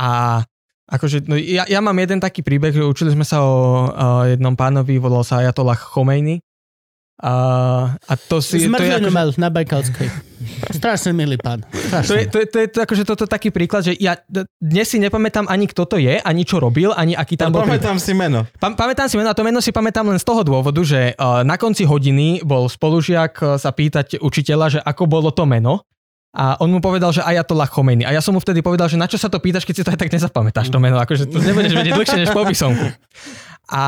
[0.00, 0.40] A
[0.88, 4.56] akože, no ja, ja mám jeden taký príbeh, že učili sme sa o, o jednom
[4.56, 6.40] pánovi, volal sa Ayatollah Khomeini.
[7.14, 7.32] A,
[7.94, 8.58] a to si...
[8.58, 10.08] to je Zmrzlinu akože- mal na Bajkalskej.
[10.74, 11.62] Strašne milý pán.
[11.62, 12.26] to je, Strašne.
[12.26, 14.18] to, je, to je to, akože toto taký príklad, že ja
[14.58, 17.62] dnes si nepamätám ani kto to je, ani čo robil, ani aký tam bol.
[17.62, 17.78] príbeh.
[17.80, 18.44] Pamätám si meno.
[18.58, 21.46] Pa- pamätám si meno a to meno si pamätám len z toho dôvodu, že uh,
[21.46, 25.86] na konci hodiny bol spolužiak uh, sa pýtať učiteľa, že ako bolo to meno.
[26.34, 28.02] A on mu povedal, že Ayatollah Khomeini.
[28.02, 29.94] A ja som mu vtedy povedal, že na čo sa to pýtaš, keď si to
[29.94, 30.98] aj tak nezapamätáš to meno.
[30.98, 32.90] Akože to nebudeš vedieť dlhšie než po písomku.
[33.70, 33.82] A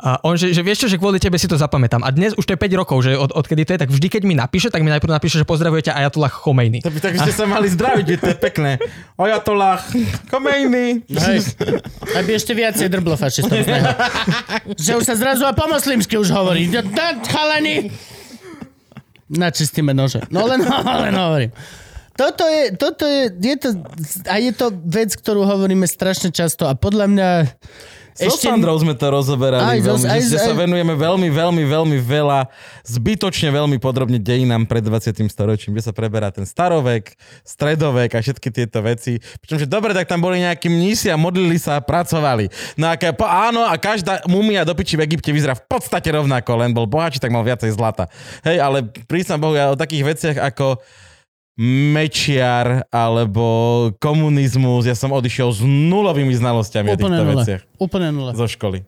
[0.00, 2.00] a on, že, že vieš čo, že kvôli tebe si to zapamätám.
[2.00, 4.22] A dnes už to je 5 rokov, že od, odkedy to je, tak vždy, keď
[4.24, 6.80] mi napíše, tak mi najprv napíše, že pozdravujete Ayatollah Khomeini.
[6.80, 8.80] To by tak ste sa mali zdraviť, to je pekné.
[9.20, 9.84] Ojatollah,
[10.32, 11.04] Komejny.
[11.04, 11.52] Hej.
[12.16, 13.60] Aby ešte viacej drblo fašistov.
[14.80, 16.72] Že už sa zrazu a po moslimsky už hovorí.
[17.28, 17.92] Chalani!
[19.30, 20.24] Načistíme nože.
[20.32, 20.64] No len,
[21.04, 21.52] len hovorím.
[22.16, 23.68] Toto je, toto je, je to,
[24.28, 27.28] a je to vec, ktorú hovoríme strašne často a podľa mňa
[28.20, 31.98] So Sandrou sme to rozoberali Aj veľmi, aj- že sa aj- venujeme veľmi, veľmi, veľmi
[31.98, 32.52] veľa,
[32.84, 35.24] zbytočne veľmi podrobne dejinám pred 20.
[35.26, 39.16] storočím, kde sa preberá ten starovek, stredovek a všetky tieto veci.
[39.40, 42.52] Pričom, že dobre, tak tam boli nejakí mnísi a modlili sa a pracovali.
[42.76, 46.10] No a ke, po, áno, a každá mumia do piči v Egypte vyzerá v podstate
[46.10, 48.10] rovnako, len bol bohatší, tak mal viacej zlata.
[48.44, 50.82] Hej, ale prísam Bohu, ja o takých veciach ako
[51.58, 53.44] mečiar alebo
[54.00, 57.42] komunizmus, ja som odišiel s nulovými znalosťami o úplne týchto nula.
[57.44, 58.32] veciach Úplne nula.
[58.32, 58.86] zo školy.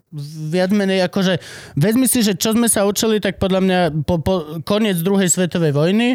[0.49, 1.43] Viac menej akože,
[1.77, 3.79] vezmi si, že čo sme sa učili, tak podľa mňa
[4.09, 4.35] po, po
[4.65, 6.09] koniec druhej svetovej vojny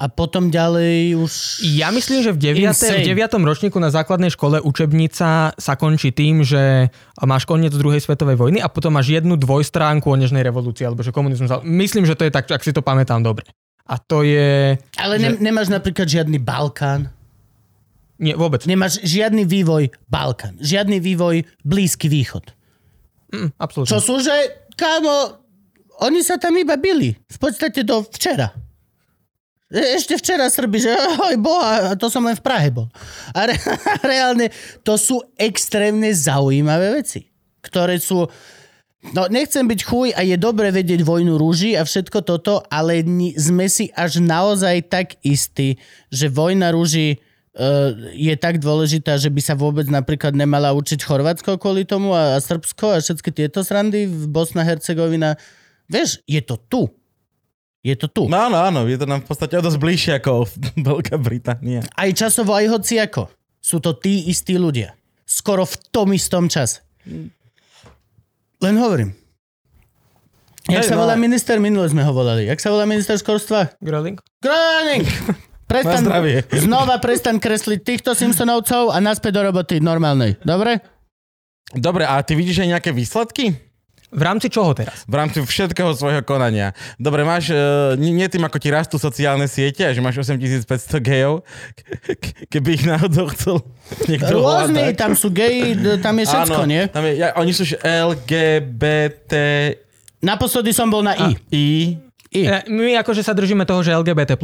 [0.00, 1.62] a potom ďalej už...
[1.78, 2.74] Ja myslím, že v 9.
[2.74, 3.04] Insane.
[3.04, 3.38] v 9.
[3.38, 6.88] ročníku na základnej škole učebnica sa končí tým, že
[7.22, 11.14] máš koniec druhej svetovej vojny a potom máš jednu dvojstránku o nežnej revolúcii, alebo že
[11.14, 11.52] komunizmus.
[11.62, 13.46] Myslím, že to je tak, ak si to pamätám dobre.
[13.86, 14.78] A to je...
[14.96, 17.10] Ale ne, nemáš napríklad žiadny Balkán.
[18.22, 18.62] Nie, vôbec.
[18.70, 20.54] Nemáš žiadny vývoj Balkán.
[20.62, 22.54] Žiadny vývoj Blízky východ.
[23.34, 23.90] Mm, absolútne.
[23.90, 24.30] Čo sú, že,
[24.78, 25.42] kámo,
[26.06, 27.18] oni sa tam iba bili.
[27.26, 28.54] V podstate do včera.
[29.72, 32.86] E- Ešte včera Srbi, že oj boha, to som len v Prahe bol.
[33.34, 33.56] A re,
[34.12, 34.52] reálne,
[34.86, 37.26] to sú extrémne zaujímavé veci,
[37.64, 38.28] ktoré sú...
[39.10, 43.02] No, nechcem byť chuj a je dobre vedieť vojnu rúži a všetko toto, ale
[43.34, 49.42] sme si až naozaj tak istí, že vojna rúži uh, je tak dôležitá, že by
[49.42, 54.06] sa vôbec napríklad nemala učiť Chorvátsko kvôli tomu a, a Srbsko a všetky tieto srandy
[54.06, 55.34] v Bosna, Hercegovina.
[55.90, 56.86] Vieš, je to tu.
[57.82, 58.30] Je to tu.
[58.30, 60.46] No áno, áno, je to nám v podstate o dosť bližšie ako
[60.94, 61.82] Veľká Británia.
[61.98, 63.26] Aj časovo, aj hociako.
[63.58, 64.94] Sú to tí istí ľudia.
[65.26, 66.86] Skoro v tom istom čase.
[68.62, 69.10] Len hovorím.
[70.70, 71.58] Jak Hej, sa no volá minister?
[71.58, 72.46] Minule sme ho volali.
[72.46, 73.74] Jak sa volá minister školstva?
[73.82, 74.22] Gröling?
[74.38, 75.02] Gröning!
[75.70, 76.44] Prestan, Na zdravie.
[76.52, 80.36] znova prestan kresliť týchto Simpsonovcov a naspäť do roboty normálnej.
[80.44, 80.84] Dobre?
[81.72, 83.56] Dobre, a ty vidíš aj nejaké výsledky?
[84.12, 85.08] V rámci čoho teraz?
[85.08, 86.76] V rámci všetkého svojho konania.
[87.00, 90.68] Dobre, máš, uh, nie, tým, ako ti rastú sociálne siete, a že máš 8500
[91.00, 91.48] gejov,
[92.20, 93.64] ke- keby ich náhodou chcel
[94.04, 95.00] niekto hľadať.
[95.00, 96.84] tam sú geji, tam je všetko, Áno, nie?
[96.92, 99.32] Tam je, ja, oni sú LGBT
[100.22, 101.34] Naposledy som bol na I.
[101.50, 101.66] I.
[102.30, 102.42] I.
[102.46, 104.38] E, My akože sa držíme toho, že LGBT+.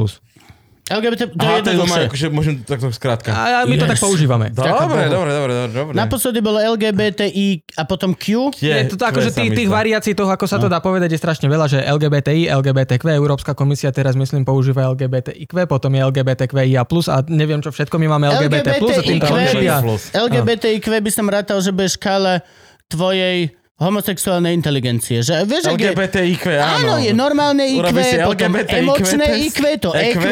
[0.88, 2.04] LGBT, to je Aha, to je jednoduchšie.
[2.08, 3.28] akože môžem takto skrátka.
[3.28, 3.92] A my to Yes.
[3.92, 4.48] tak používame.
[4.48, 5.92] Dobre, dobre, dobre, dobre, dobre.
[5.94, 8.50] Naposledy bolo LGBTI a potom Q.
[8.54, 11.66] Je to akože tých, tých variácií toho, ako sa to dá povedať, je strašne veľa,
[11.66, 17.68] že LGBTI, LGBTQ, Európska komisia teraz myslím používa LGBTIQ, potom je LGBTQIA+, a neviem čo
[17.68, 19.66] všetko, my máme LGBT+, a tým to LGBTIQ, končí.
[19.66, 19.84] a-
[20.18, 22.40] LGBTIQ by som rátal, že bude škála
[22.88, 25.22] tvojej homosexuálnej inteligencie.
[25.22, 26.66] Že, vieš, ak je- LGBTIQ, áno.
[26.66, 30.18] Áno, je normálne IQ, si potom LGBTIQ emočné IQ, to EQ.
[30.18, 30.26] EQ,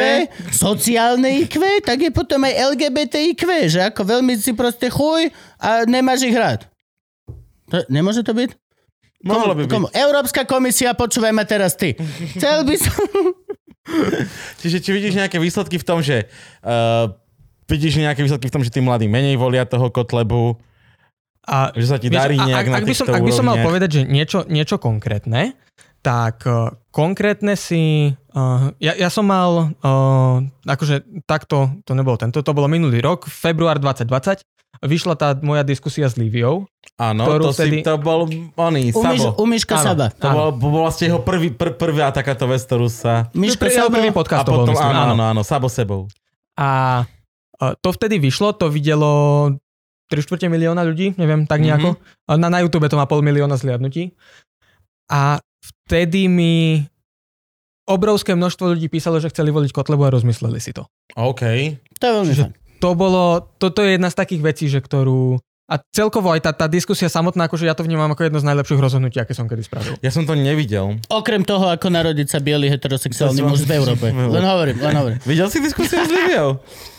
[0.51, 3.41] sociálne IQ, tak je potom aj LGBTIQ,
[3.71, 5.31] že ako veľmi si proste chuj
[5.63, 6.67] a nemáš ich rád.
[7.71, 8.51] To, nemôže to byť?
[9.23, 9.71] Mohlo by byť.
[9.71, 9.87] Komu?
[9.95, 11.95] Európska komisia, počúvaj ma teraz ty.
[12.35, 12.99] Chcel by som...
[14.59, 16.27] Čiže či vidíš nejaké výsledky v tom, že
[16.67, 17.07] uh,
[17.71, 20.59] vidíš nejaké výsledky v tom, že tí mladí menej volia toho Kotlebu,
[21.47, 23.45] A, že sa ti vieš, darí nejak ak, na ak by som, ak by som
[23.47, 25.55] mal povedať, že niečo, niečo konkrétne,
[26.03, 28.11] tak uh, konkrétne si...
[28.35, 30.35] Uh, ja, ja som mal, uh,
[30.67, 34.43] akože takto, to nebolo tento, to bolo minulý rok, február 2020,
[34.83, 36.67] vyšla tá moja diskusia s Liviou.
[36.99, 38.27] Áno, to, si, vtedy- to bol
[38.59, 39.29] oný, U, Miš, Sabo.
[39.39, 39.85] u Miška Áno.
[39.87, 40.05] Saba.
[40.19, 43.31] To bol, bol vlastne jeho prvý, pr, prvá takáto vec, ktorú sa...
[43.31, 43.97] Miška Saba.
[43.97, 45.13] prvý podcast A to bol, potom, myslím, áno, áno.
[45.15, 46.11] áno, áno, Sabo sebou.
[46.59, 47.03] A
[47.61, 49.11] uh, to vtedy vyšlo, to videlo
[50.07, 51.99] 3 štvrte milióna ľudí, neviem, tak nejako.
[51.99, 52.39] Mm-hmm.
[52.39, 54.15] Na, na YouTube to má pol milióna zliadnutí.
[55.11, 56.83] A vtedy mi
[57.87, 60.87] obrovské množstvo ľudí písalo, že chceli voliť Kotlebu a rozmysleli si to.
[61.15, 61.43] OK.
[61.99, 62.53] To je veľmi Čiže- fajn.
[62.77, 65.41] To bolo, toto je jedna z takých vecí, že ktorú...
[65.67, 68.79] A celkovo aj tá, tá diskusia samotná, akože ja to vnímam ako jedno z najlepších
[68.79, 69.97] rozhodnutí, aké som kedy spravil.
[69.99, 70.95] Ja som to nevidel.
[71.11, 74.07] Okrem toho, ako narodiť sa biely heterosexuálny muž v Európe.
[74.37, 75.19] Len hovorím, len hovorím.
[75.27, 76.55] Videl si diskusiu s Liviou?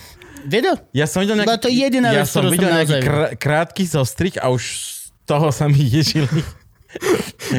[0.49, 0.77] Videl?
[0.97, 4.49] Ja som videl nejaký, to jediná ja vec, som videl nejaký kr- krátky zostrih a
[4.49, 6.41] už z toho sa mi ježili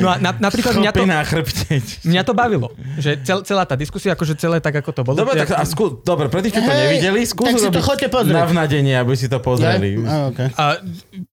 [0.02, 2.74] No a na, napríklad mňa to, mňa to bavilo.
[2.98, 5.22] Že cel, celá tá diskusia, akože celé tak, ako to bolo.
[5.22, 7.82] Dobre, tak a skú, dobre, pre tých, čo to Hej, nevideli, skús tak si to
[7.82, 8.42] choďte pozrieť.
[8.42, 10.02] navnadenie, aby si to pozreli.
[10.02, 10.50] Á, okay.
[10.58, 10.82] A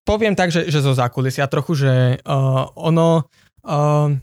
[0.05, 3.25] poviem tak, že, že zo zákulisia trochu, že uh, ono...
[3.65, 4.13] Uh,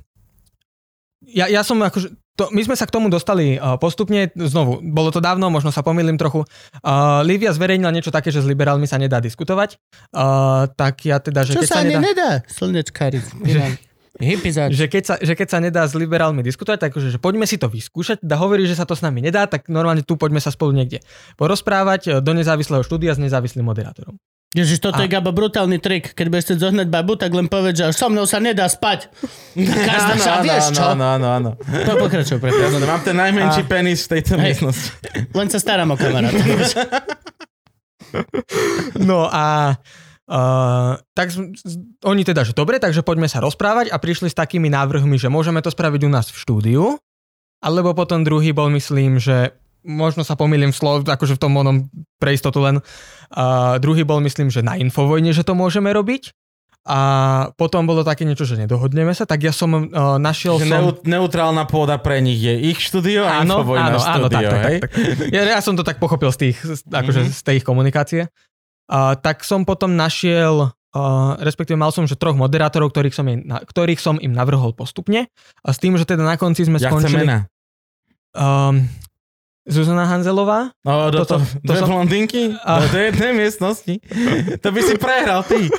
[1.26, 2.14] ja, ja som akože...
[2.34, 5.86] To, my sme sa k tomu dostali uh, postupne, znovu, bolo to dávno, možno sa
[5.86, 6.42] pomýlim trochu.
[6.82, 9.78] Uh, Livia zverejnila niečo také, že s liberálmi sa nedá diskutovať.
[10.10, 12.02] Uh, tak ja teda, že Čo keď sa sa ani nedá...
[12.02, 12.30] nedá?
[12.50, 13.18] Slnečkári.
[14.70, 17.66] Že keď, sa, že keď sa nedá s liberálmi diskutovať, tak že poďme si to
[17.66, 20.70] vyskúšať, da hovorí, že sa to s nami nedá, tak normálne tu poďme sa spolu
[20.70, 21.02] niekde
[21.34, 24.14] porozprávať e, do nezávislého štúdia s nezávislým moderátorom.
[24.54, 26.14] Ježiš, toto A- je Gabo brutálny trik.
[26.14, 29.10] Keď budeš chcieť zohnať babu, tak len povedz, že so mnou sa nedá spať.
[29.58, 30.94] Každá sa, vieš čo?
[30.94, 31.50] Áno, áno, áno.
[31.58, 32.70] To pokračuj, prepáč.
[32.70, 34.62] Jasné, mám ten najmenší penis v tejto Hej.
[34.62, 34.88] miestnosti.
[35.38, 36.38] Len sa starám o kamaráta.
[38.94, 39.74] No a
[40.24, 41.36] Uh, tak
[42.00, 45.60] oni teda, že dobre, takže poďme sa rozprávať a prišli s takými návrhmi, že môžeme
[45.60, 46.84] to spraviť u nás v štúdiu,
[47.60, 49.52] alebo potom druhý bol, myslím, že
[49.84, 51.76] možno sa pomýlim v slov, akože v tom onom
[52.16, 52.80] pre istotu len.
[53.30, 56.32] Uh, druhý bol, myslím, že na Infovojne, že to môžeme robiť.
[56.84, 57.00] A
[57.56, 60.76] potom bolo také niečo, že nedohodneme sa, tak ja som uh, našiel Že som...
[60.84, 64.48] neu- neutrálna pôda pre nich je ich štúdio a Áno, Infovojna áno, áno, tak, štúdio,
[64.52, 64.78] tak, hej?
[64.84, 65.28] tak, tak.
[65.32, 67.30] Ja, ja som to tak pochopil z tých, akože Mhm.
[67.32, 68.28] z tej ich komunikácie.
[68.84, 73.40] Uh, tak som potom našiel, uh, respektíve mal som, že troch moderátorov, ktorých som, im,
[73.48, 75.32] na, ktorých som im navrhol postupne.
[75.64, 77.24] A s tým, že teda na konci sme Ja chcem skončili...
[77.24, 77.48] mena.
[78.36, 78.92] Um,
[79.64, 80.76] Zuzana Hanzelová.
[80.80, 82.52] No, do To to, to dve som- blondinky?
[82.60, 83.96] A- Do jednej miestnosti?
[84.60, 85.72] To by si prehral, ty.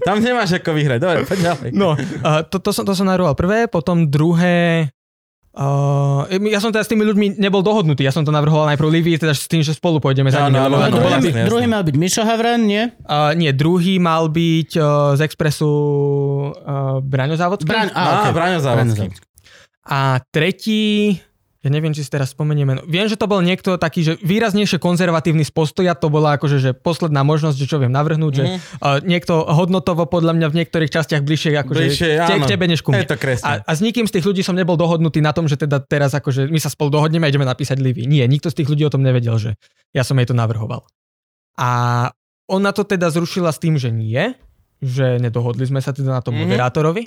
[0.00, 0.98] Tam nemáš ako vyhrať.
[0.98, 1.68] Dobre, poď ďalej.
[1.70, 4.88] No, uh, to, to, som, to som naroval prvé, potom druhé...
[5.52, 9.16] Uh, ja som teda s tými ľuďmi nebol dohodnutý, ja som to navrhoval najprv Livii,
[9.16, 10.60] teda s tým, že spolu pôjdeme za nimi.
[10.60, 12.92] áno, áno, druhý, druhý mal byť Mišo Havran, nie?
[13.02, 15.72] Uh, nie, druhý mal byť uh, z Expressu
[16.52, 17.68] uh, Braňo Závodský.
[17.68, 18.32] Braň, Á, a, okay.
[18.32, 19.06] Braňo Závodský.
[19.88, 19.98] A
[20.28, 21.16] tretí,
[21.66, 22.80] ja neviem, či si teraz spomeniem meno.
[22.84, 26.70] Viem, že to bol niekto taký, že výraznejšie konzervatívny z postoja, to bola akože že
[26.72, 28.56] posledná možnosť, že čo viem navrhnúť, že Mhm.
[28.78, 32.46] uh, niekto hodnotovo podľa mňa v niektorých častiach bližšie, akože Bližšie, áno.
[32.46, 33.02] k tebe než ku mne.
[33.02, 33.18] To.
[33.42, 36.12] A, a s nikým z tých ľudí som nebol dohodnutý na tom, že teda teraz
[36.12, 38.06] akože my sa spolu dohodneme a ideme napísať Livy.
[38.06, 39.50] Nie, nikto z tých ľudí o tom nevedel, že
[39.90, 40.86] ja som jej to navrhoval.
[41.56, 41.68] A
[42.46, 44.36] ona to teda zrušila s tým, že nie,
[44.78, 46.42] že nedohodli sme sa teda na tom Mhm.
[46.46, 47.02] moderátorovi.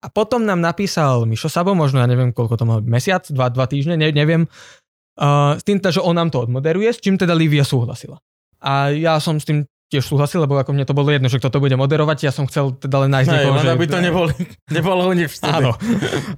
[0.00, 3.68] A potom nám napísal Mišo Sabo, možno ja neviem, koľko to mal, mesiac, dva, dva
[3.68, 4.48] týždne, ne, neviem,
[5.20, 8.16] uh, s tým teda, že on nám to odmoderuje, s čím teda Lívia súhlasila.
[8.64, 11.52] A ja som s tým tiež súhlasil, lebo ako mne to bolo jedno, že kto
[11.52, 13.68] to bude moderovať, ja som chcel teda len nájsť Hej, niekoho, že...
[13.74, 14.34] aby to neboli,
[14.70, 15.32] nebolo u nich.
[15.42, 15.74] Áno.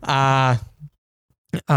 [0.03, 0.21] A,
[1.69, 1.77] a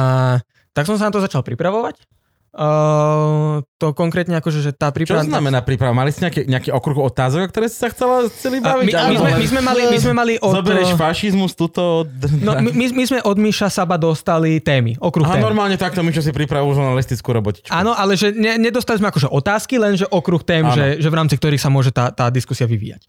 [0.72, 2.15] tak som sa na to začal pripravovať.
[2.56, 5.28] Uh, to konkrétne akože, že tá Čo príprava...
[5.28, 5.92] znamená príprava?
[5.92, 8.88] Mali ste nejaký, nejaký okruh otázok, ktoré ste sa chcela, chceli A baviť?
[8.88, 10.64] my, my, Áno, sme, my, sme mali, my sme mali od...
[10.64, 12.10] Zoberieš fašizmus tuto od...
[12.40, 15.44] No, my, my, my sme od Miša Saba dostali témy, okruh A tém.
[15.44, 17.76] normálne takto my, čo si pripravujú žurnalistickú robotičku.
[17.76, 21.16] Áno, ale že ne, nedostali sme akože otázky, len že okruh tém, že, že v
[21.20, 23.04] rámci ktorých sa môže tá, tá diskusia vyvíjať.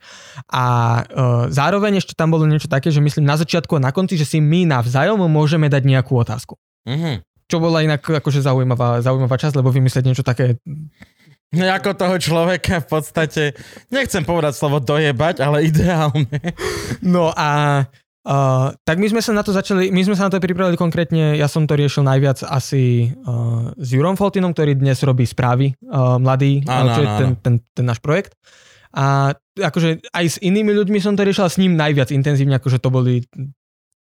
[0.50, 0.64] A
[1.06, 4.26] uh, zároveň ešte tam bolo niečo také, že myslím na začiatku a na konci, že
[4.26, 6.58] si my navzájom môžeme dať nejakú otázku.
[6.82, 7.35] Mhm.
[7.46, 10.58] Čo bola inak akože zaujímavá, zaujímavá časť, lebo vymyslieť niečo také...
[11.54, 13.42] No ako toho človeka v podstate,
[13.94, 16.42] nechcem povedať slovo dojebať, ale ideálne.
[17.06, 17.82] No a
[18.26, 21.38] uh, tak my sme sa na to začali, my sme sa na to pripravili konkrétne,
[21.38, 26.18] ja som to riešil najviac asi uh, s Jurom Foltinom, ktorý dnes robí správy, uh,
[26.18, 28.34] mladý, Áno, čo je ten, ten, ten náš projekt.
[28.90, 32.82] A akože aj s inými ľuďmi som to riešil, a s ním najviac intenzívne, akože
[32.82, 33.22] to boli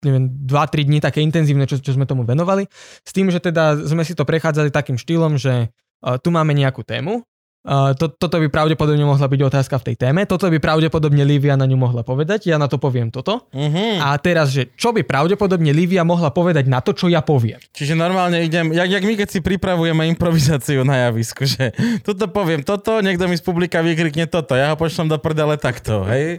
[0.06, 2.70] neviem, 2-3 dní také intenzívne, čo, čo sme tomu venovali.
[3.02, 6.86] S tým, že teda sme si to prechádzali takým štýlom, že uh, tu máme nejakú
[6.86, 7.26] tému,
[7.66, 11.58] Uh, to, toto by pravdepodobne mohla byť otázka v tej téme, toto by pravdepodobne Lívia
[11.58, 13.42] na ňu mohla povedať, ja na to poviem toto.
[13.50, 13.98] Mhm.
[13.98, 17.58] A teraz, že čo by pravdepodobne Lívia mohla povedať na to, čo ja poviem.
[17.74, 21.74] Čiže normálne idem, jak, jak my keď si pripravujeme improvizáciu na javisku, že
[22.06, 26.06] toto poviem toto, niekto mi z publika vykrikne toto, ja ho pošlem do prdele takto,
[26.06, 26.38] hej?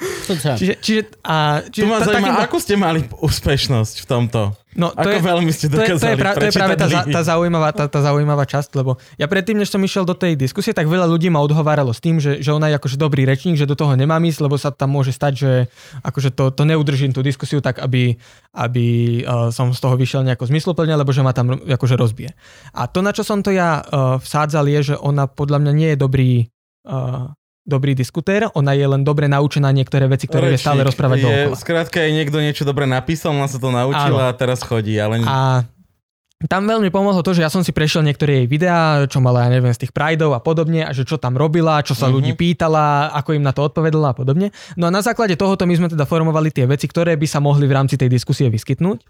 [0.56, 4.41] Čiže, čiže, a, Tu čiže ma ta- zaujíma, takýmto- akú ste mali úspešnosť v tomto?
[4.78, 7.22] No, Ako veľmi ste to je, to, je dokázali pra, to je práve tá, tá,
[7.26, 10.86] zaujímavá, tá, tá zaujímavá časť, lebo ja predtým, než som išiel do tej diskusie, tak
[10.86, 13.76] veľa ľudí ma odhováralo s tým, že, že ona je akože dobrý rečník, že do
[13.76, 15.52] toho nemám ísť, lebo sa tam môže stať, že
[16.06, 18.16] akože to, to neudržím tú diskusiu tak, aby,
[18.54, 18.86] aby
[19.26, 22.34] uh, som z toho vyšiel nejako zmysluplne, lebo že ma tam akože rozbije.
[22.74, 25.90] A to, na čo som to ja uh, vsádzal, je, že ona podľa mňa nie
[25.94, 26.32] je dobrý
[26.90, 27.36] uh,
[27.68, 30.89] dobrý diskutér, ona je len dobre naučená niektoré veci, ktoré vie stále Rečník.
[30.89, 31.56] rozprávať je, dookola.
[31.60, 35.19] Skrátka, je niekto niečo dobre napísal, ona sa to naučila a teraz chodí, ale...
[35.22, 35.68] A
[36.45, 39.52] tam veľmi pomohlo to, že ja som si prešiel niektoré jej videá, čo mala, ja
[39.52, 42.14] neviem, z tých Prideov a podobne, a že čo tam robila, čo sa Mhm.
[42.14, 44.53] ľudí pýtala, ako im na to odpovedala a podobne.
[44.73, 47.65] No a na základe tohoto my sme teda formovali tie veci, ktoré by sa mohli
[47.65, 49.02] v rámci tej diskusie vyskytnúť.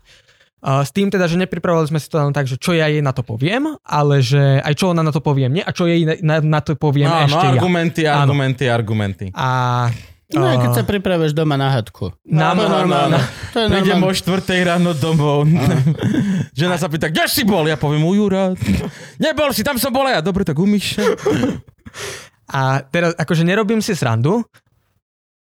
[0.57, 3.13] S tým teda, že nepripravovali sme si to len tak, že čo ja jej na
[3.13, 6.41] to poviem, ale že aj čo ona na to poviem mne a čo jej na,
[6.41, 7.51] na to poviem no, no, ešte ja.
[7.53, 8.19] argumenty, Áno.
[8.25, 9.25] argumenty, argumenty.
[9.37, 9.47] A
[10.27, 12.11] No aj keď sa pripravuješ doma na hadku.
[12.27, 13.15] Na- to je na- normálne.
[13.55, 14.11] To je Prídem o.
[14.11, 15.47] 4 ráno domov.
[16.59, 17.63] Žena sa pýta, kde si bol?
[17.63, 18.51] Ja poviem, u Jura.
[19.23, 20.19] Nebol si, tam som bol ja.
[20.19, 20.99] Dobre, tak u Miša.
[22.47, 24.43] A teraz akože nerobím si srandu,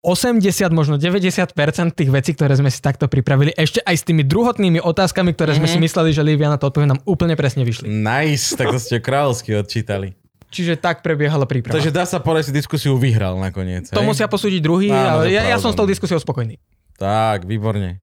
[0.03, 0.43] 80,
[0.75, 1.55] možno 90%
[1.95, 5.71] tých vecí, ktoré sme si takto pripravili, ešte aj s tými druhotnými otázkami, ktoré sme
[5.71, 5.85] si Mhm.
[5.87, 7.87] mysleli, že Livia na to odpovie, nám úplne presne vyšli.
[7.87, 10.19] Nice, tak to ste kráľovsky odčítali.
[10.53, 11.79] Čiže tak prebiehala príprava.
[11.79, 13.89] Takže dá sa povedať, si diskusiu vyhral nakoniec.
[13.89, 14.05] to hej?
[14.05, 16.61] musia posúdiť druhý, Áno, ale ja, ja som s tou diskusiou spokojný.
[17.01, 18.03] Tak, výborne.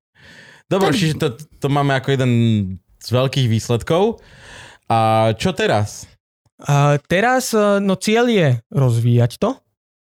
[0.66, 2.32] Dobre, čiže to, to máme ako jeden
[2.98, 4.18] z veľkých výsledkov.
[4.90, 6.10] A čo teraz?
[6.60, 9.54] A teraz, e, no cieľ je rozvíjať to,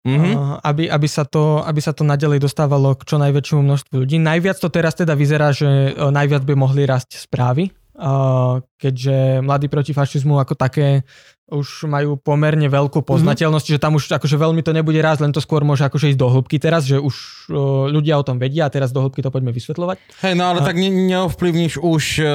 [0.06, 0.30] Mhm.
[0.38, 4.16] a aby, aby, sa to, aby sa to nadalej dostávalo k čo najväčšiemu množstvu ľudí.
[4.22, 9.72] Najviac to teraz teda vyzerá, že e, najviac by mohli rásť správy, a keďže mladí
[9.72, 11.08] proti fašizmu ako také
[11.46, 15.38] už majú pomerne veľkú poznateľnosť, že tam už akože veľmi to nebude raz, len to
[15.38, 17.14] skôr môže akože ísť do hĺbky teraz, že už
[17.54, 19.96] o, ľudia o tom vedia a teraz do hĺbky to poďme vysvetľovať.
[20.26, 22.26] Hej, no ale tak ne, neovplyvníš už e,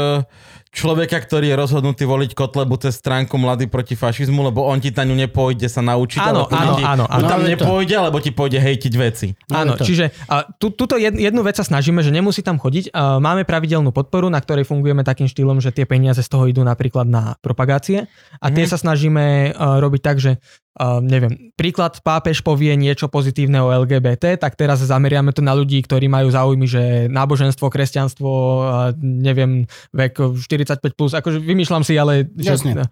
[0.72, 5.03] človeka, ktorý je rozhodnutý voliť Kotlebu cez stránku Mladý proti fašizmu, lebo on ti na
[5.03, 7.27] ňu nepôjde sa naučiť, Áno, áno, ti, áno, buď áno.
[7.27, 9.35] tam nepôjde, alebo ti pôjde hejtiť veci.
[9.52, 9.84] Áno, to.
[9.84, 12.95] čiže a, tu, jed, jednu vec sa snažíme, že nemusí tam chodiť.
[12.95, 16.64] A, máme pravidelnú podporu, na ktorej fungujeme takým štýlom, že tie peniaze z toho idú
[16.64, 18.07] napríklad na propagácie
[18.39, 18.72] a tie Mhm.
[18.72, 20.39] sa snažíme a, robiť tak, že
[20.72, 25.84] a, neviem, príklad pápež povie niečo pozitívne o LGBT, tak teraz zameriame to na ľudí,
[25.84, 28.31] ktorí majú záujmy, že náboženstvo, kresťanstvo,
[28.64, 32.88] a, neviem, vek 45+, plus, akože vymýšľam si, ale že, Jasne.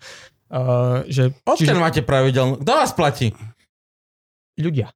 [0.51, 0.59] a,
[1.07, 2.59] že Odkiaľ máte pravidelnú?
[2.59, 3.31] Kto vás platí?
[4.59, 4.91] ľudia.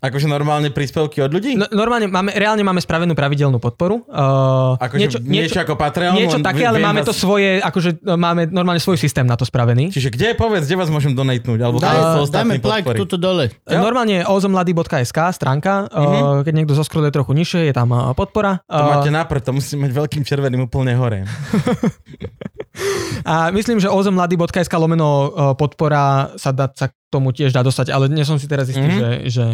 [0.00, 1.54] Akože normálne príspevky od ľudí?
[1.54, 4.00] No, normálne máme, reálne máme spravenú pravidelnú podporu.
[4.02, 6.14] Uh, akože niečo, niečo, ako Patreon?
[6.14, 9.42] niečo také, ale máme vás- to svoje, akože no, máme normálne svoj systém na to
[9.42, 9.88] spravený.
[9.90, 11.58] Čiže kde, povedz, kde vás môžem donatnúť?
[11.58, 13.52] Alebo kde sú dáme plak tuto dole.
[13.62, 13.76] Jo.
[13.78, 16.00] Normálne ozomlady.sk stránka, Mhm.
[16.00, 18.64] uh, keď niekto zoskroluje trochu nižšie, je tam uh, podpora.
[18.64, 21.28] To Uh, máte naprd, to musí mať veľkým červeným úplne hore.
[23.26, 25.28] A myslím, že ozomlady.sk lomeno uh,
[25.58, 28.80] podpora sa, dá, sa k tomu tiež dá dostať, ale nie som si teraz istý,
[28.80, 28.90] Mhm.
[28.90, 29.02] mm-hmm.
[29.02, 29.46] že, že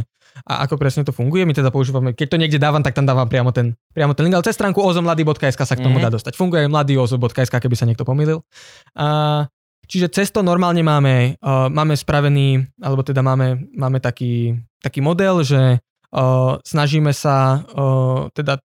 [0.45, 1.49] a ako presne to funguje.
[1.49, 4.37] My teda používame, keď to niekde dávam, tak tam dávam priamo ten, priamo ten link,
[4.37, 6.05] ale cez stránku ozomlady.sk sa k tomu Mhm.
[6.05, 6.37] dá dostať.
[6.37, 8.45] Funguje aj mladyozo.sk, keby sa niekto pomýlil.
[8.93, 9.49] A,
[9.89, 15.41] čiže cez to normálne máme, uh, máme spravený, alebo teda máme, máme taký, taký model,
[15.41, 15.81] že
[16.13, 18.61] uh, snažíme sa uh, teda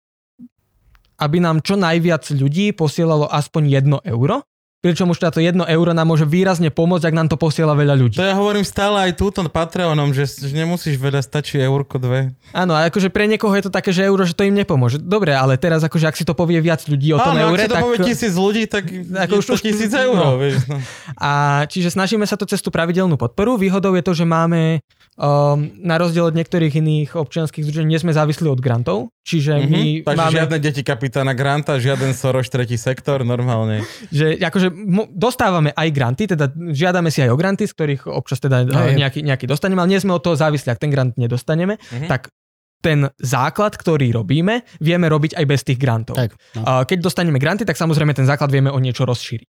[1.17, 3.63] aby nám čo najviac ľudí posielalo aspoň
[4.03, 4.45] 1 euro,
[4.79, 8.15] pričom už táto 1 euro nám môže výrazne pomôcť, ak nám to posiela veľa ľudí.
[8.15, 12.37] To ja hovorím stále aj túto Patreonom, že, že nemusíš veľa, stačí eurko dve.
[12.51, 14.97] Áno, a akože pre niekoho je to také, že euro, že to im nepomôže.
[14.97, 17.65] Dobre, ale teraz akože ak si to povie viac ľudí o tom Áno, eure, ak
[17.65, 17.83] si to tak...
[17.83, 18.83] povie tisíc ľudí, tak
[19.25, 19.99] Ako je už- to tisíc no.
[19.99, 20.61] eur, vieš.
[20.65, 20.77] No.
[21.17, 21.31] A
[21.65, 23.57] čiže snažíme sa to cez tú pravidelnú podporu.
[23.57, 24.79] Výhodou je to, že máme
[25.15, 25.27] um,
[25.75, 29.09] na rozdiel od niektorých iných občianských združení, nie sme závislí od grantov.
[29.23, 30.05] Čiže my Mhm.
[30.05, 30.35] Takže máme...
[30.37, 33.83] žiadne deti kapitána Granta, žiaden Soros tretí sektor, normálne.
[34.07, 38.37] že akože mo- dostávame aj granty, teda žiadame si aj o granty, z ktorých občas
[38.37, 38.71] teda Hej.
[38.93, 40.67] eh, nejaký, nejaký dostaneme, ale nie sme od toho závislí.
[40.67, 42.07] Ak ten grant nedostaneme, Mhm.
[42.07, 42.29] tak
[42.77, 46.13] ten základ, ktorý robíme, vieme robiť aj bez tých grantov.
[46.13, 46.85] Tak, no.
[46.85, 49.49] Keď dostaneme granty, tak samozrejme ten základ vieme o niečo rozšíriť.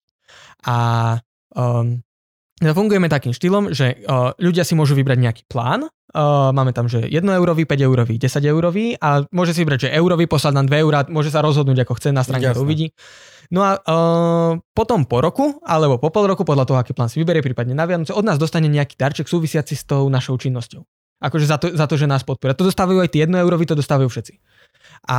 [0.63, 0.77] A
[1.51, 2.06] um, no
[2.61, 5.85] fungujeme takým štýlom, že uh, ľudia si môžu vybrať nejaký plán.
[6.09, 9.89] Uh, máme tam, že 1 eurový, 5 eurový, 10 eurový a môže si vybrať, že
[9.93, 12.95] eurový poslať nám 2 eurá, môže sa rozhodnúť ako chce, na stránke to uvidí.
[13.53, 17.21] No a uh, potom po roku, alebo po pol roku, podľa toho, aký plán si
[17.21, 20.81] vyberie, prípadne na Vianoce, od nás dostane nejaký darček súvisiaci s tou našou činnosťou.
[21.17, 22.57] Akože za to, za to že nás podporia.
[22.57, 24.33] To dostávajú aj tí 1 euroví, to dostávajú všetci.
[25.07, 25.17] A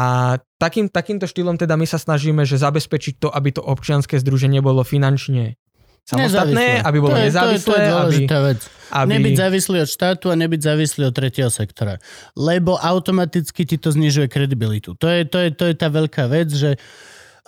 [0.59, 4.83] takým, takýmto štýlom teda my sa snažíme, že zabezpečiť to, aby to občianske združenie bolo
[4.83, 5.55] finančne
[6.09, 6.89] samostatné, Nezávislé.
[6.89, 8.17] aby bolo to je, nezávislé, to je, to je aby,
[8.49, 8.61] vec.
[8.97, 9.11] aby...
[9.21, 12.01] Nebyť závislý od štátu a nebyť závislý od tretieho sektora.
[12.33, 14.97] Lebo automaticky ti to znižuje kredibilitu.
[14.97, 16.81] To je, to je, to je tá veľká vec, že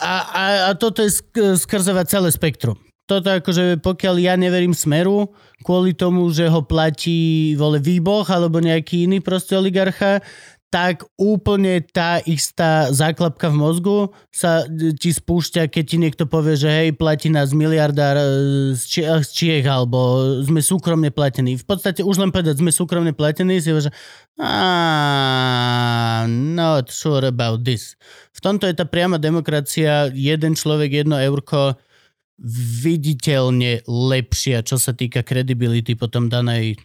[0.00, 2.76] a, a, a toto je sk- skrzovať celé spektrum.
[3.08, 5.34] Toto akože pokiaľ ja neverím Smeru,
[5.66, 10.22] kvôli tomu, že ho platí vole výboh alebo nejaký iný proste oligarcha,
[10.70, 13.98] tak úplne tá istá záklapka v mozgu
[14.30, 18.24] sa e, ti spúšťa, keď ti niekto povie, že hej, platí nás miliardár e,
[18.78, 21.58] z, Či- z Čiech, alebo sme súkromne platení.
[21.58, 23.90] V podstate už len povedať, sme súkromne platení, si že
[24.38, 27.98] "Ah, not sure about this.
[28.30, 31.74] V tomto je tá priama demokracia, jeden človek, jedno eurko,
[32.40, 36.80] viditeľne lepšia, čo sa týka kredibility potom danej,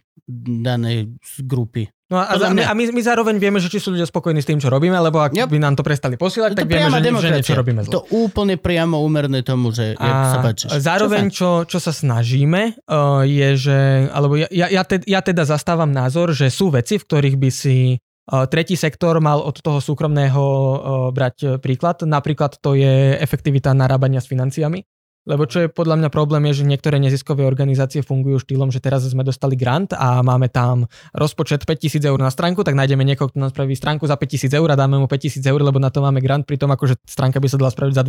[0.62, 1.88] danej grupy.
[2.06, 4.06] No a, Podľa a, my, mňa- a my, my zároveň vieme, že či sú ľudia
[4.06, 5.50] spokojní s tým, čo robíme, lebo ak Yep.
[5.50, 7.98] by nám to prestali posielať, tak vieme, že, že niečo robíme zle.
[7.98, 10.70] To úplne priamo úmerné tomu, že jak sa páčiš.
[10.78, 13.78] zároveň, čo, čo sa snažíme, uh, je, že,
[14.14, 17.50] alebo ja, ja, ja, te, ja teda zastávam názor, že sú veci, v ktorých by
[17.50, 20.76] si uh, tretí sektor mal od toho súkromného uh,
[21.10, 22.06] brať príklad.
[22.06, 24.78] Napríklad to je efektivita narábania s financiami.
[25.26, 29.02] Lebo čo je podľa mňa problém je, že niektoré neziskové organizácie fungujú štýlom, že teraz
[29.02, 33.42] sme dostali grant a máme tam rozpočet 5000 eur na stránku, tak nájdeme niekoho, kto
[33.42, 36.22] nám spraví stránku za 5000 eur a dáme mu 5000 eur, lebo na to máme
[36.22, 38.02] grant, pritom akože stránka by sa dala spraviť za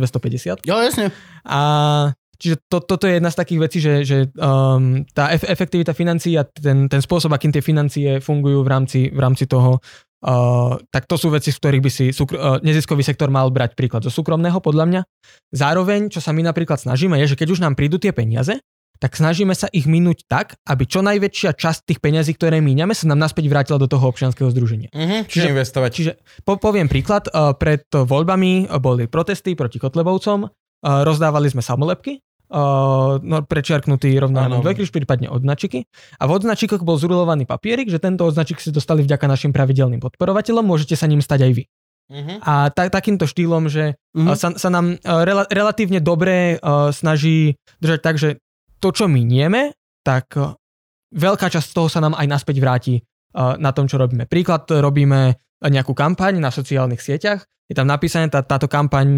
[0.62, 0.62] 250.
[0.62, 1.10] Jo, jasne.
[1.42, 1.60] A
[2.38, 6.38] čiže to, toto je jedna z takých vecí, že, že um, tá ef- efektivita financií
[6.38, 9.82] a ten, ten spôsob, akým tie financie fungujú v rámci, v rámci toho,
[10.24, 13.74] uh, tak to sú veci, z ktorých by si súkr- uh, neziskový sektor mal brať
[13.78, 15.00] príklad zo súkromného, podľa mňa.
[15.54, 18.58] Zároveň, čo sa my napríklad snažíme, je, že keď už nám prídu tie peniaze,
[18.98, 23.06] tak snažíme sa ich minúť tak, aby čo najväčšia časť tých peňazí, ktoré míňame, sa
[23.06, 24.90] nám naspäť vrátila do toho občianskeho združenia.
[24.90, 25.90] Mhm, Čiže- čiže investovať.
[25.94, 26.12] Čiže
[26.42, 33.36] po, poviem príklad, uh, pred voľbami boli protesty proti Kotlebovcom, rozdávali sme samolepky, uh, no,
[33.44, 34.48] prečiarknutý rovno Áno.
[34.48, 35.84] na dve kríž, prípadne odznačiky.
[36.18, 40.64] A v odznačikoch bol zrulovaný papierik, že tento odznačik si dostali vďaka našim pravidelným podporovateľom,
[40.64, 41.64] môžete sa ním stať aj vy.
[42.08, 42.34] Mhm.
[42.40, 44.28] A ta, takýmto štýlom, že Mhm.
[44.32, 48.40] uh, sa, sa nám rela, relatívne dobre uh, snaží držať tak, že
[48.80, 50.56] to, čo minieme, tak uh,
[51.12, 54.24] veľká časť z toho sa nám aj naspäť vráti uh, na tom, čo robíme.
[54.24, 59.08] Príklad, robíme nejakú kampaň na sociálnych sieťach, je tam napísané, tá, táto kampaň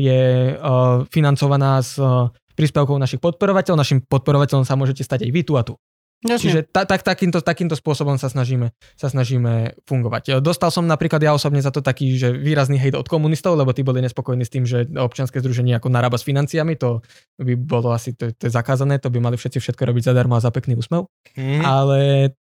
[0.00, 5.42] je uh, financovaná z uh, príspevkov našich podporovateľov, našim podporovateľom sa môžete stať aj vy
[5.46, 5.78] tu a tu.
[6.18, 6.42] Jasne.
[6.42, 10.42] Čiže ta, tak, takýmto, takýmto spôsobom sa snažíme, sa snažíme fungovať.
[10.42, 13.86] Dostal som napríklad ja osobne za to taký, že výrazný hejt od komunistov, lebo tí
[13.86, 17.06] boli nespokojní s tým, že občianske združenie ako narába s financiami, to
[17.38, 20.42] by bolo asi to, to je zakázané, to by mali všetci všetko robiť zadarmo a
[20.42, 21.06] za pekný úsmev.
[21.38, 21.62] Mhm.
[21.62, 21.98] Ale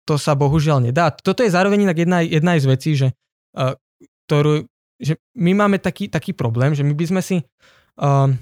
[0.08, 1.12] to sa bohužiaľ nedá.
[1.12, 3.12] Toto je zároveň inak jedna, jedna z vecí, že,
[3.60, 3.76] uh,
[4.24, 4.64] ktorú,
[4.96, 8.32] že my máme taký, taký problém, že my by sme si uh,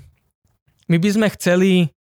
[0.89, 1.95] my by sme chceli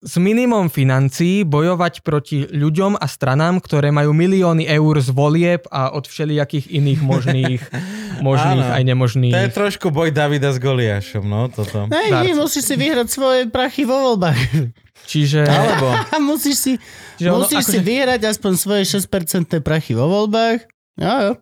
[0.00, 5.92] s minimum financií bojovať proti ľuďom a stranám, ktoré majú milióny eur z volieb a
[5.92, 7.60] od všelijakých iných možných,
[8.26, 8.76] možných Áno.
[8.80, 9.34] aj nemožných.
[9.36, 11.84] To je trošku boj Davida s Goliášom, no toto.
[11.92, 12.32] Darca.
[12.32, 14.72] musíš si vyhrať svoje prachy vo voľbách.
[15.04, 15.90] Čiže, Alebo...
[16.32, 16.72] Musíš si,
[17.18, 20.70] čiže ono, musíš si akože, vyhrať aspoň svoje 6% prachy vo voľbách.
[21.00, 21.32] Jo, jo.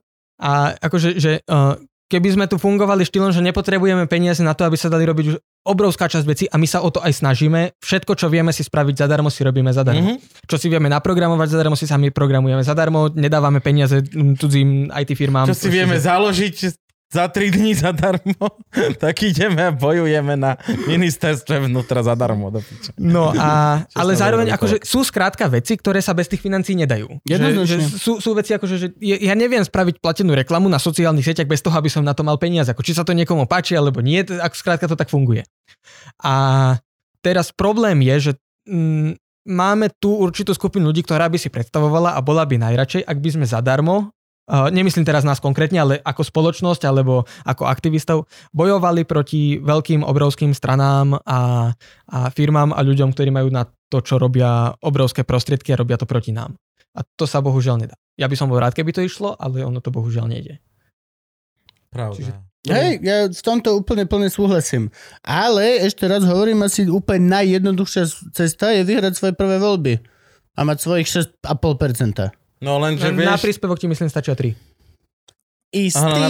[0.41, 1.77] a akože, že, uh,
[2.09, 5.37] keby sme tu fungovali štýlom, že nepotrebujeme peniaze na to, aby sa dali robiť už
[5.69, 7.77] obrovská časť vecí a my sa o to aj snažíme.
[7.85, 10.17] Všetko, čo vieme si spraviť zadarmo, si robíme zadarmo.
[10.17, 10.49] Mhm.
[10.49, 14.01] Čo si vieme naprogramovať zadarmo, si sami programujeme zadarmo, nedávame peniaze
[14.41, 15.47] cudzím IT firmám.
[15.53, 18.61] Čo si vieme založiť za 3 dní zadarmo,
[19.03, 22.53] tak ideme a bojujeme na ministerstve vnútra zadarmo.
[22.53, 22.93] Do piče.
[23.01, 27.09] No a, ale zároveň akože sú skrátka veci, ktoré sa bez tých financií nedajú.
[27.25, 31.49] Že, že sú, sú veci akože, že ja neviem spraviť platenú reklamu na sociálnych sieťach
[31.49, 32.69] bez toho, aby som na to mal peniaze.
[32.69, 35.49] Ako či sa to niekomu páči alebo nie, ako skrátka to tak funguje.
[36.21, 36.77] A
[37.25, 38.33] teraz problém je, že
[38.69, 39.17] mm,
[39.49, 43.29] máme tu určitú skupinu ľudí, ktorá by si predstavovala a bola by najradšej, ak by
[43.33, 44.13] sme zadarmo
[44.49, 51.21] nemyslím teraz nás konkrétne, ale ako spoločnosť alebo ako aktivistov, bojovali proti veľkým, obrovským stranám
[51.21, 51.73] a,
[52.09, 56.09] a firmám a ľuďom, ktorí majú na to, čo robia obrovské prostriedky a robia to
[56.09, 56.57] proti nám.
[56.97, 57.97] A to sa bohužiaľ nedá.
[58.17, 60.59] Ja by som bol rád, keby to išlo, ale ono to bohužiaľ nejde.
[61.93, 62.17] Pravda.
[62.17, 64.93] Čiže- Hej, ja v tomto úplne plne súhlasím.
[65.25, 68.05] Ale ešte raz hovorím, asi úplne najjednoduchšia
[68.37, 69.95] cesta je vyhrať svoje prvé voľby.
[70.59, 72.29] A mať svojich 6,5%.
[72.59, 74.59] No lenže Na vieš, príspevok ti myslím stačia tri.
[75.69, 76.29] Istý na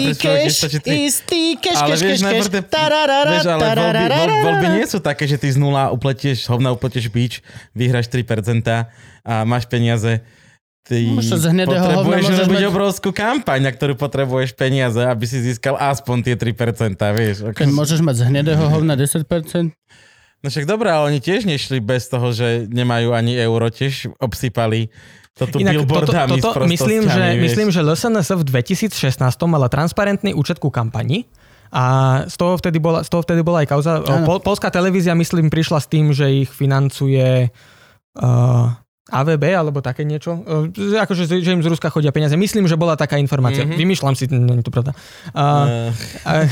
[0.83, 1.07] tri.
[1.07, 4.11] istý ale vieš, cash, najprv tie, tararara, vieš, ale voľby, tararara.
[4.11, 7.39] voľby, voľby nie sú také, že ty z nula upletieš, hovna upletieš bič,
[7.71, 8.27] vyhráš 3%
[9.23, 10.27] a máš peniaze.
[10.83, 15.23] Ty Môžeš z hnedého hovna potrebuješ robiť mať- obrovskú kampaň, na ktorú potrebuješ peniaze, aby
[15.23, 17.37] si získal aspoň tie 3%, vieš.
[17.55, 19.71] Keď môžeš mať z hnedého hovna 10%?
[20.43, 24.91] No však dobré, ale oni tiež nešli bez toho, že nemajú ani euro, tiež obsypali
[25.37, 27.43] to tu Inak toto, toto myslím, že, vieš.
[27.45, 31.29] myslím, že LSNS v 2016 mala transparentný účet ku kampani
[31.69, 31.85] a
[32.25, 33.93] z toho vtedy bola, z toho vtedy bola aj kauza.
[34.25, 38.67] Pol, Polská televízia, myslím, prišla s tým, že ich financuje uh,
[39.09, 40.41] AVB alebo také niečo.
[40.71, 42.37] Že akože, že im z Ruska chodia peniaze.
[42.37, 43.65] Myslím, že bola taká informácia.
[43.65, 43.73] Mhm.
[43.73, 43.81] Mm-hmm.
[43.81, 44.93] Vymýšľam si, nie je to pravda.
[45.33, 45.91] Uh,
[46.25, 46.47] Eh,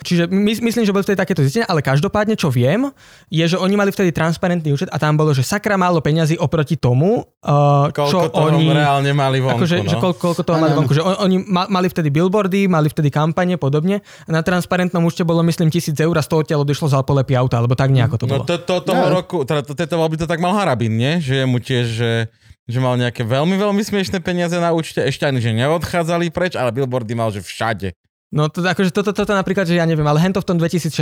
[0.00, 2.88] Čiže my, myslím, že boli vtedy takéto zistenia, ale každopádne, čo viem,
[3.28, 6.76] je, že oni mali vtedy transparentný účet a tam bolo, že sakra málo peňazí oproti
[6.76, 8.70] tomu, uh, čo koľko toho oni...
[8.70, 9.90] reálne mali vonku, Akože, no.
[9.90, 10.92] že koľko, koľko toho mali vonku.
[10.92, 14.00] Že on, oni ma, mali vtedy billboardy, mali vtedy kampane, podobne.
[14.24, 17.34] A na transparentnom účte bolo, myslím, tisíc eur a z toho odtiaľ odišlo za polepy
[17.34, 18.44] auta, alebo tak nejako to No bolo.
[18.46, 19.12] to, to, toho No.
[19.14, 21.18] roku, teda to, tieto voľby to tak mal Harabin, nie?
[21.18, 22.12] Že mu tiež, že,
[22.68, 26.70] že mal nejaké veľmi, veľmi smiešné peniaze na účte, ešte ani, že neodchádzali preč, ale
[26.70, 27.96] billboardy mal, že všade.
[28.28, 30.92] No to, akože toto, toto napríklad, že ja neviem, ale hento v tom 2016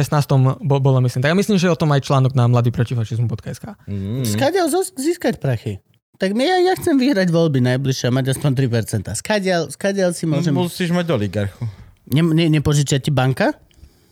[0.62, 1.26] bo, bolo, myslím.
[1.26, 3.66] Tak ja myslím, že o tom aj článok na mladýprotifašizmu.sk.
[3.90, 4.22] Mm.
[4.22, 5.82] Skadiaľ zos- získať prachy?
[6.22, 9.10] Tak my, ja, ja chcem vyhrať voľby najbližšie a mať aspoň 3%.
[9.18, 10.54] Skadiaľ, skadiaľ si môžem...
[10.54, 11.66] Musíš mať oligarchu.
[12.08, 13.58] Ne, ne, nepožičia ti banka?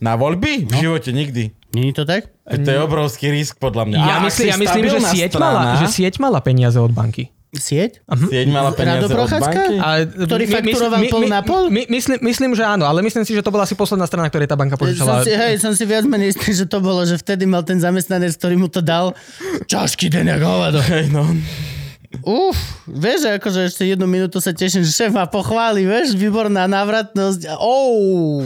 [0.03, 0.67] Na voľby?
[0.67, 1.55] V živote nikdy.
[1.75, 2.31] Není to tak?
[2.47, 3.97] To je obrovský risk podľa mňa.
[3.99, 7.35] Ja, myslím, ja myslím, že sieť, strana, mala, že sieť mala peniaze od banky.
[7.55, 8.03] Sieť?
[8.31, 9.75] sieť mala peniaze od banky.
[9.79, 11.67] A, Ktorý fakturoval pol na pol?
[11.67, 14.47] My, myslím, myslím, že áno, ale myslím si, že to bola asi posledná strana, ktorej
[14.47, 15.23] tá banka Som požičala.
[15.23, 18.35] si, hej, som si viac menej istý, že to bolo, že vtedy mal ten zamestnanec,
[18.39, 19.15] ktorý mu to dal,
[19.67, 20.79] ťažký den, jak hovado.
[20.79, 21.27] Hej, no.
[22.23, 26.69] Uf, vieš, že akože ešte jednu minútu sa teším, že šéf ma pochváli, vieš, výborná
[26.69, 27.57] návratnosť.
[27.59, 28.45] Oh.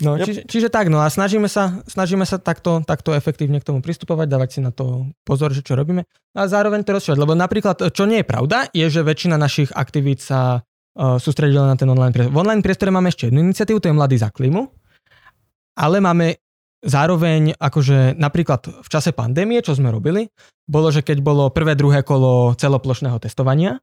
[0.00, 0.24] No, Yep.
[0.24, 4.26] čiže, čiže tak, no a snažíme sa, snažíme sa takto, takto efektívne k tomu pristupovať,
[4.32, 6.08] dávať si na to pozor, že čo robíme.
[6.32, 10.24] A zároveň to rozširovať, lebo napríklad, čo nie je pravda, je, že väčšina našich aktivít
[10.24, 12.32] sa uh, sústredila na ten online priestor.
[12.32, 14.72] V online priestore máme ešte jednu iniciatívu, to je Mladý za klímu,
[15.76, 16.40] ale máme
[16.80, 20.32] zároveň, akože napríklad v čase pandémie, čo sme robili,
[20.64, 23.80] bolo, že keď bolo prvé, druhé kolo celoplošného testovania,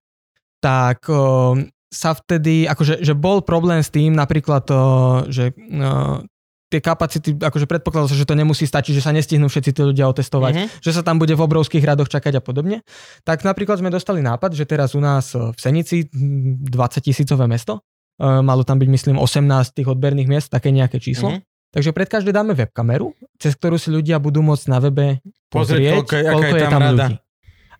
[0.57, 1.53] tak uh,
[1.87, 4.81] sa vtedy, akože že bol problém s tým napríklad, to,
[5.29, 6.19] že uh,
[6.67, 10.03] tie kapacity, akože predpokladalo sa, že to nemusí stačiť, že sa nestihnú všetci tí ľudia
[10.11, 10.67] otestovať, Mhm.
[10.83, 12.83] že sa tam bude v obrovských radoch čakať a podobne.
[13.23, 17.47] Tak napríklad sme dostali nápad, že teraz u nás eh, v Senici, hm, 20 tisícové
[17.47, 17.79] mesto,
[18.19, 21.39] eh, malo tam byť myslím 18 tých odberných miest, také nejaké číslo.
[21.39, 21.46] Mhm.
[21.67, 25.93] Takže pred každé dáme webkameru, cez ktorú si ľudia budú môcť na webe Pozrieť, pozrieť,
[25.93, 27.05] koľko je- koľko je tam tam rada.
[27.07, 27.15] ľudí.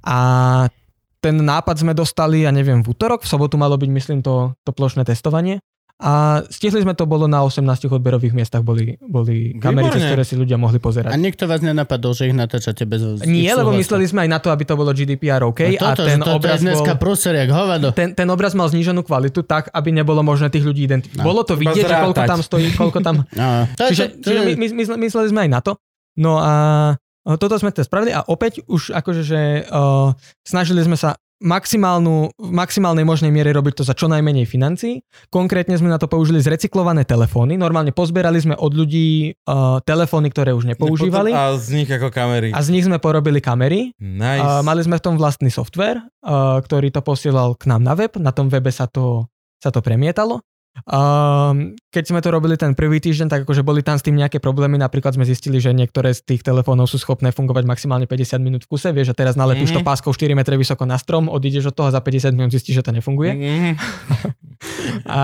[0.04, 0.18] A
[1.18, 4.72] ten nápad sme dostali, ja neviem, v útorok, v sobotu malo byť, myslím, to, to
[4.72, 5.60] plošné testovanie.
[5.98, 10.38] A stihli sme to, bolo na 18 odberových miestach, boli, boli kamery, cez ktoré si
[10.38, 11.10] ľudia mohli A pozerať.
[11.18, 13.82] nikto vás nenapadol, že ich natáčate bez Nie, lebo súhlasu.
[13.82, 16.22] mysleli sme aj na to, aby to bolo GDPR OK No a toto, ten že
[16.22, 17.02] toto obraz je dneska bol...
[17.02, 17.90] prúser, jak hovado.
[17.98, 21.26] Ten, ten obraz mal zníženú kvalitu tak, aby nebolo možné tých ľudí identifikovať.
[21.26, 21.30] No.
[21.34, 23.16] Bolo to vidieť, že koľko tam stojí, koľko tam...
[23.34, 25.82] No, Čiže, my, my, my mysleli sme aj na to.
[26.14, 26.54] No a
[27.36, 30.16] toto sme teda spravili a opäť už akože, že uh,
[30.46, 35.06] snažili sme sa maximálnu, v maximálnej možnej miere robiť to za čo najmenej financií.
[35.30, 37.56] Konkrétne sme na to použili zrecyklované telefóny.
[37.56, 41.34] Normálne pozberali sme od ľudí uh, telefóny, ktoré už nepoužívali.
[41.34, 42.50] A z nich ako kamery.
[42.54, 43.94] A z nich sme porobili kamery.
[44.02, 44.42] Nice.
[44.42, 48.18] Uh, mali sme v tom vlastný software, uh, ktorý to posielal k nám na web.
[48.18, 49.30] Na tom webe sa to,
[49.62, 50.42] sa to premietalo.
[50.86, 54.38] Um, keď sme to robili ten prvý týždeň, tak akože boli tam s tým nejaké
[54.38, 54.78] problémy.
[54.78, 58.78] Napríklad sme zistili, že niektoré z tých telefónov sú schopné fungovať maximálne 50 minút v
[58.78, 58.94] kuse.
[58.94, 59.86] Vieš, že teraz nalepíš mm-hmm.
[59.86, 62.86] to páskou 4 metre vysoko na strom, odídeš od toho za 50 minút zistíš, že
[62.86, 63.32] to nefunguje.
[63.34, 63.74] Mm-hmm.
[65.10, 65.22] A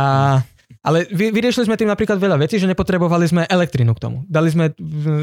[0.84, 4.18] ale vy, vyriešili sme tým napríklad veľa vecí, že nepotrebovali sme elektrinu k tomu.
[4.28, 4.76] Dali sme,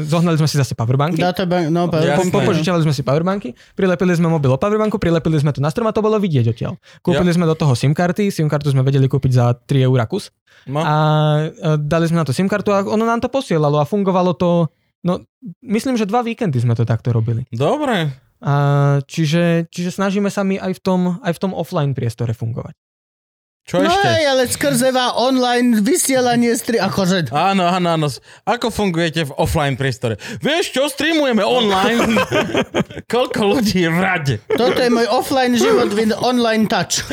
[0.09, 1.21] zohnali sme si zase powerbanky.
[1.21, 5.53] Databank, no, Po, powerbank, popožičiavali sme si powerbanky, prilepili sme mobil o powerbanku, prilepili sme
[5.53, 6.81] to na strom a to bolo vidieť odtiaľ.
[7.05, 7.37] Kúpili Ja.
[7.37, 10.33] sme do toho SIM karty, SIM kartu sme vedeli kúpiť za 3 eur kus
[10.65, 10.81] No.
[10.81, 10.95] a
[11.77, 14.65] dali sme na to SIM kartu a ono nám to posielalo a fungovalo to,
[15.05, 15.21] no
[15.61, 17.45] myslím, že dva víkendy sme to takto robili.
[17.53, 18.09] Dobre.
[18.41, 18.53] A
[19.05, 22.73] čiže, čiže snažíme sa my aj v tom, aj v tom offline priestore fungovať.
[23.61, 24.07] Čo No ešte?
[24.09, 26.75] aj, ale skrzeva online vysielanie stri...
[26.75, 28.07] Akože, Áno, áno, áno.
[28.43, 30.17] Ako fungujete v offline priestore?
[30.37, 32.17] Vieš čo, streamujeme online.
[33.13, 34.33] Koľko ľudí je v rade?
[34.49, 37.05] toto je môj offline život with online touch.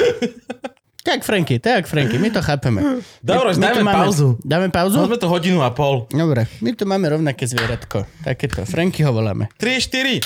[0.99, 3.01] Tak, Franky, tak, Franky, my to chápeme.
[3.21, 4.29] Dobre, My- my to máme- pauzu.
[4.41, 4.99] Dáme pauzu?
[4.99, 6.05] Máme to hodinu a pol.
[6.07, 8.05] Dobre, my tu máme rovnaké zvieratko.
[8.21, 9.49] Takéto, Franky ho voláme.
[9.57, 10.21] 3, 4.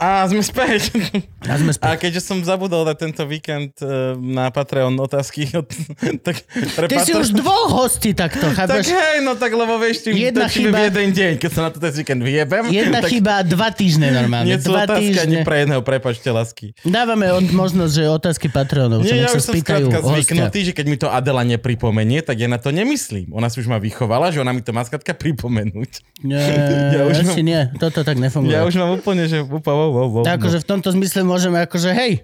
[0.00, 0.96] A sme späť.
[1.44, 2.08] A sme A späť.
[2.08, 5.52] keďže som zabudol dať tento víkend eh, na Patreon otázky,
[6.26, 6.40] tak
[6.72, 8.88] pre Ty si už dvoch hostí takto, Tak chápeš?
[8.88, 11.70] hej, no tak lebo vieš, tým Jedna točíme v chyba- jeden deň, keď sa na
[11.70, 12.64] to ten víkend vyjebem.
[12.72, 14.48] Jedna tak chyba dva týždne normálne.
[14.48, 16.72] Nie sú otázky ani pre jedného, prepačte, lasky.
[16.80, 20.96] Dávame od, možnosť, že otázky Patreonov, Nie, ja už som spýtajú zvyknutý, že keď mi
[20.96, 23.28] to Adela nepripomenie, tak ja na to nemyslím.
[23.36, 26.24] Ona si už ma vychovala, že ona mi to má skrátka pripomenúť.
[26.24, 26.40] Nie,
[26.96, 27.68] Ja už asi nie.
[27.76, 28.56] Toto tak nefunguje.
[28.56, 32.22] Ja už mám úplne, že úplne, wow, wow, akože v tomto zmysle môžeme akože, hej,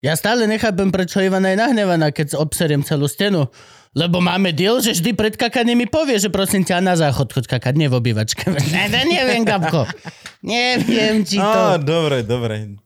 [0.00, 3.52] ja stále nechápem, prečo Ivana je nahnevaná, keď obseriem celú stenu.
[3.90, 7.58] Lebo máme deal, že vždy pred kakaním mi povie, že prosím ťa na záchod choď
[7.58, 8.48] kakať, nie v obývačke.
[8.72, 9.84] Ne, ne, neviem, Gabko.
[10.40, 11.90] Neviem, či Á, to...
[11.90, 12.80] dobre, dobre.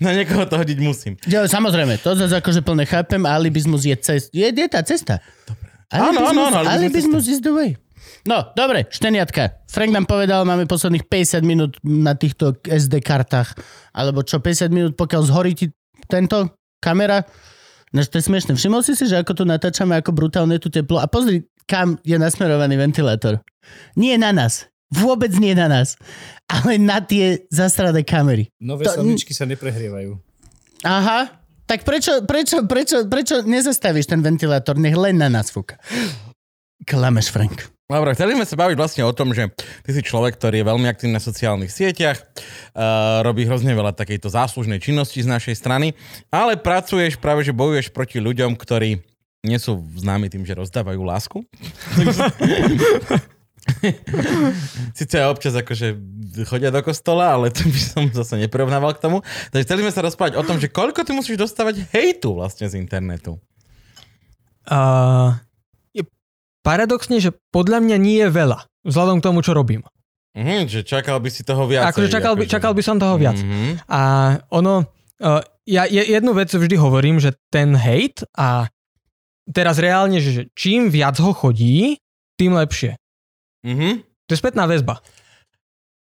[0.00, 1.18] Na niekoho to hodiť musím.
[1.28, 5.20] Ja, samozrejme, to zase akože plne chápem, alibizmus je, cest, je, je tá cesta.
[5.92, 7.76] Áno, áno, áno, alibizmus alibizmus is the way.
[8.22, 9.66] No, dobre, šteniatka.
[9.66, 13.58] Frank nám povedal, máme posledných 50 minút na týchto SD kartách.
[13.90, 15.66] Alebo čo, 50 minút, pokiaľ zhorí ti
[16.06, 17.26] tento kamera.
[17.90, 18.54] No, to je smiešne.
[18.54, 21.02] Všimol si si, že ako tu natáčame, ako brutálne tu teplo.
[21.02, 23.42] A pozri, kam je nasmerovaný ventilátor.
[23.98, 24.70] Nie na nás.
[24.92, 25.98] Vôbec nie na nás.
[26.46, 28.52] Ale na tie zastrané kamery.
[28.62, 30.14] Nové To- samičky sa neprehrievajú.
[30.86, 31.42] Aha.
[31.66, 34.76] Tak prečo, prečo, prečo, prečo nezastavíš ten ventilátor?
[34.76, 35.80] Nech len na nás fúka.
[36.84, 37.71] Klameš, Frank.
[37.90, 39.52] Dobre, chceli sme sa baviť vlastne o tom, že
[39.84, 44.32] ty si človek, ktorý je veľmi aktívny na sociálnych sieťach, uh, robí hrozne veľa takejto
[44.32, 45.92] záslužnej činnosti z našej strany,
[46.32, 49.02] ale pracuješ práve, že bojuješ proti ľuďom, ktorí
[49.42, 51.42] nie sú známi tým, že rozdávajú lásku.
[54.98, 55.98] Sice občas akože
[56.46, 59.22] chodia do kostola, ale to by som zase neporovnával k tomu.
[59.50, 62.78] Takže chceli sme sa rozprávať o tom, že koľko ty musíš dostávať hejtu vlastne z
[62.78, 63.38] internetu.
[64.62, 65.34] Uh,
[66.62, 69.82] paradoxne, že podľa mňa nie je veľa, vzhľadom k tomu, čo robím.
[70.32, 71.92] Mhm, že čakal by si toho viac.
[71.92, 73.36] Akože čakal, by, čakal by som toho viac.
[73.36, 73.84] Mhm.
[73.92, 74.00] A
[74.48, 74.88] ono,
[75.20, 78.72] uh, ja je, jednu vec vždy hovorím, že ten hate a
[79.52, 82.00] teraz reálne, že čím viac ho chodí,
[82.40, 82.96] tým lepšie.
[83.66, 84.08] Mhm.
[84.26, 85.04] To je spätná väzba.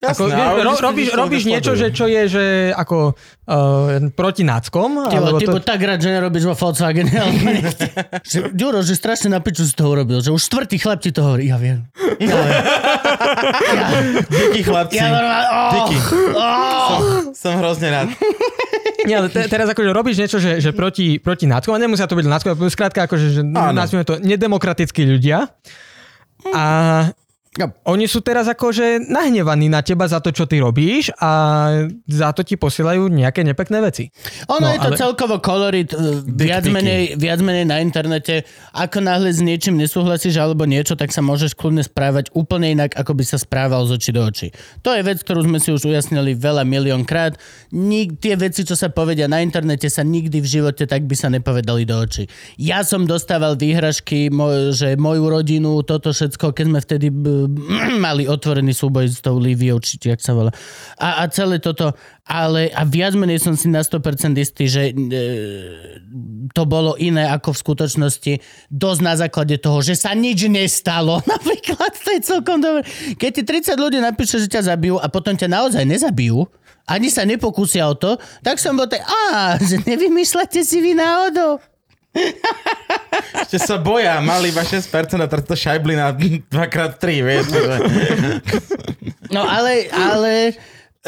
[0.02, 4.42] Ako, Jasné, vieš, ale ro, robíš, robíš niečo, že čo je, že ako uh, proti
[4.42, 5.06] náckom.
[5.06, 7.06] Ty, alebo ty to, tak rád, že nerobíš vo Volkswagen.
[8.50, 10.18] Ďuro, že strašne na piču si to urobil.
[10.18, 11.46] Že už štvrtý chlap ti to hovorí.
[11.46, 11.86] Ja viem.
[12.18, 12.62] Ja viem.
[13.72, 13.86] Ja,
[14.28, 14.98] Díky chlapci.
[14.98, 15.48] ja normálne...
[15.48, 15.96] Oh, Díky.
[16.36, 16.88] oh.
[16.90, 17.00] Som,
[17.34, 18.08] som hrozne rád.
[19.08, 22.14] Nie, ale te, teraz akože robíš niečo, že, že proti, proti náckom, a nemusia to
[22.14, 25.50] byť náckom, skrátka akože, že nazvime to nedemokratickí ľudia.
[26.50, 26.64] A
[27.52, 27.68] No.
[27.84, 31.30] oni sú teraz akože nahnevaní na teba za to, čo ty robíš a
[32.08, 34.08] za to ti posielajú nejaké nepekné veci.
[34.48, 38.48] Ono No, je to ale- celkovo kolorit uh, viac menej, viac menej na internete.
[38.72, 43.20] Ako náhle s niečím nesúhlasíš alebo niečo, tak sa môžeš kľudne správať úplne inak, ako
[43.20, 44.48] by sa správal z očí do očí.
[44.80, 47.36] To je vec, ktorú sme si už ujasnili veľa milión krát.
[47.68, 51.28] Nik, tie veci, čo sa povedia na internete, sa nikdy v živote tak by sa
[51.28, 52.24] nepovedali do očí.
[52.56, 54.32] Ja som dostával výhražky,
[54.72, 57.08] že moju rodinu, toto všetko, keď sme vtedy
[58.04, 60.50] mali otvorený súboj s tou Liviou, či jak sa volá.
[60.98, 64.92] A, a celé toto, ale a viac menej som si na 100% istý, že e,
[66.54, 68.32] to bolo iné ako v skutočnosti
[68.70, 71.18] dosť na základe toho, že sa nič nestalo.
[71.32, 72.86] Napríklad to je celkom dobré.
[73.18, 76.46] Keď ti 30 ľudí napíše, že ťa zabijú a potom ťa naozaj nezabijú,
[76.86, 81.62] ani sa nepokúsia o to, tak som bol tak, a že nevymýšľate si vy náhodou.
[83.44, 87.44] Ešte sa boja, mali iba 6% a to šajbli na 2x3, vieš.
[89.32, 90.56] No ale, ale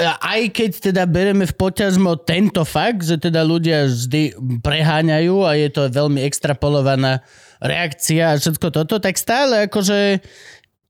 [0.00, 5.68] aj keď teda bereme v poťažmo tento fakt, že teda ľudia vždy preháňajú a je
[5.70, 7.22] to veľmi extrapolovaná
[7.62, 10.24] reakcia a všetko toto, tak stále akože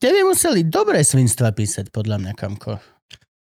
[0.00, 2.93] tebe museli dobré svinstva písať, podľa mňa, Kamko.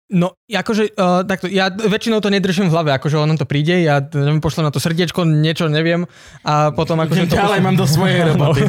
[0.10, 4.02] No, akože, uh, takto, ja väčšinou to nedržím v hlave, akože ono to príde, ja
[4.02, 6.10] neviem, pošlem na to srdiečko, niečo neviem
[6.42, 7.38] a potom akože to...
[7.42, 8.66] Ďalej mám do svojej roboty.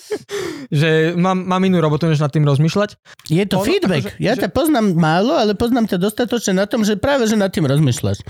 [0.80, 2.96] že mám, mám inú robotu, než nad tým rozmýšľať.
[3.28, 4.08] Je to Ono, feedback.
[4.08, 7.36] akože- ja že- ťa poznám málo, ale poznám ťa dostatočne na tom, že práve, že
[7.36, 8.24] nad tým rozmýšľaš.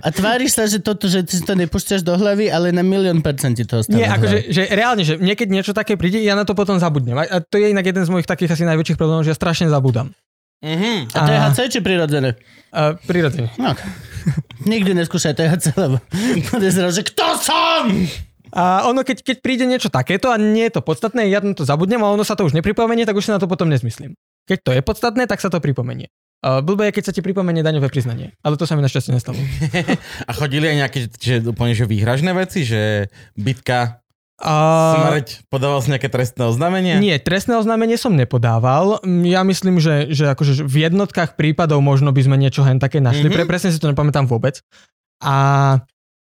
[0.00, 3.20] A tváriš sa, že, toto, že ty si to nepúšťaš do hlavy, ale na milión
[3.20, 6.48] percent ti to ostáva Nie, akože, že reálne, že niekedy niečo také príde, ja na
[6.48, 7.18] to potom zabudnem.
[7.20, 9.68] A, a to je inak jeden z mojich takých asi najväčších problémov, že ja strašne
[9.68, 10.14] zabudám.
[10.62, 11.10] Mhm.
[11.12, 12.38] A THC či prirodzené?
[12.70, 13.50] A, prirodzene.
[13.58, 13.74] No.
[14.62, 15.98] Nikdy neskúšaj THC, lebo
[16.54, 17.90] bude zrazu, že kto som?
[18.52, 21.66] A ono, keď, keď príde niečo takéto a nie je to podstatné, ja na to
[21.66, 24.14] zabudnem a ono sa to už nepripomenie, tak už si na to potom nezmyslím.
[24.46, 26.12] Keď to je podstatné, tak sa to pripomenie.
[26.42, 28.34] A blbé je, keď sa ti pripomenie daňové priznanie.
[28.42, 29.38] Ale to sa mi našťastie nestalo.
[30.28, 33.06] A chodili aj nejaké že, úplne že výhražné veci, že
[33.38, 34.01] bitka,
[34.40, 34.54] A...
[34.96, 36.98] smrť, podával si nejaké trestné oznámenie?
[36.98, 38.98] Nie, trestné oznámenie som nepodával.
[39.28, 43.28] Ja myslím, že, že akože v jednotkách prípadov možno by sme niečo hen také našli.
[43.28, 43.36] Mhm.
[43.36, 43.46] Mm-hmm.
[43.46, 44.58] Pre, presne si to nepamätám vôbec.
[45.22, 45.36] A,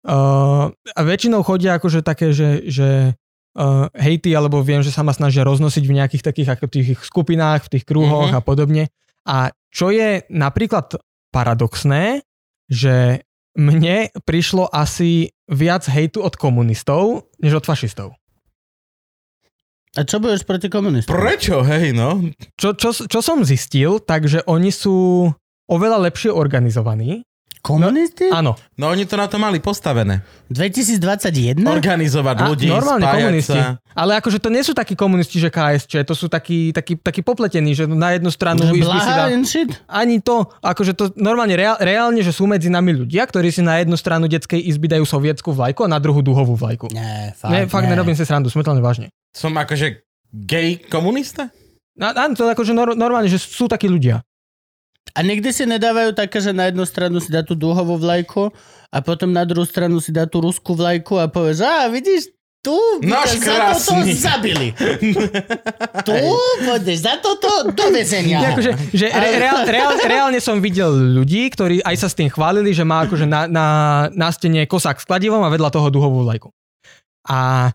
[0.05, 3.17] uh, a väčšinou chodia akože také, že, že
[3.57, 7.71] uh, hejty, alebo viem, že sa ma snažia roznosiť v nejakých takých ako tých skupinách,
[7.71, 8.37] v tých kruhoch Mhm.
[8.37, 8.45] mm-hmm.
[8.45, 8.85] a podobne.
[9.25, 9.37] A
[9.73, 10.99] čo je napríklad
[11.31, 12.27] paradoxné,
[12.67, 13.25] že
[13.61, 18.17] mne prišlo asi viac hejtu od komunistov, než od fašistov.
[19.99, 21.11] A čo budeš proti komunistom?
[21.11, 22.23] Prečo, hej, no?
[22.55, 25.27] Čo, čo, čo som zistil, takže oni sú
[25.67, 27.27] oveľa lepšie organizovaní.
[27.61, 28.33] Komunisti?
[28.33, 30.25] Áno, No oni to na to mali postavené.
[30.49, 31.61] 2021?
[31.61, 33.61] Organizovať a, ľudí, normálne spájať komunisti.
[33.61, 33.77] sa.
[33.93, 37.77] Ale akože to nie sú takí komunisti, že KSČ, to sú takí, takí, takí popletení,
[37.77, 39.29] že na jednu stranu Že si dá...
[39.87, 43.77] Ani to, akože to normálne reál, reálne, že sú medzi nami ľudia, ktorí si na
[43.79, 46.89] jednu stranu detskej izby dajú sovietskú vlajku a na druhú duhovú vlajku.
[46.91, 47.93] Nie, fakt, Ne, fakt nie.
[47.93, 49.13] nerobím si srandu, smrteľne vážne.
[49.31, 50.01] Som akože
[50.33, 51.53] gay komunista?
[52.01, 54.25] Áno, to akože nor, normálne, že sú takí ľudia.
[55.15, 58.55] A niekde si nedávajú také, že na jednu stranu si dá tú dúhovú vlajku
[58.91, 62.77] a potom na druhú stranu si dá tú ruskú vlajku a povieš, a vidíš, tu
[63.01, 64.69] Náš za toto krásny." zabili.
[66.09, 66.13] tu
[66.61, 68.37] pôjdeš za toto do väzenia.
[68.37, 72.29] Nie, akože, že re, reál, reál, reálne som videl ľudí, ktorí aj sa s tým
[72.29, 73.67] chválili, že má akože na, na,
[74.13, 76.53] na stene kosák s kladivom a vedľa toho duhovú vlajku.
[77.25, 77.73] A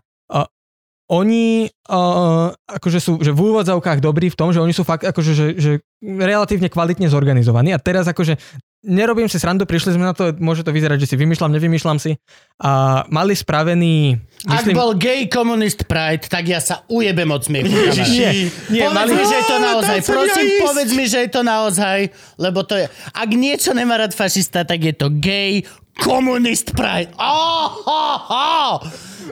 [1.06, 5.32] oni uh, akože sú že v úvodzavkách dobrí v tom, že oni sú fakt akože,
[5.32, 5.70] že, že
[6.02, 8.34] relatívne kvalitne zorganizovaní a teraz akože
[8.82, 12.14] nerobím si srandu, prišli sme na to, môže to vyzerať, že si vymýšľam, nevymýšľam si
[12.58, 14.14] a mali spravený
[14.46, 17.66] Ak bol gay komunist Pride, tak ja sa ujebem od smiechu.
[18.06, 19.96] Nie, nie, povedz mali- mi, že je to Á, naozaj.
[19.96, 20.62] tam sa Prosím, ísť.
[20.62, 21.98] povedz mi, že je to naozaj,
[22.38, 22.86] lebo to je...
[23.10, 25.66] Ak niečo nemá rád fašista, tak je to gay
[26.00, 27.12] komunist Pride.
[27.16, 28.72] Oh, oh, oh.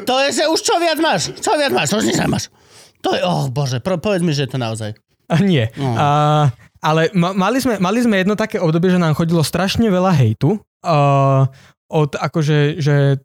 [0.05, 1.33] To je, že už čo viac máš?
[1.39, 1.95] Čo viac máš?
[1.95, 2.51] Už nič nemáš.
[3.05, 4.97] To je, oh bože, pro, povedz mi, že je to naozaj.
[5.29, 5.69] A nie.
[5.77, 5.93] No.
[5.97, 6.09] A,
[6.81, 10.57] ale ma, mali, sme, mali sme jedno také obdobie, že nám chodilo strašne veľa hejtu.
[10.85, 11.49] A,
[11.89, 13.21] od akože, že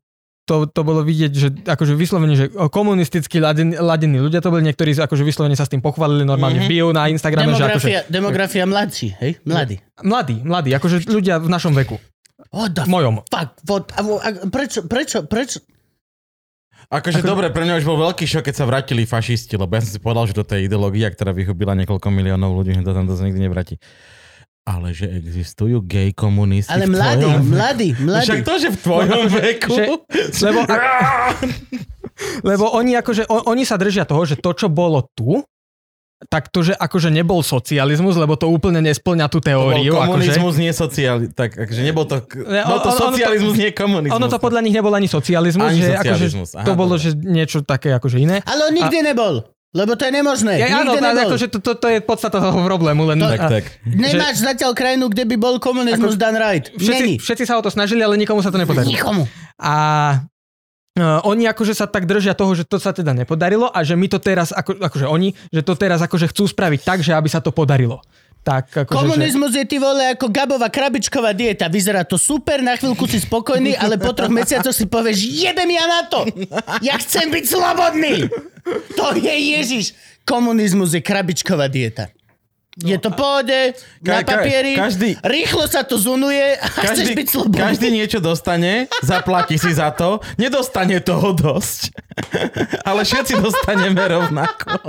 [0.50, 4.98] to, to bolo vidieť, že akože vyslovene, že komunisticky ladení, ladení ľudia to boli niektorí,
[4.98, 6.74] akože vyslovene sa s tým pochválili normálne mm-hmm.
[6.74, 9.32] bio na Instagrame, že akože, Demografia, demografia mladší, hej?
[9.46, 9.78] Mladý.
[10.02, 12.02] mladí, mladí, akože ľudia v našom veku,
[12.50, 13.22] What the mojom.
[13.26, 13.50] fuck?
[13.64, 15.62] What, a, a, prečo, prečo, prečo?
[16.90, 19.86] Akože Ako- dobre, pre mňa už bol veľký šok, keď sa vrátili fašisti, lebo ja
[19.86, 23.06] som si povedal, že toto je ideológia, ktorá vyhubila niekoľko miliónov ľudí, že to tam
[23.06, 23.78] to sa nikdy nevráti.
[24.66, 27.54] Ale že existujú gay komunisti Ale v mladý, tvojom veku.
[27.54, 28.26] mladý, mladý.
[28.26, 29.70] Však to, že v tvojom veku.
[29.72, 29.88] že-
[30.42, 30.60] lebo,
[32.50, 35.42] lebo oni akože, on, oni sa držia toho, že to, čo bolo tu,
[36.28, 39.96] tak to, že akože nebol socializmus, lebo to úplne nesplňa tú To bol teóriu.
[39.96, 41.32] akože, komunizmus, nie socializmus.
[41.32, 42.20] Tak, akože nebol to...
[42.20, 44.18] Bol to on- ono to- socializmus, nie komunizmus.
[44.18, 47.10] Ono to podľa nich nebol ani socializmus, Ani že socializmus, akože aha, to bolo, že
[47.16, 48.44] niečo také akože iné.
[48.44, 49.48] Ale on nikdy nebol.
[49.70, 50.58] Lebo to je nemožné.
[50.58, 51.14] Ja, áno, nebol.
[51.30, 53.06] akože to, to, to je podstata toho problému.
[53.06, 53.64] Len, Tak, a, tak.
[53.86, 56.74] Nemáš zatiaľ krajinu, kde by bol komunizmus Ako- done right.
[56.74, 57.16] Všetci, Není.
[57.16, 58.90] všetci sa o to snažili, ale nikomu sa to nepodarilo.
[58.90, 59.30] Nikomu.
[59.56, 59.74] A
[61.00, 64.12] Uh, oni akože sa tak držia toho, že to sa teda nepodarilo a že my
[64.12, 67.40] to teraz, ako, akože oni, že to teraz akože chcú spraviť tak, že aby sa
[67.40, 68.04] to podarilo.
[68.44, 69.00] Tak, akože, že...
[69.00, 71.72] Komunizmus je ty vole ako Gabová krabičková dieta.
[71.72, 75.86] Vyzerá to super, na chvíľku si spokojný, ale po troch mesiacoch si povieš, jedem ja
[75.88, 76.28] na to.
[76.84, 78.28] Ja chcem byť slobodný.
[79.00, 79.96] To je Ježiš.
[80.28, 82.12] Komunizmus je krabičková dieta.
[82.82, 87.28] Je to pohode, na Ka- ka- papieri, každý- rýchlo sa to zunuje a chceš byť
[87.30, 87.60] slobodný.
[87.62, 91.92] každý niečo dostane, zaplatí si za to, nedostane toho dosť.
[92.88, 94.80] Ale všetci dostaneme rovnako.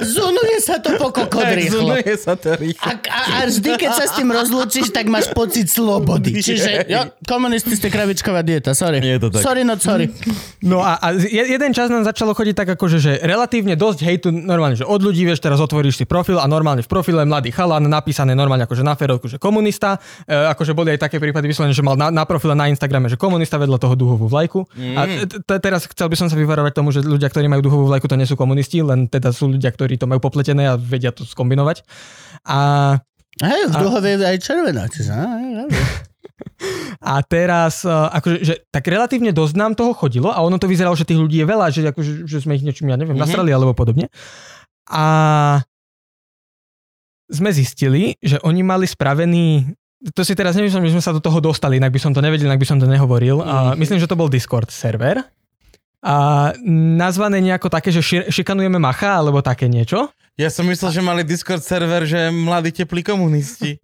[0.00, 1.96] Zunuje sa to po kokot Tak rýchlo.
[1.96, 2.84] zunuje sa to rýchlo.
[2.84, 6.38] A, a, a vždy, keď sa s tým rozlúčiš, tak máš pocit slobody.
[6.38, 9.00] Čiže, jo, komunisti ste kravičková dieta, sorry.
[9.00, 9.40] Je to tak.
[9.40, 10.12] Sorry, no sorry.
[10.60, 14.28] No a, a je- jeden čas nám začalo chodiť tak akože, že relatívne dosť hejtu
[14.30, 17.88] normálne, že od ľudí, vieš, teraz otvoríš si profil a normálne v profile mladý chalan,
[17.88, 19.96] napísané normálne akože na ferovku, že komunista,
[20.28, 23.16] e, akože boli aj také prípady vyslovené, že mal na, na profile na Instagrame, že
[23.16, 24.68] komunista vedľa toho duhovú vlajku.
[24.76, 24.92] Mm.
[24.92, 27.88] A t- t- teraz chcel by som sa vyvarovať tomu, že ľudia, ktorí majú duhovú
[27.88, 31.16] vlajku, to nie sú komunisti, len teda sú ľudia, ktorí to majú popletené a vedia
[31.16, 31.80] to skombinovať.
[32.44, 32.58] A
[33.40, 34.84] Hej, v duhove je aj červená.
[34.92, 35.08] Čiže.
[37.02, 40.94] A teraz, uh, akože, že, tak relatívne dosť nám toho chodilo a ono to vyzeralo,
[40.94, 43.22] že tých ľudí je veľa, že, akože, že sme ich niečím, ja neviem, Mhm.
[43.22, 44.06] nasrali alebo podobne.
[44.86, 45.04] A
[47.32, 49.72] sme zistili, že oni mali spravený
[50.10, 52.50] to si teraz nemyslím, že sme sa do toho dostali, inak by som to nevedel,
[52.50, 53.38] inak by som to nehovoril.
[53.38, 55.22] A myslím, že to bol Discord server.
[56.02, 56.50] A
[56.98, 60.10] nazvané nejako také, že ši- šikanujeme macha, alebo také niečo.
[60.34, 63.78] Ja som myslel, že mali Discord server, že mladí teplí komunisti.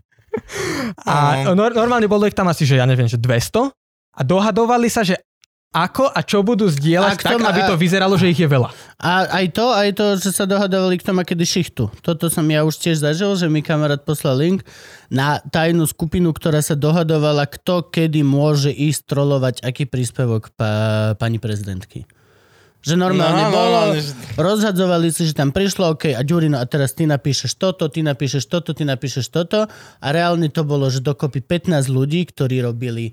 [1.06, 3.70] A nor- normálne bolo ich tam asi, že ja neviem, že 200.
[4.18, 5.22] A dohadovali sa, že
[5.68, 8.72] ako a čo budú zdieľať tak, má- aby to vyzeralo, že ich je veľa.
[8.96, 11.92] A aj to, aj to, že sa dohadovali, kto má kedy šichtu.
[12.00, 14.64] Toto som ja už tiež zažil, že mi kamarát poslal link
[15.06, 20.70] na tajnú skupinu, ktorá sa dohadovala, kto kedy môže ísť trolovať aký príspevok pa,
[21.14, 22.08] pani prezidentky.
[22.78, 26.64] Že normálne No, no, bolo, že- rozhadzovali si, že tam prišlo, OK, a Ďurino, a
[26.64, 29.68] teraz ty napíšeš toto, ty napíšeš toto, ty napíšeš toto.
[29.98, 33.12] A reálne to bolo, že dokopy 15 ľudí, ktorí robili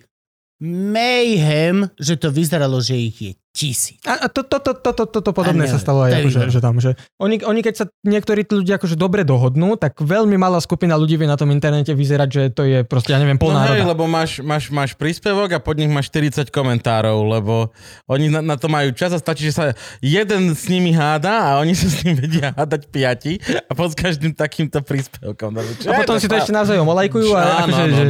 [0.61, 3.95] mayhem, že to vyzeralo, že ich je tisíc.
[4.03, 6.59] A, a to, to, to, to, to, toto podobné sa stalo to aj, akože, že
[6.59, 10.59] tam, že oni, oni keď sa niektorí tí ľudia akože dobre dohodnú, tak veľmi malá
[10.59, 13.63] skupina ľudí vie na tom internete vyzerať, že to je proste, ja neviem, pol No
[13.63, 17.71] hej, lebo máš, máš, máš príspevok a pod nich máš 40 komentárov, lebo
[18.11, 19.63] oni na, na to majú čas a stačí, že sa
[20.03, 24.35] jeden s nimi háda a oni sa s ním vedia hádať piati a pod každým
[24.35, 25.55] takýmto príspevkom.
[25.55, 28.03] No, čo A potom si to ešte navzájom olajkujú a Áno, akože, že.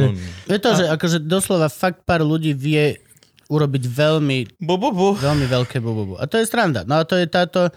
[0.50, 3.05] Je to, že akože doslova fakt pár ľudí vie
[3.46, 5.08] urobiť veľmi, Bu, bu, bu.
[5.16, 6.18] veľmi veľké bububu.
[6.18, 6.82] A to je stranda.
[6.84, 7.70] No a to je táto...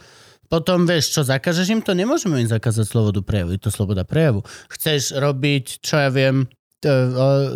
[0.49, 1.93] Potom vieš, čo zakážeš im to?
[1.93, 3.53] Nemôžeme im zakázať slobodu prejavu.
[3.53, 4.41] Je to sloboda prejavu.
[4.73, 6.49] Chceš robiť, čo ja viem,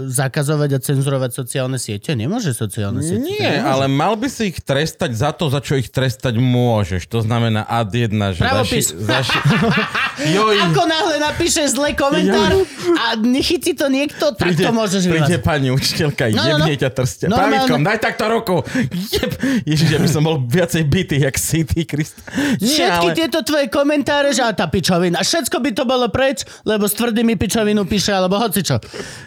[0.10, 2.12] zakazovať a cenzurovať sociálne siete?
[2.12, 3.24] Nemôže sociálne siete.
[3.24, 3.72] Nie, nemôže.
[3.72, 7.08] ale mal by si ich trestať za to, za čo ich trestať môžeš.
[7.08, 8.92] To znamená ad 1, že Pravopis.
[8.92, 9.38] zaši, zaši,
[10.36, 12.52] joj, Ako náhle napíšeš zlý komentár
[13.00, 16.50] a nechytí to niekto, tak to môžeš príde pani učiteľka, No, no, no.
[16.66, 17.28] jebne ťa trstia.
[17.30, 17.64] Normálne.
[17.64, 18.56] Pravítkom, daj takto ruku.
[18.92, 19.32] Jeb.
[19.64, 22.18] Ježiš, ja by som bol viacej bitý, jak si ty, Krist.
[22.60, 23.16] Nie, Všetky ale...
[23.16, 25.22] tieto tvoje komentáre, že a tá pičovina.
[25.22, 28.80] Všetko by to bolo preč, lebo s tvrdými pičovinu píše, alebo hocičo.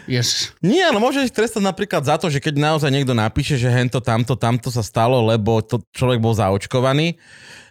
[0.07, 0.55] Jež.
[0.63, 3.99] Nie, ale môžeš ich trestať napríklad za to, že keď naozaj niekto napíše, že hento,
[3.99, 7.19] tamto, tamto sa stalo, lebo to človek bol zaočkovaný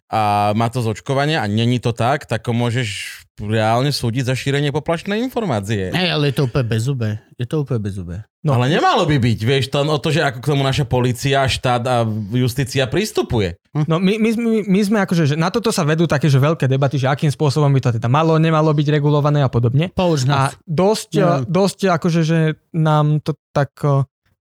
[0.07, 4.35] a má to z očkovania a není to tak, tak ho môžeš reálne súdiť za
[4.39, 5.91] šírenie poplašnej informácie.
[5.91, 7.11] Hej, ale je to úplne bezubé.
[7.37, 8.17] Je to úplne bezubé.
[8.47, 8.55] No.
[8.55, 11.83] Ale nemalo by byť, vieš, to o to, že ako k tomu naša policia, štát
[11.83, 13.59] a justícia pristupuje.
[13.91, 16.71] No my, my, my, my sme akože, že na toto sa vedú také, že veľké
[16.71, 19.91] debaty, že akým spôsobom by to teda malo, nemalo byť regulované a podobne.
[19.91, 21.43] Použ A dosť, No.
[21.43, 22.39] dosť akože, že
[22.71, 23.75] nám to tak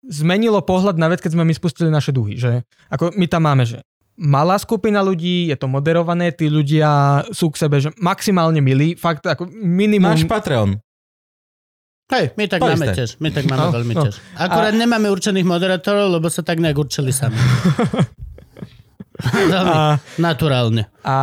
[0.04, 2.36] zmenilo pohľad na vec, keď sme my spustili naše duhy.
[2.36, 2.62] Že
[2.92, 3.82] ako my tam máme, že
[4.16, 9.26] malá skupina ľudí, je to moderované, tí ľudia sú k sebe že maximálne milí, fakt
[9.26, 10.16] ako minimum.
[10.16, 10.80] Náš Patreon.
[12.06, 12.94] Hej, my tak To máme isté.
[13.02, 13.10] tiež.
[13.18, 14.02] My tak máme No, veľmi no.
[14.06, 14.14] tiež.
[14.38, 17.34] Akurát nemáme určených moderátorov, lebo sa tak nejak určili sami.
[19.50, 20.86] veľmi a, naturálne.
[21.02, 21.16] a,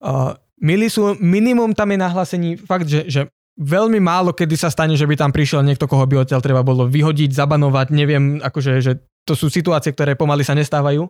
[0.00, 0.10] a
[0.58, 3.20] milí sú, minimum tam je nahlásení fakt, že, že
[3.54, 6.86] veľmi málo kedy sa stane, že by tam prišiel niekto, koho by odtiaľ treba bolo
[6.86, 8.92] vyhodiť, zabanovať, neviem, akože, že
[9.22, 11.04] to sú situácie, ktoré pomaly sa nestávajú.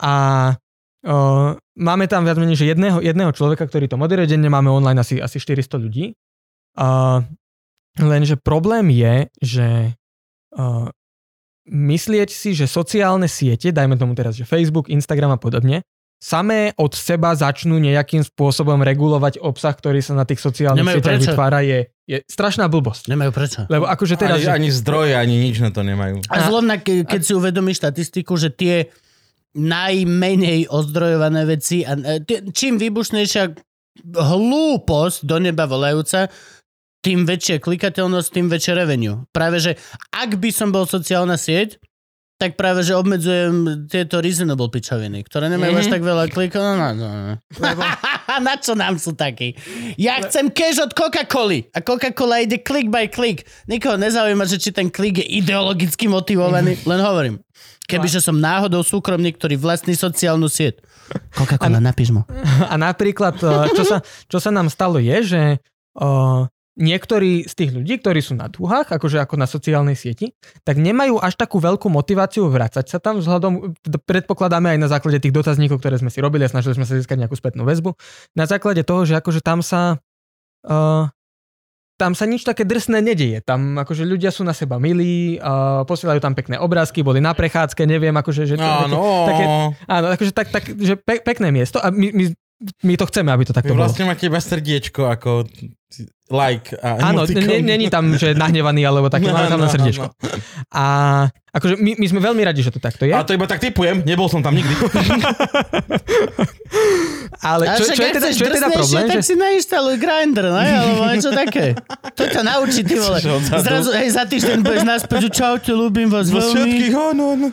[0.00, 0.14] A
[1.02, 1.16] o,
[1.76, 5.18] máme tam viac menej, že jedného, jedného človeka, ktorý to moderuje, denne máme online asi,
[5.18, 6.14] asi 400 ľudí.
[6.78, 7.20] A,
[7.98, 9.68] lenže problém je, že
[10.54, 10.88] o,
[11.68, 15.84] myslieť si, že sociálne siete, dajme tomu teraz, že Facebook, Instagram a podobne,
[16.18, 21.14] samé od seba začnú nejakým spôsobom regulovať obsah, ktorý sa na tých sociálnych Nemajú sieťach
[21.14, 21.30] prečo.
[21.30, 21.78] vytvára, je,
[22.10, 23.06] je strašná blbosť.
[23.06, 23.60] Nemajú prečo.
[23.70, 24.42] Lebo akože teraz...
[24.42, 26.26] Ani, ani zdroje, ani nič na to nemajú.
[26.26, 28.90] A zrovna, ke- keď si uvedomíš štatistiku, že tie
[29.54, 33.54] najmenej ozdrojované veci, a e, tie, čím výbušnejšia
[34.14, 36.30] hlúposť do neba volajúca,
[37.02, 39.22] tým väčšia klikateľnosť, tým väčšie revenue.
[39.30, 39.72] Práve, že
[40.10, 41.78] ak by som bol sociálna sieť,
[42.38, 45.90] tak práve, že obmedzujem tieto reasonable pičoviny, ktoré nemajú mm-hmm.
[45.90, 46.62] až tak veľa klikov.
[46.62, 47.34] No, no, no.
[48.46, 49.58] Na čo nám sú takí?
[49.98, 53.42] Ja chcem cash od Coca-Coly a Coca-Cola ide click by click.
[53.66, 56.78] Nikoho nezaujíma, že či ten klik je ideologicky motivovaný.
[56.86, 57.42] Len hovorím.
[57.90, 60.78] Kebyže som náhodou súkromník, ktorý vlastní sociálnu sieť.
[61.38, 62.22] Coca-Cola, napíš mu.
[62.72, 63.98] A napríklad, eh, čo sa,
[64.30, 65.42] čo sa nám stalo je, že
[65.98, 66.46] uh,
[66.78, 70.30] niektorí z tých ľudí, ktorí sú na dúhach, akože ako na sociálnej sieti,
[70.62, 73.74] tak nemajú až takú veľkú motiváciu vrácať sa tam vzhľadom,
[74.06, 77.18] predpokladáme aj na základe tých dotazníkov, ktoré sme si robili a snažili sme sa získať
[77.18, 77.98] nejakú spätnú väzbu,
[78.38, 79.98] na základe toho, že akože tam sa
[80.70, 81.10] uh,
[81.98, 83.42] tam sa nič také drsné nedieje.
[83.42, 87.82] Tam akože ľudia sú na seba milí, uh, posielajú tam pekné obrázky, boli na prechádzke,
[87.90, 88.54] neviem, akože...
[88.54, 88.98] Že to, Áno.
[89.26, 89.44] také,
[89.90, 92.24] áno, akože tak, tak že pe, pekné miesto a my, my,
[92.86, 93.90] my to chceme, aby to takto Vy bolo.
[93.90, 95.50] vlastne máte iba srdiečko ako
[96.28, 97.24] like a Áno,
[97.64, 100.12] není tam, že nahnevaný alebo také, máme tam len srdiečko.
[100.68, 100.84] A
[101.48, 104.04] akože my, my sme veľmi radi, že to takto je, A to iba tak typujem,
[104.04, 104.68] nebol som tam nikdy.
[107.48, 109.32] ale čo, čo, je teda, čo je teda problém, tak že...
[109.32, 110.68] si nainštaluj Grindr, ne?
[110.68, 111.72] Alebo niečo také.
[112.12, 113.18] To ťa naučí, ty vole.
[113.24, 113.40] Čo?
[113.40, 116.52] Zrazu, hej, za týždeň budeš naspäť, že čaute, ľúbim vás veľmi.
[116.52, 117.46] všetkých, áno, áno.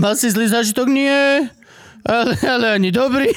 [0.00, 0.88] Mal si zlý zážitok?
[0.88, 1.52] Nie.
[2.06, 3.28] Ale, ale ani dobrý.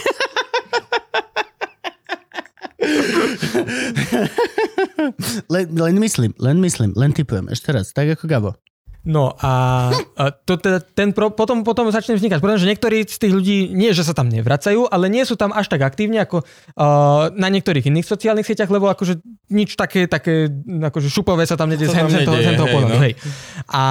[5.54, 7.52] len, len myslím, len myslím, len typujem.
[7.52, 8.52] Ešte raz, tak ako Gabo.
[9.00, 9.88] No a,
[10.20, 13.72] a to teda, ten pro, potom, potom začne vznikať problém, že niektorí z tých ľudí
[13.72, 17.48] nie, že sa tam nevracajú, ale nie sú tam až tak aktívne ako uh, na
[17.48, 19.24] niektorých iných sociálnych sieťach, lebo akože
[19.56, 23.04] nič také, také akože šupové sa tam nedie z toho- toho hej, pohľadu, no.
[23.08, 23.14] hej.
[23.72, 23.84] A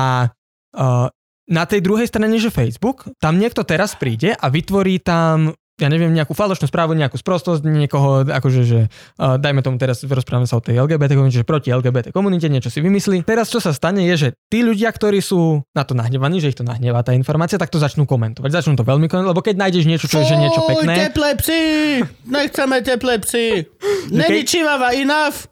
[0.76, 1.08] uh,
[1.48, 6.10] na tej druhej strane, že Facebook, tam niekto teraz príde a vytvorí tam ja neviem,
[6.10, 10.62] nejakú falošnú správu, nejakú sprostosť niekoho, akože, že uh, dajme tomu teraz, rozprávame sa o
[10.62, 13.22] tej LGBT komunite, že proti LGBT komunite niečo si vymyslí.
[13.22, 16.58] Teraz čo sa stane je, že tí ľudia, ktorí sú na to nahnevaní, že ich
[16.58, 18.50] to nahnevá tá informácia, tak to začnú komentovať.
[18.50, 21.62] Začnú to veľmi komentovať, lebo keď nájdeš niečo, čo je že niečo pekné, teplé psy!
[22.26, 23.46] Nechceme teplé psy!
[24.18, 25.46] Není čivava enough!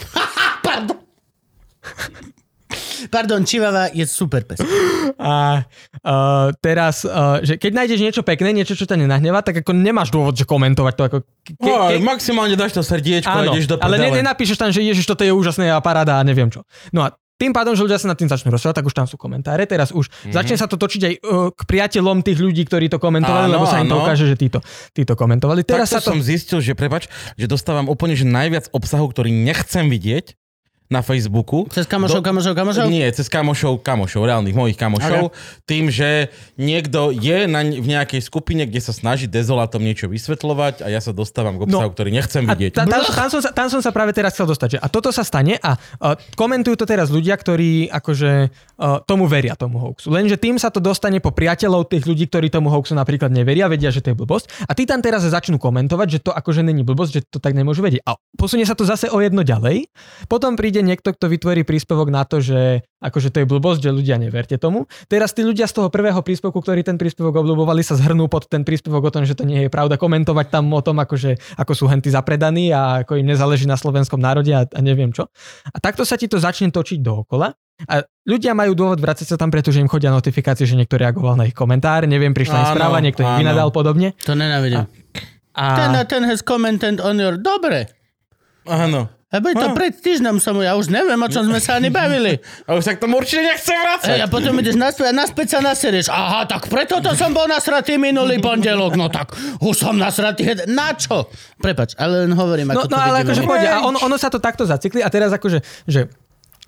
[0.64, 0.96] Pardon.
[3.08, 4.60] Pardon, čivava je super pes.
[5.20, 9.76] A uh, teraz, uh, že keď nájdeš niečo pekné, niečo, čo ťa nenahnevá, tak ako
[9.76, 11.02] nemáš dôvod, že komentovať to.
[11.08, 14.56] Ako, ke, No, ke, maximálne dáš to srdiečko a áno, ideš do ale ne, nenapíšeš
[14.56, 16.64] tam, že ježiš, toto je úžasné a paráda a neviem čo.
[16.94, 19.16] No a tým pádom, že ľudia sa nad tým začnú rozprávať, tak už tam sú
[19.16, 19.64] komentáre.
[19.64, 20.36] Teraz už mm-hmm.
[20.36, 23.64] začne sa to točiť aj uh, k priateľom tých ľudí, ktorí to komentovali, Áno, lebo
[23.64, 24.04] sa im to áno.
[24.04, 24.60] ukáže, že títo,
[24.92, 25.64] títo komentovali.
[25.64, 26.12] Teraz Teraz sa to...
[26.12, 27.08] som zistil, že prepač,
[27.40, 30.36] že dostávam úplne že najviac obsahu, ktorý nechcem vidieť
[30.90, 31.70] na Facebooku.
[31.70, 32.90] Cez kamošov, Do- kamošov, kamošov?
[32.90, 35.30] Nie, cez kamošov, kamošov, reálnych mojich kamošov.
[35.62, 40.90] Tým, že niekto je na, v nejakej skupine, kde sa snaží dezolatom niečo vysvetľovať a
[40.90, 41.94] ja sa dostávam k obsahu, No.
[41.94, 42.74] ktorý nechcem A vidieť.
[42.74, 44.68] ta, tam, tam, som sa, tam som sa práve teraz chcel dostať.
[44.76, 49.30] Že, a toto sa stane a uh, komentujú to teraz ľudia, ktorí akože uh, tomu
[49.30, 50.10] veria, tomu hoaxu.
[50.10, 53.94] Lenže tým sa to dostane po priateľov tých ľudí, ktorí tomu hoaxu napríklad neveria, vedia,
[53.94, 54.66] že to je blbosť.
[54.66, 57.86] A tí tam teraz začnú komentovať, že to akože není blbosť, že to tak nemôžu
[57.86, 58.02] vedieť.
[58.02, 59.86] A posunie sa to zase o jedno ďalej.
[60.26, 64.20] Potom príde niekto, kto vytvorí príspevok na to, že akože to je blbosť, že ľudia
[64.20, 64.84] neverte tomu.
[65.08, 68.66] Teraz tí ľudia z toho prvého príspevku, ktorí ten príspevok obľúbovali, sa zhrnú pod ten
[68.66, 71.84] príspevok o tom, že to nie je pravda, komentovať tam o tom, akože, ako sú
[71.88, 75.30] henty zapredaní a ako im nezáleží na slovenskom národe a, a neviem čo.
[75.70, 77.52] A takto sa ti to začne točiť dookola.
[77.88, 81.48] A ľudia majú dôvod vrácať sa tam, pretože im chodia notifikácie, že niekto reagoval na
[81.48, 83.40] ich komentár, neviem, prišla im správa, niekto ich áno.
[83.40, 84.12] vynadal podobne.
[84.28, 84.84] To nenávidím.
[85.56, 87.40] Ten a A, ten has commented on your...
[87.40, 87.88] Dobre.
[88.68, 89.19] Áno.
[89.30, 92.42] Lebo to pred týždňom som, ja už neviem, o čom sme sa ani bavili.
[92.66, 94.18] A už sa k tomu určite nechcem vrácať.
[94.18, 96.10] Hej, a potom ideš naspäť a naspäť sa naserieš.
[96.10, 98.98] Aha, tak preto to som bol nasratý minulý pondelok.
[98.98, 100.50] No tak, už som nasratý.
[100.66, 101.30] Na čo?
[101.62, 103.68] Prepač, ale len hovorím, No, ako no to ale vidíme akože pôjde.
[103.70, 106.10] A on, ono sa to takto zacykli a teraz akože, že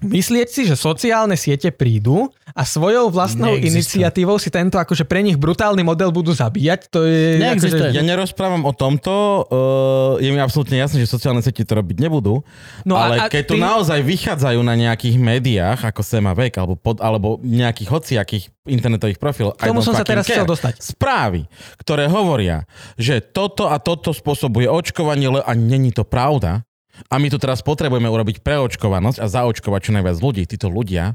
[0.03, 3.71] myslieť si, že sociálne siete prídu a svojou vlastnou Neexistuje.
[4.03, 7.39] iniciatívou si tento akože pre nich brutálny model budú zabíjať, to je...
[7.39, 7.89] Neexistuje.
[7.89, 9.13] Akože, Ja nerozprávam o tomto,
[9.43, 12.43] uh, je mi absolútne jasné, že sociálne siete to robiť nebudú,
[12.83, 16.33] No no, a- ale a keď tu ty- naozaj vychádzajú na nejakých médiách, ako Sema
[16.33, 20.77] Vek, alebo, pod, alebo nejakých hociakých internetových profilov, K tomu som sa teraz chcel dostať.
[20.79, 21.47] Správy,
[21.79, 26.67] ktoré hovoria, že toto a toto spôsobuje očkovanie, le- a není to pravda,
[27.05, 30.43] a my tu teraz potrebujeme urobiť preočkovanosť a zaočkovať čo najviac ľudí.
[30.45, 31.15] Títo ľudia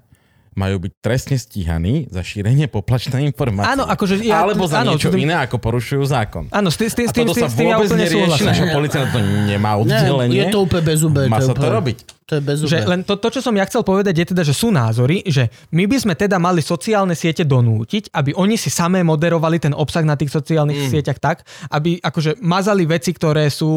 [0.54, 3.70] majú byť trestne stíhaní za šírenie poplačnej informácie.
[3.72, 6.50] Áno, akože ja- Alebo za áno, niečo to- iné, ako porušujú zákon.
[6.50, 7.90] Áno, s tým, s tým, A tým, toto s tým, sa s tým ja vôbec
[7.94, 10.34] úplne nerieši, naša policia na to nemá Ne, oddelenie.
[10.34, 11.22] je to úplne bez zube.
[11.30, 11.98] Má sa to robiť.
[12.28, 12.76] To je bez zube.
[12.76, 15.48] Že len to, to, čo som ja chcel povedať, je teda, že sú názory, že
[15.72, 20.04] my by sme teda mali sociálne siete donútiť, aby oni si samé moderovali ten obsah
[20.04, 20.92] na tých sociálnych mm.
[20.92, 23.72] sieťach tak, aby akože mazali veci, ktoré sú,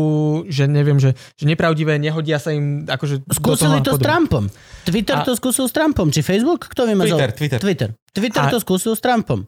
[0.50, 4.50] že neviem, že, že nepravdivé, nehodia sa im akože Skúsili to s Trumpom.
[4.82, 6.10] Twitter A- to skúsil s Trumpom.
[6.10, 6.66] Či Facebook?
[6.74, 7.16] Kto vymazal?
[7.16, 7.58] Twitter, Twitter.
[7.62, 7.88] Twitter.
[8.10, 9.46] Twitter A- to skúsil s Trumpom.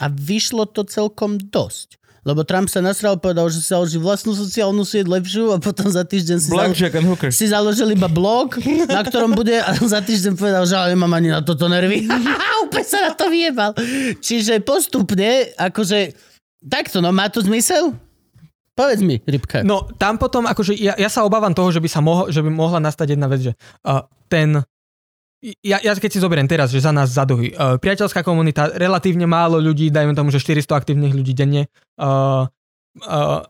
[0.00, 1.99] A vyšlo to celkom dosť.
[2.20, 6.04] Lebo Trump sa nasral, povedal, že si založí vlastnú sociálnu sieť lepšiu a potom za
[6.04, 7.32] týždeň si, zalo- and hookers.
[7.32, 11.32] si založil iba blog, na ktorom bude a za týždeň povedal, že ale nemám ani
[11.32, 12.04] na toto nervy.
[12.68, 13.72] Úplne sa na to vyjebal.
[14.20, 16.12] Čiže postupne, akože
[16.68, 17.96] takto, no má to zmysel?
[18.76, 19.64] Povedz mi, Rybka.
[19.64, 22.48] No tam potom, akože ja, ja sa obávam toho, že by, sa mohol, že by
[22.48, 23.52] mohla nastať jedna vec, že
[23.84, 24.60] uh, ten
[25.40, 29.24] ja, ja keď si zoberiem teraz, že za nás za duhy, uh, priateľská komunita, relatívne
[29.24, 32.44] málo ľudí, dajme tomu, že 400 aktívnych ľudí denne uh,
[33.08, 33.40] uh,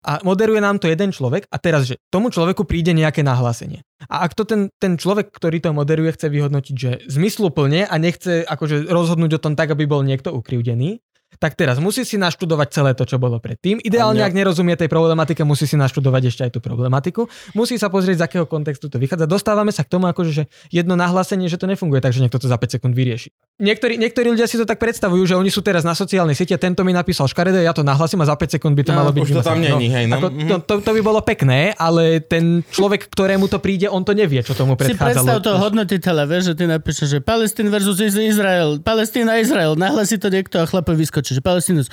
[0.00, 3.84] a moderuje nám to jeden človek a teraz, že tomu človeku príde nejaké nahlásenie.
[4.08, 8.40] A ak to ten, ten človek, ktorý to moderuje, chce vyhodnotiť, že zmysluplne a nechce
[8.48, 11.04] akože rozhodnúť o tom tak, aby bol niekto ukrivdený,
[11.36, 13.78] tak teraz musí si naštudovať celé to, čo bolo predtým.
[13.78, 17.24] Ideálne, ak nerozumie tej problematike, musí si naštudovať ešte aj tú problematiku.
[17.52, 19.24] Musí sa pozrieť, z akého kontextu to vychádza.
[19.26, 22.56] Dostávame sa k tomu, akože, že jedno nahlásenie, že to nefunguje, takže niekto to za
[22.56, 23.30] 5 sekúnd vyrieši.
[23.58, 26.80] Niektorí, niektorí ľudia si to tak predstavujú, že oni sú teraz na sociálnej siete, tento
[26.80, 29.20] mi napísal škaredé, ja to nahlasím a za 5 sekúnd by to No, malo byť.
[29.20, 30.16] už to tam není, hej, no.
[30.16, 30.48] Ako, Mhm.
[30.48, 34.40] to, to, to, by bolo pekné, ale ten človek, ktorému to príde, on to nevie,
[34.40, 35.40] čo tomu Si predstav predchádzalo.
[35.40, 40.26] toho hodnotiteľa, vieš, že ty napíšeš, že Palestín versus Iz- Izrael, Palestína, Izrael, nahlasí to
[40.26, 41.84] niekto a chlape vyskočí, že Palestína...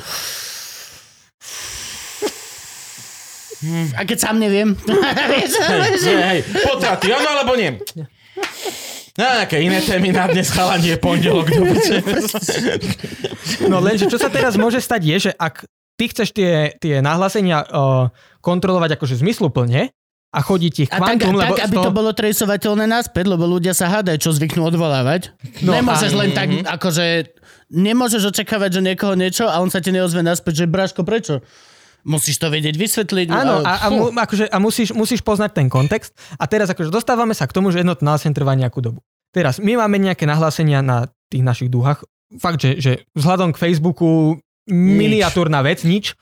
[3.97, 4.77] A keď sám neviem.
[5.33, 5.49] Hej,
[6.05, 7.73] hej, potraty, áno alebo nie?
[9.17, 11.49] Na nejaké iné témy na dnes chalanie je pondelok.
[11.49, 12.05] do piče.
[13.65, 15.65] No lenže čo sa teraz môže stať je, že ak
[15.97, 18.13] ty chceš tie, tie nahlásenia uh,
[18.45, 19.89] kontrolovať akože zmysluplne
[20.27, 23.47] a chodiť ich A tak, kvantum, lebo tak, aby toho- to bolo traceovateľné naspäť, lebo
[23.47, 25.31] ľudia sa hádajú, čo zvyknú odvolávať.
[25.63, 27.05] No, No Nemôžeš a- len tak, akože...
[27.67, 31.43] Nemôžeš očakávať, že niekoho niečo a on sa ti neozve naspäť, že Braško, prečo?
[32.07, 33.27] Musíš to vedieť vysvetliť.
[33.27, 33.95] Áno, a, a, fú.
[33.95, 36.15] mu, akože, a musíš, musíš poznať ten kontext.
[36.39, 39.03] A teraz akože dostávame sa k tomu, že jednotné nahlásenie trvá nejakú dobu.
[39.35, 42.07] Teraz, my máme nejaké nahlásenia na tých našich dúhach.
[42.39, 44.39] Fakt, že, že vzhľadom k Facebooku
[44.71, 46.15] miniatúrna vec, nič.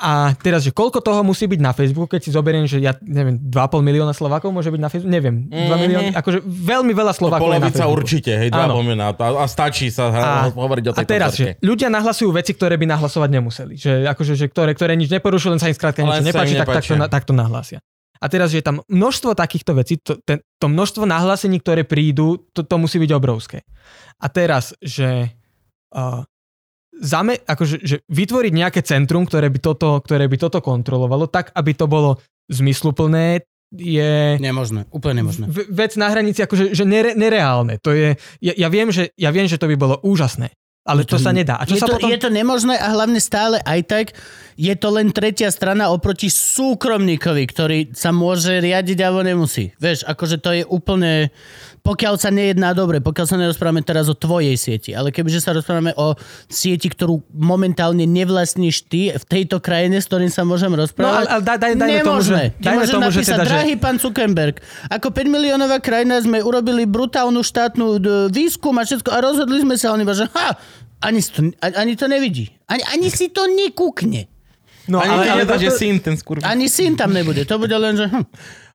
[0.00, 3.34] A teraz, že koľko toho musí byť na Facebooku, keď si zoberiem, že ja neviem,
[3.36, 3.50] 2,5
[3.80, 5.78] milióna Slovákov môže byť na Facebooku, neviem, 2 Mhm.
[5.80, 7.96] milióny, akože veľmi veľa Slovákov je na Polovica Facebooku.
[7.96, 8.74] určite, hej, dva Áno.
[8.76, 9.04] pomena.
[9.08, 11.42] A, a stačí sa hra, hovoriť o a tejto teraz, vzorke.
[11.52, 13.74] že ľudia nahlasujú veci, ktoré by nahlasovať nemuseli.
[13.74, 16.78] Že, akože, že ktoré, ktoré nič neporušujú, len sa im skrátka niečo nepáči, tak, tak,
[16.78, 16.94] to, nepáčia.
[16.96, 17.78] na- tak to nahlásia.
[18.16, 22.38] A teraz, že je tam množstvo takýchto vecí, to, ten, to množstvo nahlásení, ktoré prídu,
[22.48, 23.62] to, to musí byť obrovské.
[24.16, 25.30] A teraz, že
[25.90, 26.22] uh,
[26.98, 31.72] zame, akože, že vytvoriť nejaké centrum, ktoré by, toto, ktoré by toto kontrolovalo, tak, aby
[31.74, 32.18] to bolo
[32.50, 35.44] zmysluplné, je Nemožné, úplne nemožné.
[35.68, 37.76] vec na hranici akože že nere, nereálne.
[37.84, 40.56] To je, ja, ja, viem, že, ja viem, že to by bolo úžasné,
[40.88, 41.60] ale to sa nedá.
[41.60, 42.08] A čo je, sa to, potom...
[42.08, 44.06] je to nemožné a hlavne stále aj tak
[44.56, 49.76] je to len tretia strana oproti súkromníkovi, ktorý sa môže riadiť alebo nemusí.
[49.76, 51.28] Vieš, akože to je úplne...
[51.88, 55.96] Pokiaľ sa nejedná dobre, pokiaľ sa nerozprávame teraz o tvojej sieti, ale kebyže sa rozprávame
[55.96, 56.12] o
[56.46, 61.28] sieti, ktorú momentálne nevlastníš ty v tejto krajine, s ktorým sa môžem No rozprávať, ale,
[61.32, 63.48] ale daj, daj, dajme tomu, že, dajme že napísať, teda, že...
[63.48, 64.60] drahý pán Zuckerberg,
[64.92, 69.80] ako 5 miliónová krajina sme urobili brutálnu štátnu d- výskum a všetko a rozhodli sme
[69.80, 70.60] sa, on iba, že ha,
[71.00, 72.52] ani, to, ani, to nevidí.
[72.68, 74.28] Ani, ani si to nekúkne.
[74.88, 76.40] No, Ani ale, ale, ale, nedá, že to- syn ten skurv.
[76.44, 77.44] Ani syn tam nebude.
[77.44, 78.24] To bude len, že hm.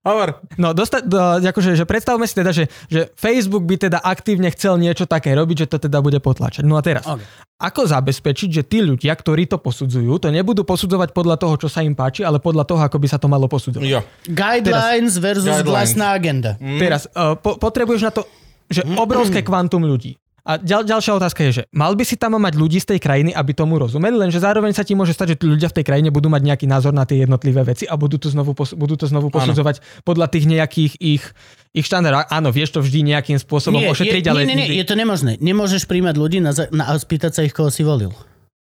[0.04, 0.44] Hovor.
[0.60, 4.76] No, dosta, do, akože, že predstavme si teda, že, že Facebook by teda aktívne chcel
[4.76, 6.68] niečo také robiť, že to teda bude potlačať.
[6.68, 7.24] No a teraz, Ok.
[7.56, 11.88] ako zabezpečiť, že tí ľudia, ktorí to posudzujú, to nebudú posudzovať podľa toho, čo sa
[11.88, 13.88] im páči, ale podľa toho, ako by sa to malo posudzovať.
[13.88, 14.04] Jo.
[14.28, 15.72] Guidelines versus Guidelines.
[15.72, 16.60] vlastná agenda.
[16.60, 18.28] Teraz, uh, po, potrebuješ na to,
[18.68, 20.20] že obrovské kvantum ľudí.
[20.44, 23.32] A ďal, ďalšia otázka je, že mal by si tam mať ľudí z tej krajiny,
[23.32, 26.28] aby tomu rozumeli, lenže zároveň sa ti môže stať, že ľudia v tej krajine budú
[26.28, 29.32] mať nejaký názor na tie jednotlivé veci a budú to znovu, pos- budú to znovu
[29.32, 31.24] posudzovať podľa tých nejakých ich,
[31.72, 32.28] ich štandardov.
[32.28, 34.44] Áno, vieš to vždy nejakým spôsobom ošetriť, je, ale...
[34.44, 35.40] nie, nie, nie, je to nemožné.
[35.40, 38.12] Nemôžeš príjmať ľudí na, na, a spýtať sa ich, koho si volil.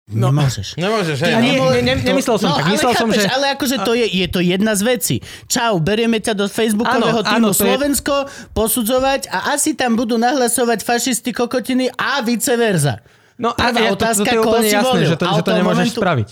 [0.09, 0.33] No.
[0.33, 0.73] Nemôžeš.
[0.73, 1.33] Nemôžeš, hej.
[1.33, 2.65] A nie, nemo- nie, nie, nemyslel som no, tak.
[2.65, 3.29] ale Myslel som, chápeš, že...
[3.29, 5.15] Ale akože to je, je to jedna z vecí.
[5.45, 8.15] Čau, berieme ťa do facebookového Áno, týmu áno, to je- Slovensko
[8.57, 13.05] posudzovať a asi tam budú nahlasovať fašisti kokotiny a vice versa.
[13.37, 15.09] No a Prvá ja, to, to, otázka, to je úplne si jasné, volil.
[15.13, 16.29] že to, že to nemôžeš momentu- spraviť.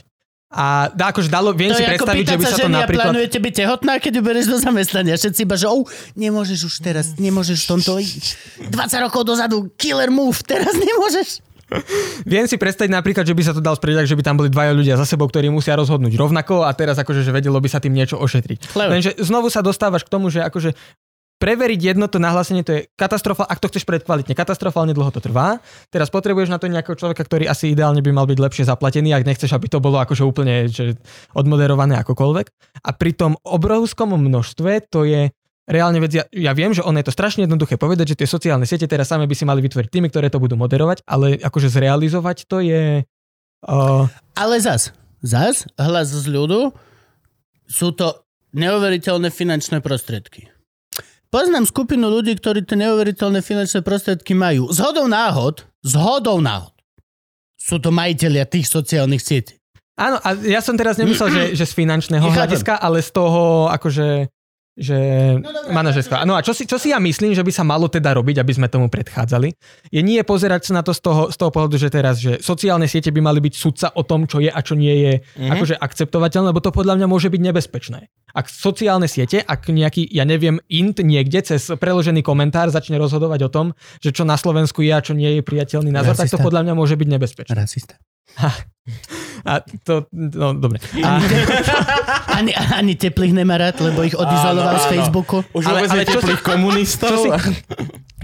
[0.48, 3.12] A dá, akože dalo, viem To si predstaviť, že by sa sa to napríklad...
[3.12, 5.20] plánujete byť tehotná, keď ju bereš do zamestnania.
[5.20, 5.84] Všetci iba, že oh,
[6.16, 8.72] nemôžeš už teraz, nemôžeš v tomto 20
[9.04, 11.44] rokov dozadu, killer move, teraz nemôžeš.
[12.24, 14.72] Viem si predstaviť napríklad, že by sa to dal tak, že by tam boli dvaja
[14.72, 17.92] ľudia za sebou, ktorí musia rozhodnúť rovnako a teraz akože, že vedelo by sa tým
[17.92, 18.72] niečo ošetriť.
[18.72, 18.92] Clever.
[18.96, 20.74] Lenže znovu sa dostávaš k tomu, že akože
[21.38, 25.62] preveriť jedno to nahlásenie, to je katastrofa, ak to chceš predkvalitne, katastrofálne dlho to trvá.
[25.94, 29.28] Teraz potrebuješ na to nejakého človeka, ktorý asi ideálne by mal byť lepšie zaplatený, ak
[29.30, 30.98] nechceš, aby to bolo akože úplne že
[31.38, 32.46] odmoderované akokoľvek.
[32.82, 35.30] A pri tom obrovskom množstve to je
[35.68, 38.64] reálne vec, ja, ja viem, že ono je to strašne jednoduché povedať, že tie sociálne
[38.64, 42.48] siete teraz same by si mali vytvoriť tými, ktoré to budú moderovať, ale akože zrealizovať
[42.48, 43.04] to je...
[43.68, 44.08] Uh,
[44.40, 46.72] Ale zas, zas, hlas z ľudu,
[47.68, 48.24] sú to
[48.56, 50.48] neuveriteľné finančné prostriedky.
[51.28, 54.72] Poznám skupinu ľudí, ktorí tie neuveriteľné finančné prostriedky majú.
[54.72, 56.72] Zhodou náhod, zhodou náhod.
[57.60, 59.60] Sú to majiteľia tých sociálnych sietí.
[60.00, 64.32] áno, a ja som teraz nemyslel, že, že z finančného hľadiska, ale z toho akože
[64.78, 64.98] že
[65.74, 66.22] manažerstva.
[66.30, 68.54] No a čo si, čo si ja myslím, že by sa malo teda robiť, aby
[68.54, 69.50] sme tomu predchádzali,
[69.90, 72.86] je nie pozerať sa na to z toho, z toho pohľadu, že teraz, že sociálne
[72.86, 75.50] siete by mali byť sudca o tom, čo je a čo nie je mm-hmm.
[75.50, 78.06] akože akceptovateľné, lebo to podľa mňa môže byť nebezpečné.
[78.38, 83.50] Ak sociálne siete, ak nejaký, ja neviem, int niekde cez preložený komentár začne rozhodovať o
[83.50, 86.46] tom, že čo na Slovensku je a čo nie je priateľný názor, tak to Rasista.
[86.46, 87.54] podľa mňa môže byť nebezpečné.
[87.58, 87.98] Rasista.
[89.48, 90.84] A to, no dobre.
[91.00, 91.24] A,
[92.36, 94.92] Ani, ani teplých nemá rád, lebo ich odizoloval Áno, z.
[94.92, 95.42] Facebooku.
[95.50, 97.10] Už Ale- ale čo teplých si- komunistov.
[97.10, 97.32] čo si-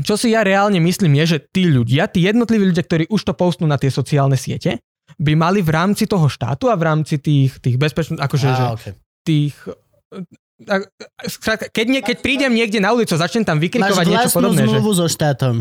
[0.03, 3.33] čo si ja reálne myslím je, že tí ľudia, tí jednotliví ľudia, ktorí už to
[3.33, 4.83] postnú na tie sociálne siete,
[5.15, 8.73] by mali v rámci toho štátu a v rámci tých, tých bezpečných, akože že, Á,
[8.73, 8.91] okay.
[9.23, 9.55] tých...
[11.25, 14.63] skrátka, keď, nie, keď prídem niekde na ulicu a začnem tam Máš vykrikovať niečo podobné,
[14.63, 15.55] že, zmluvu so štátom.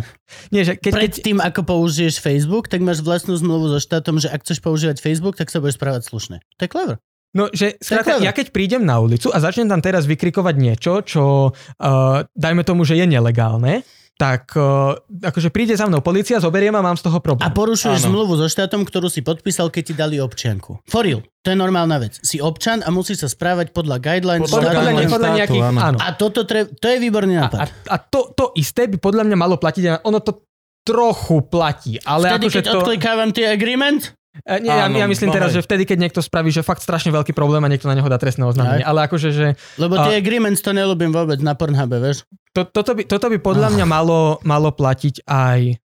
[0.53, 4.21] nie, že keď, keď, Pred tým, ako použiješ Facebook, tak máš vlastnú zmluvu so štátom,
[4.21, 6.37] že ak chceš používať Facebook, tak sa budeš správať slušne.
[6.59, 6.97] To je clever.
[7.33, 11.25] No, že skrátka, ja keď prídem na ulicu a začnem tam teraz vykrikovať niečo, čo
[11.49, 13.81] uh, dajme tomu, že je nelegálne,
[14.21, 17.43] tak uh, akože príde za mnou policia, zoberie ma a mám z toho problém.
[17.43, 18.09] A porušuješ Áno.
[18.13, 20.85] zmluvu so štátom, ktorú si podpísal, keď ti dali občianku.
[20.87, 21.27] For real.
[21.43, 22.23] To je normálna vec.
[22.23, 25.79] Si občan a musíš sa správať podľa guidelines Podľa podľa, podľa, podľa nejakých, áno.
[25.83, 25.99] áno.
[25.99, 26.71] A toto tre...
[26.71, 27.59] to je výborný A, nápad.
[27.59, 30.47] a, a to, to isté by podľa mňa malo platiť, a ono to
[30.87, 32.73] trochu platí, ale Vtedy, akože keď to...
[32.79, 35.61] odklikávam tie agreement, E, Nie, ja, Áno, ja myslím no teraz, hej.
[35.61, 38.17] že vtedy, keď niekto spraví, že fakt strašne veľký problém a niekto na neho dá
[38.17, 38.81] trestné oznámenie.
[38.81, 39.47] Ale akože, že
[39.77, 42.25] lebo A- tie agreements to nelúbim vôbec na Pornhube, vieš.
[42.57, 45.77] to, toto, by, toto by podľa mňa malo, malo platiť aj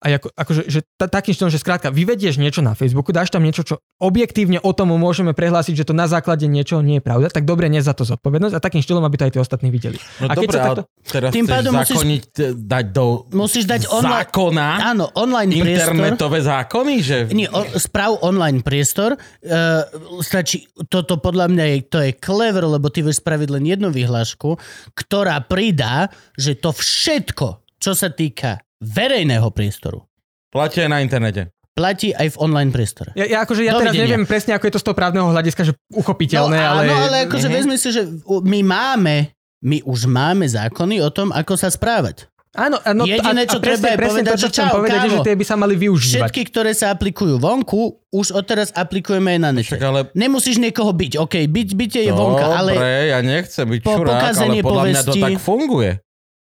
[0.00, 3.44] aj ako, akože, že ta, takým štýlom, že skrátka vyvedieš niečo na Facebooku, dáš tam
[3.44, 7.28] niečo, čo objektívne o tom môžeme prehlásiť, že to na základe niečoho nie je pravda,
[7.28, 10.00] tak dobre, nie za to zodpovednosť a takým štýlom, aby to aj tí ostatní videli.
[10.24, 13.04] No a keď dobre, sa takto, teraz Tým pádom musíš- zakoniť, e, dať do
[13.36, 14.16] Musíš dať online...
[14.24, 15.92] zákona Áno, online priestor.
[15.92, 17.16] internetové zákony, že...
[17.36, 19.20] Nie, o, správ online priestor.
[19.44, 19.84] Uh,
[20.24, 24.56] stačí, toto podľa mňa je, to je clever, lebo ty vieš spraviť len jednu vyhlášku,
[24.96, 26.08] ktorá pridá,
[26.40, 30.04] že to všetko, čo sa týka verejného priestoru,
[30.48, 31.52] Platia aj na internete.
[31.70, 33.14] platí aj v online priestore.
[33.14, 34.04] ja, ja, akože ja teraz Dovidenia.
[34.10, 36.82] neviem presne, ako je to z toho právneho hľadiska, že uchopiteľné, no, ale...
[36.82, 37.54] áno, ale akože Mhm.
[37.54, 39.16] vezmi si, že my máme,
[39.60, 42.26] my už máme zákony o tom, ako sa správať.
[42.50, 45.22] Áno, no, Jediné, čo treba je povedať, to, čo že čau, povedať, je, že kámo.
[45.22, 46.18] tie by sa mali využívať.
[46.26, 47.80] Všetky, ktoré sa aplikujú vonku,
[48.10, 49.70] už odteraz aplikujeme aj na nete.
[49.70, 50.10] Však ale...
[50.12, 54.34] Nemusíš niekoho byť, OK, byť, byte je vonka, ale Dobre, ja nechcem byť po čurák,
[54.34, 55.90] ale podľa mňa to povesti- tak funguje.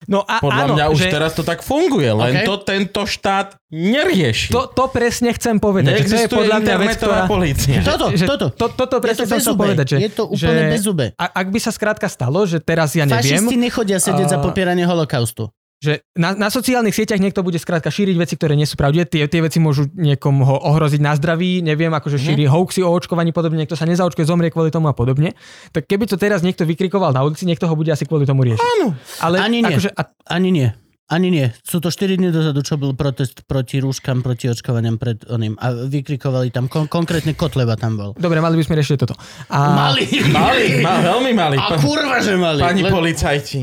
[0.07, 2.47] No a Podľa áno, mňa už že teraz to tak funguje, len OK.
[2.47, 4.51] to tento štát nerieši.
[4.51, 5.93] to, to presne chcem povedať.
[5.93, 7.23] že to je Neexistuje podľa mňa vec, ktorá...
[7.25, 7.79] polícia.
[7.81, 8.45] Toto, že, toto.
[8.53, 9.59] To, toto presne to bezubé.
[9.73, 9.85] povedať.
[9.87, 11.05] Že, je to úplne že, bezubé.
[11.15, 14.43] a, ak by sa skrátka stalo, že teraz ja neviem, Fašisti nechodia sedieť za a-
[14.43, 15.47] popieranie holokaustu.
[15.83, 19.27] Že na, na sociálnych sieťach niekto bude skrátka šíriť veci, ktoré nie sú pravdivé, tie,
[19.27, 23.75] tie veci môžu niekomu ohroziť na zdraví, neviem, akože šíri hoaxy o očkovaní podobne, niekto
[23.75, 25.35] sa nezaočkuje, zomrie kvôli tomu a podobne.
[25.69, 28.63] Tak keby to teraz niekto vykrikoval na ulici, niekto ho bude asi kvôli tomu riešiť.
[28.79, 28.95] Áno.
[29.19, 29.75] Ale Ani nie.
[29.75, 30.01] akože, a,
[30.31, 30.71] Ani nie.
[31.03, 31.51] Ani nie.
[31.61, 35.59] Sú to 4 dní dozadu, čo bol protest proti rúškam, proti očkovaniam pred oným.
[35.59, 38.09] A vykrikovali tam, kon- konkrétne Kotleba tam bol.
[38.15, 39.13] dobre, mali by sme riešiť toto.
[39.51, 40.07] A, Mali!
[40.31, 41.59] Mali, ma, veľmi mali.
[41.59, 42.63] A kurva, že mali.
[42.63, 43.61] Pani Len- policajti.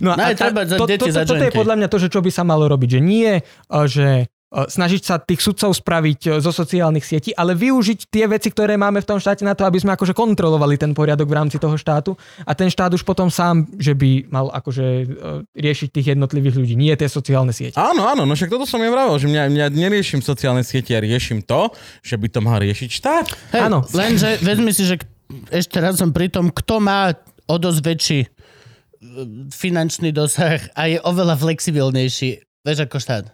[0.00, 2.08] No No aj treba za to, deti to, to, toto je podľa mňa to, že
[2.08, 2.98] čo by sa malo robiť.
[2.98, 7.52] Že nie, eh, že eh, snažiť sa tých sudcov spraviť eh, zo sociálnych sietí, ale
[7.52, 10.96] využiť tie veci, ktoré máme v tom štáte na to, aby sme akože kontrolovali ten
[10.96, 14.86] poriadok v rámci toho štátu a ten štát už potom sám, že by mal akože
[15.52, 17.76] riešiť tých jednotlivých ľudí, nie tie sociálne siete.
[17.76, 21.00] Áno, áno, no však toto som ja vravel, že mňa, mňa neriešim sociálne siete, ja
[21.02, 23.26] riešim to, že by to mal riešiť štát.
[23.52, 23.84] Hej, Áno.
[23.92, 24.96] Lenže vezmi si, že
[25.50, 27.14] ešte raz som pri tom, kto má
[27.46, 28.26] o dosť väčší e,
[29.52, 32.30] finančný dosah a je oveľa flexibilnejší,
[32.62, 33.24] vieš ako štát.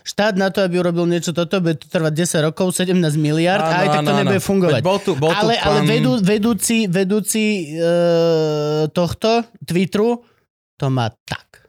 [0.00, 3.84] štát na to, aby urobil niečo toto, bude to trvať 10 rokov, 17 miliard a
[3.84, 4.48] aj tak to áno, nebude áno.
[4.48, 4.80] fungovať.
[4.80, 5.88] Bol tu, bol tu ale, ale pán...
[5.88, 7.44] vedú, vedúci, vedúci
[7.76, 10.24] uh, tohto Twitteru
[10.80, 11.68] to má tak.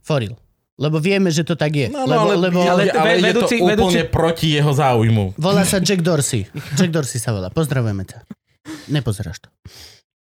[0.00, 0.32] Foril.
[0.80, 1.92] Lebo vieme, že to tak je.
[1.92, 4.72] No, no, lebo, ale, lebo, ale, ale, ale vedúci- je to úplne vedúci- proti jeho
[4.72, 5.36] záujmu.
[5.36, 6.48] Volá sa Jack Dorsey.
[6.80, 7.52] Jack Dorsey sa volá.
[7.52, 8.24] Pozdravujeme ťa.
[8.88, 9.48] Nepozeráš to.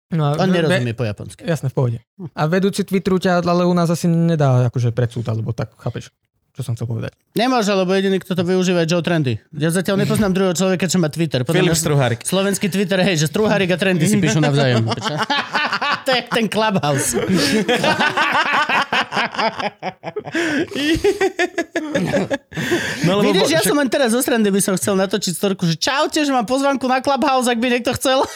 [0.07, 1.43] No, On ve- nerozumie po japonsky.
[1.43, 1.99] Jasné, v pohode.
[2.31, 6.15] A vedúci Twitteru ťa ale u nás asi nedá akože predsúd, alebo tak, chápeš,
[6.55, 7.11] čo som chcel povedať.
[7.35, 9.35] Nemôže, lebo jediný, kto to využíva, je Joe Trendy.
[9.51, 11.43] Ja zatiaľ nepoznám druhého človeka, čo má Twitter.
[11.43, 12.21] Podľa Filip Struhárik.
[12.23, 14.87] Slovenský Twitter, hej, že Struhárik a Trendy si píšu navzájom.
[16.07, 17.19] to je ten Clubhouse.
[23.05, 25.77] No, Vidíš, ja však- som len teraz zo srandy by som chcel natočiť storku, že
[25.77, 28.23] čaute, že mám pozvanku na Clubhouse, ak by niekto chcel.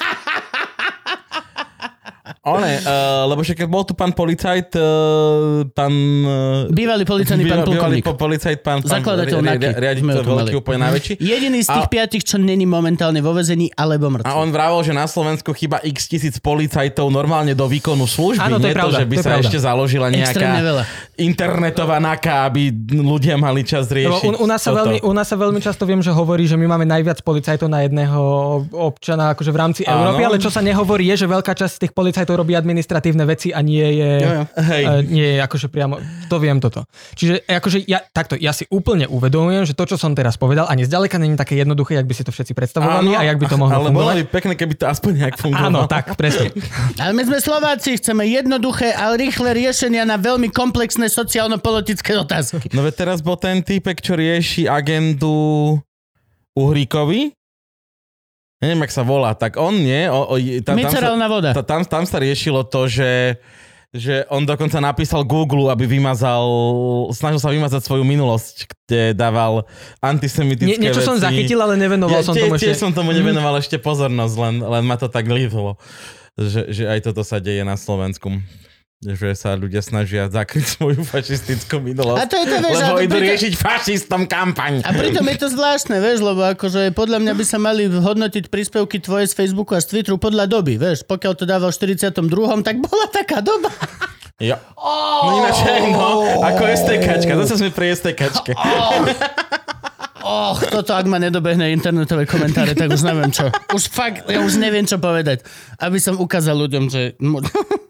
[2.41, 5.93] One, uh, lebo však bol tu pán policajt, uh, pán...
[5.93, 8.05] Uh, Bývalý policajný pán bývalý plukovník.
[8.09, 11.13] po- policajt, pán, pán Zakladateľ ri- ri- riaditeľ veľký, úplne najväčší.
[11.21, 14.25] Jediný z tých A- piatich, čo není momentálne vo vezení, alebo mŕtvy.
[14.25, 18.41] A on vravel, že na Slovensku chyba x tisíc policajtov normálne do výkonu služby.
[18.41, 19.45] Áno, to je Nie pravda, to, že by to je sa pravda.
[19.45, 20.83] ešte založila Extrémne nejaká veľa.
[21.21, 24.81] internetová naka, aby ľudia mali čas riešiť u, u, nás sa toto.
[24.81, 27.85] veľmi, u nás sa veľmi často viem, že hovorí, že my máme najviac policajtov na
[27.85, 28.21] jedného
[28.73, 30.09] občana akože v rámci Áno.
[30.09, 33.61] Európy, ale čo sa nehovorí je, že veľká časť tých policajtov robí administratívne veci a
[33.61, 34.43] nie je, Jo, jo.
[34.59, 34.83] Hej.
[34.85, 36.85] e, nie je akože priamo, to viem toto.
[37.15, 40.83] Čiže akože ja, takto, ja si úplne uvedomujem, že to, čo som teraz povedal, ani
[40.83, 43.73] zďaleka není také jednoduché, jak by si to všetci predstavovali a jak by to mohlo
[43.73, 44.17] ale bolo fungovať.
[44.17, 45.67] by pekné, keby to aspoň nejak fungovalo.
[45.67, 46.51] Áno, tak, presne.
[47.03, 52.71] Ale my sme Slováci, chceme jednoduché a rýchle riešenia na veľmi komplexné sociálno-politické otázky.
[52.73, 55.79] No veď teraz bol ten týpek, čo rieši agendu
[56.55, 57.33] Uhríkovi.
[58.61, 59.33] Ja neviem, jak sa volá.
[59.33, 60.05] Tak on nie.
[60.07, 61.51] O, o, tam, tam, sa, Micerálna voda.
[61.53, 63.41] ta- tam, tam sa riešilo to, že
[63.91, 66.47] že on dokonca napísal Google, aby vymazal,
[67.11, 71.27] snažil sa vymazať svoju minulosť, kde dával Nie, antisemitické niečo som veci.
[71.27, 72.83] zachytil, ale nevenoval Ja, som tie, tomu tiež ešte.
[72.87, 75.75] som tomu nevenoval ešte pozornosť, len, len ma to tak líbilo,
[76.39, 78.31] že, že aj toto sa deje na Slovensku.
[79.01, 82.21] Že sa ľudia snažia zakryť svoju fašistickú minulosť.
[82.21, 84.85] A to je to, vieš, lebo idú pritom- riešiť fašistom kampaň.
[84.85, 89.01] A pritom je to zvláštne, vieš, lebo akože podľa mňa by sa mali hodnotiť príspevky
[89.01, 91.09] tvoje z Facebooku a z Twitteru podľa doby, vieš.
[91.09, 92.13] Pokiaľ to dával v 42.,
[92.61, 93.73] tak bola taká doba.
[94.37, 94.61] Jo.
[94.77, 95.65] No ináč,
[95.97, 98.53] no, ako STKčka, zase sme pri STKčke.
[100.21, 103.49] Och, toto ak ma nedobehne internetové komentáre, tak už neviem čo.
[103.73, 105.41] Už fakt, ja už neviem čo povedať.
[105.81, 107.17] Aby som ukázal ľuďom, že...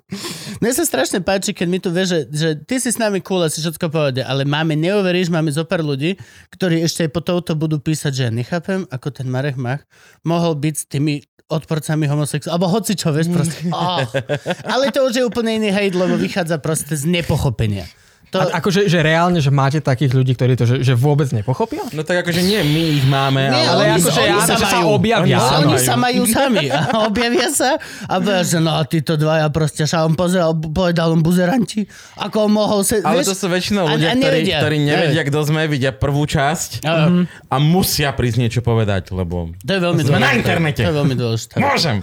[0.61, 3.47] Mne sa strašne páči, keď mi tu vie, že, že ty si s nami cool
[3.47, 6.19] a si všetko povedia, ale máme, neuveríš, máme zo pár ľudí,
[6.53, 9.87] ktorí ešte aj po touto budú písať, že ja nechápem, ako ten Marek Mach
[10.27, 13.67] mohol byť s tými odporcami homosexuálov, alebo hoci čo, vieš, proste.
[13.75, 14.07] Oh.
[14.73, 17.91] Ale to už je úplne iný hejt, lebo vychádza proste z nepochopenia.
[18.31, 21.83] To, A, akože, že reálne, že máte takých ľudí, ktorí to že, že vôbec nepochopia?
[21.91, 23.67] No tak akože nie, my ich máme, Nie, ale...
[23.67, 24.87] ale oni, akože oni áno, sa že sa majú.
[24.93, 25.35] objavia.
[25.35, 25.83] No, Sa oni majú.
[25.83, 26.65] sa majú sami.
[26.69, 27.71] A objavia sa
[28.05, 32.53] a povedia, že no títo dvaja proste, a on pozeral, povedal on buzeranti, ako on
[32.55, 33.03] mohol sa...
[33.03, 34.59] Ale vieš, to sú väčšinou a- ľudia, a ktorí, nevedia.
[34.59, 37.11] ktorí nevedia, kto sme, vidia prvú časť a,
[37.45, 40.23] a musia prísť niečo povedať, lebo to je veľmi sme dôležité.
[40.23, 40.81] na internete.
[40.81, 41.55] To je veľmi dôležité.
[41.59, 41.97] Môžem.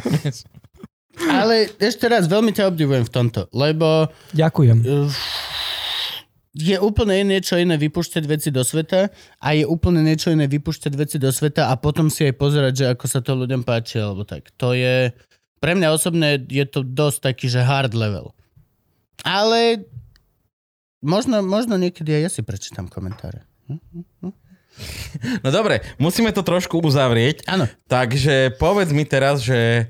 [1.17, 4.77] Ale ešte raz, veľmi ťa obdivujem v tomto, lebo Ďakujem.
[4.85, 5.09] uh,
[6.57, 11.17] je úplne niečo iné vypúšťať veci do sveta a je úplne niečo iné vypúšťať veci
[11.21, 14.49] do sveta a potom si aj pozerať, že ako sa to ľuďom páči, alebo tak.
[14.57, 15.13] To je,
[15.61, 18.33] pre mňa osobne je to dosť taký, že hard level.
[19.21, 19.85] Ale
[21.05, 23.45] možno, možno niekedy aj ja si prečítam komentáre.
[25.41, 27.45] No dobre, musíme to trošku uzavrieť.
[27.49, 27.65] Áno.
[27.89, 29.89] Takže povedz mi teraz, že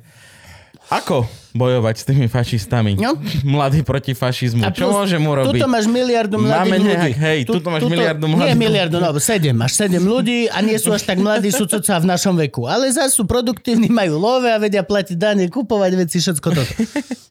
[0.87, 2.95] ako bojovať s tými fašistami?
[2.95, 3.17] No.
[3.43, 4.63] Mladí proti fašizmu.
[4.63, 5.59] A Čo plus, môžem urobiť?
[5.59, 6.87] Tuto máš miliardu mladých Máme ľudí.
[6.87, 9.55] nejak- hej, tuto máš miliardu Nie mladých miliardu, no, sedem.
[9.57, 12.69] Máš sedem ľudí a nie sú až tak mladí, sú coca v našom veku.
[12.69, 16.73] Ale zase sú produktívni, majú love a vedia platiť dane, kupovať veci, všetko toto.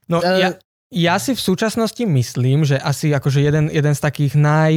[0.06, 0.48] No, Eh, ja,
[0.94, 4.74] ja si v súčasnosti myslím, že asi akože jeden, jeden z takých naj,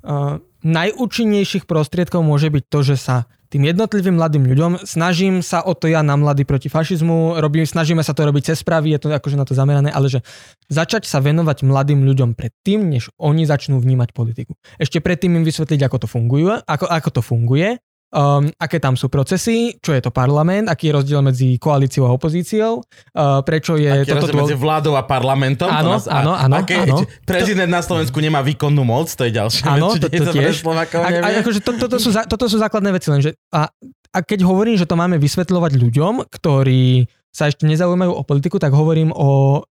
[0.00, 5.78] uh, najúčinnejších prostriedkov môže byť to, že sa tým jednotlivým mladým ľuďom snažím sa o
[5.78, 9.14] to ja na mladý proti fašizmu, robím, snažíme sa to robiť cez správy, je to
[9.14, 10.26] akože na to zamerané, ale že
[10.66, 14.58] začať sa venovať mladým ľuďom predtým, než oni začnú vnímať politiku.
[14.82, 17.78] Ešte predtým im vysvetliť, ako to funguje, ako, ako to funguje,
[18.14, 22.14] um, aké tam sú procesy, čo je to parlament, aký je rozdiel medzi koalíciou a
[22.14, 25.66] opozíciou, uh, prečo je Aký je toto rozdiel medzi vládou a parlamentom?
[25.66, 27.02] To Áno, nás- áno, áno, aké- áno.
[27.26, 30.62] Prezident na Slovensku nemá výkonnú moc, to je ďalšia Áno, to, to pre tiež.
[30.62, 33.66] Slovákov A, akože to, toto, sú, toto sú základné veci, lenže a,
[34.14, 38.70] a keď hovorím, že to máme vysvetľovať ľuďom, ktorí sa ešte nezaujímajú o politiku, tak
[38.70, 39.66] hovorím o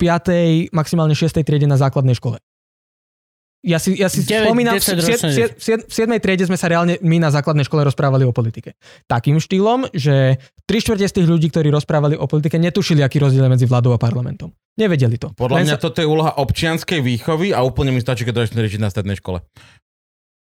[0.00, 0.72] 5.
[0.72, 1.42] maximálne 6.
[1.44, 2.40] triede na základnej škole.
[3.58, 6.22] Ja si, ja si 9, spomínam, v 10 sied- ročné sied- sied- v 7.
[6.22, 8.78] triede sme sa reálne my na základnej škole rozprávali o politike.
[9.10, 13.50] Takým štýlom, že tri štvrte z tých ľudí, ktorí rozprávali o politike, netušili, aký rozdiel
[13.50, 14.54] je medzi vládou a parlamentom.
[14.78, 15.34] Nevedeli to.
[15.34, 18.44] Podľa Len mňa sa- toto je úloha občianskej výchovy a úplne mi stačí, keď to
[18.46, 19.42] ešte riešiť na strednej škole.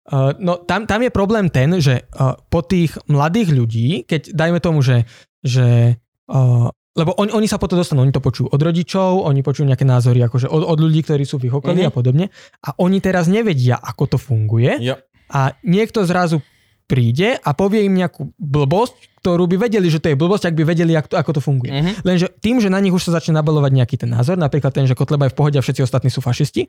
[0.09, 4.57] Uh, no tam, tam je problém ten, že uh, po tých mladých ľudí, keď dajme
[4.57, 5.05] tomu, že,
[5.41, 5.97] že
[6.29, 6.69] uh,
[6.99, 10.19] lebo on, oni sa potom dostanú, oni to počujú od rodičov, oni počujú nejaké názory
[10.19, 11.87] akože od, od ľudí, ktorí sú v ich okolí Mhm.
[11.87, 12.25] a podobne
[12.59, 14.99] a oni teraz nevedia, ako to funguje Jo.
[15.31, 16.43] a niekto zrazu
[16.89, 20.63] príde a povie im nejakú blbosť, ktorú by vedeli, že to je blbosť, ak by
[20.65, 21.69] vedeli, ako to, ako to funguje.
[21.69, 21.91] Mhm.
[22.01, 24.97] Lenže tým, že na nich už sa začne nabalovať nejaký ten názor, napríklad ten, že
[24.97, 26.65] Kotleba je v pohode a všetci ostatní sú fašisti,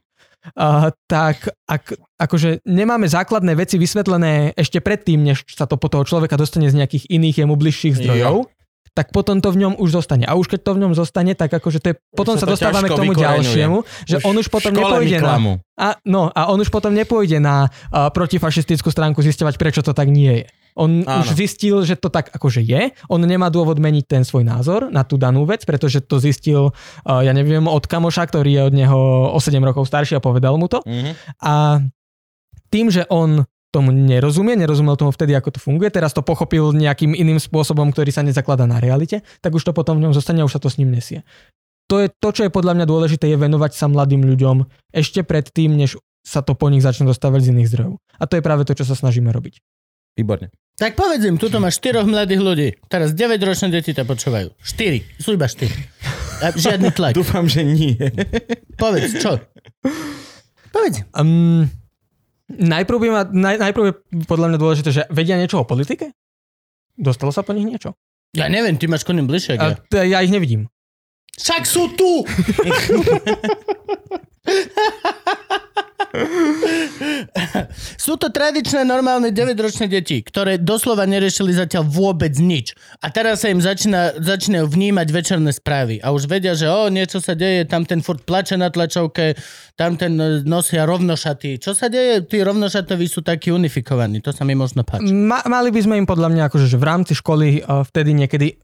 [0.60, 6.04] uh, tak ak, akože nemáme základné veci vysvetlené ešte predtým, než sa to po toho
[6.04, 8.44] človeka dostane z nejakých iných jemu bližších zdrojov,
[8.90, 10.26] tak potom to v ňom už zostane.
[10.26, 12.54] A už keď to v ňom zostane, tak akože to je, potom sa sa, to
[12.58, 13.76] dostávame k tomu ďalšiemu,
[14.06, 15.36] že Už on už potom nepôjde na,
[15.78, 20.10] a, no, a on už potom nepôjde na uh, protifašistickú stránku zisťovať, prečo to tak
[20.10, 20.46] nie je.
[20.78, 21.26] On Áno.
[21.26, 22.94] už zistil, že to tak akože je.
[23.10, 27.20] On nemá dôvod meniť ten svoj názor na tú danú vec, pretože to zistil, uh,
[27.22, 29.00] ja neviem, od kamoša, ktorý je od neho
[29.34, 30.82] o 7 rokov starší a povedal mu to.
[30.86, 31.10] Mhm.
[31.42, 31.82] A
[32.70, 37.14] tým, že on tomu nerozumie, nerozumel tomu vtedy, ako to funguje, teraz to pochopil nejakým
[37.14, 40.46] iným spôsobom, ktorý sa nezakladá na realite, tak už to potom v ňom zostane a
[40.46, 41.22] už sa to s ním nesie.
[41.90, 45.74] To je to, čo je podľa mňa dôležité, je venovať sa mladým ľuďom ešte predtým,
[45.74, 47.94] než sa to po nich začne dostávať z iných zdrojov.
[48.20, 49.58] A to je práve to, čo sa snažíme robiť.
[50.14, 50.54] Výborne.
[50.78, 52.68] Tak povedz im, tuto máš štyroch mladých ľudí.
[52.88, 54.54] Teraz 9-ročné deti ťa počúvajú.
[54.58, 55.20] 4.
[55.22, 55.66] Sú iba 4.
[56.40, 57.12] A žiadny tlak.
[57.20, 57.96] Dúfam, že nie.
[58.80, 59.36] Povedz, čo?
[60.72, 61.04] Povedz.
[61.12, 61.68] Um,
[62.50, 63.94] najprv, by ma, naj, najprv je
[64.26, 66.10] podľa mňa dôležité, že vedia niečo o politike?
[66.98, 67.94] Dostalo sa po nich niečo?
[68.34, 69.58] Ja neviem, ty máš koným bližšie.
[69.58, 69.74] ja.
[69.78, 70.68] t- ja ich nevidím.
[71.38, 72.26] Však sú tu!
[78.04, 82.74] sú to tradičné normálne 9-ročné deti, ktoré doslova neriešili zatiaľ vôbec nič.
[82.98, 86.02] A teraz sa im začína, začínajú vnímať večerné správy.
[86.02, 89.38] A už vedia, že o, niečo sa deje, tam ten furt plače na tlačovke,
[89.78, 91.62] tam ten e, nosia rovnošaty.
[91.62, 92.26] Čo sa deje?
[92.26, 94.18] Tí rovnošatoví sú takí unifikovaní.
[94.26, 95.14] To sa mi možno páči.
[95.14, 98.58] Ma, mali by sme im podľa mňa akože, že v rámci školy uh, vtedy niekedy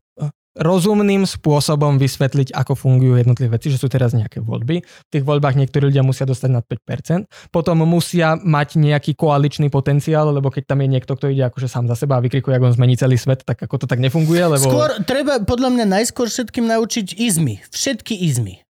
[0.56, 4.80] rozumným spôsobom vysvetliť, ako fungujú jednotlivé veci, že sú teraz nejaké voľby.
[4.82, 7.52] V tých voľbách niektorí ľudia musia dostať nad 5%.
[7.52, 11.86] Potom musia mať nejaký koaličný potenciál, lebo keď tam je niekto, kto ide akože sám
[11.92, 14.64] za seba a vykrikuje, ako on zmení celý svet, tak ako to tak nefunguje, lebo...
[14.64, 17.60] Skôr treba podľa mňa najskôr všetkým naučiť izmy.
[17.68, 18.66] Všetky izmy.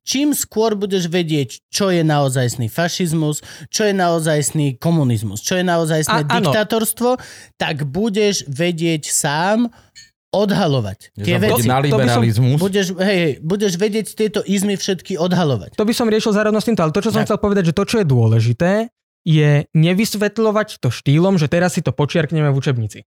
[0.00, 6.24] Čím skôr budeš vedieť, čo je naozajstný fašizmus, čo je naozajstný komunizmus, čo je naozajstné
[6.24, 6.34] A- áno.
[6.40, 7.20] diktátorstvo,
[7.60, 9.68] tak budeš vedieť sám
[10.30, 11.14] odhalovať.
[11.18, 11.66] Tie veci.
[11.66, 12.58] na to by som- liberalizmus.
[12.62, 15.74] Budeš, hej, hej, budeš vedieť tieto izmy všetky odhalovať.
[15.74, 17.34] To by som riešil zároveň s týmto, ale to, čo som Tak.
[17.34, 18.72] chcel povedať, že to, čo je dôležité,
[19.26, 23.04] je nevysvetľovať to štýlom, že teraz si to počiarkneme v učebnici.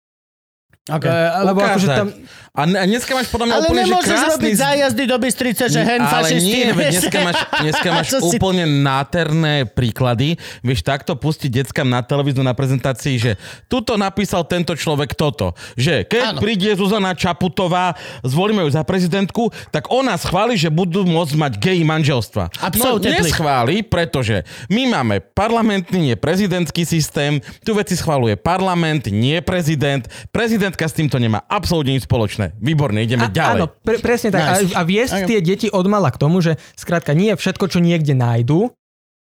[0.91, 1.07] Okay.
[1.07, 2.09] E, lebo akože tam,
[2.51, 4.31] A ne- a dneska máš podľa mňa Ale úplne, že krásny...
[4.35, 6.51] robiť zájazdy do Bystrice, že hen ale fašisti.
[6.51, 10.35] nie, veď dneska máš, dneska máš Čo si- úplne náterné príklady.
[10.61, 13.33] Vieš takto pustiť deckám na televízu na prezentácii, že
[13.71, 15.55] tuto napísal tento človek toto.
[15.79, 16.41] Že keď Áno.
[16.43, 17.95] príde Zuzana Čaputová,
[18.27, 22.51] zvolíme ju za prezidentku, tak ona schváli, že budú môcť mať gay manželstva.
[22.59, 23.15] Absolútne.
[23.15, 30.03] No, neschváli, pretože my máme parlamentný, nie prezidentský systém, tu veci schváluje parlament, nie prezident.
[30.35, 32.55] Prezidentka s týmto nemá absolútne nič spoločné.
[32.57, 33.59] Výborne, ideme a, ďalej.
[33.59, 34.40] áno, pre, presne tak.
[34.62, 34.73] Nice.
[34.73, 38.70] A, a viesť tie deti odmala k tomu, že skrátka nie všetko, čo niekde nájdu,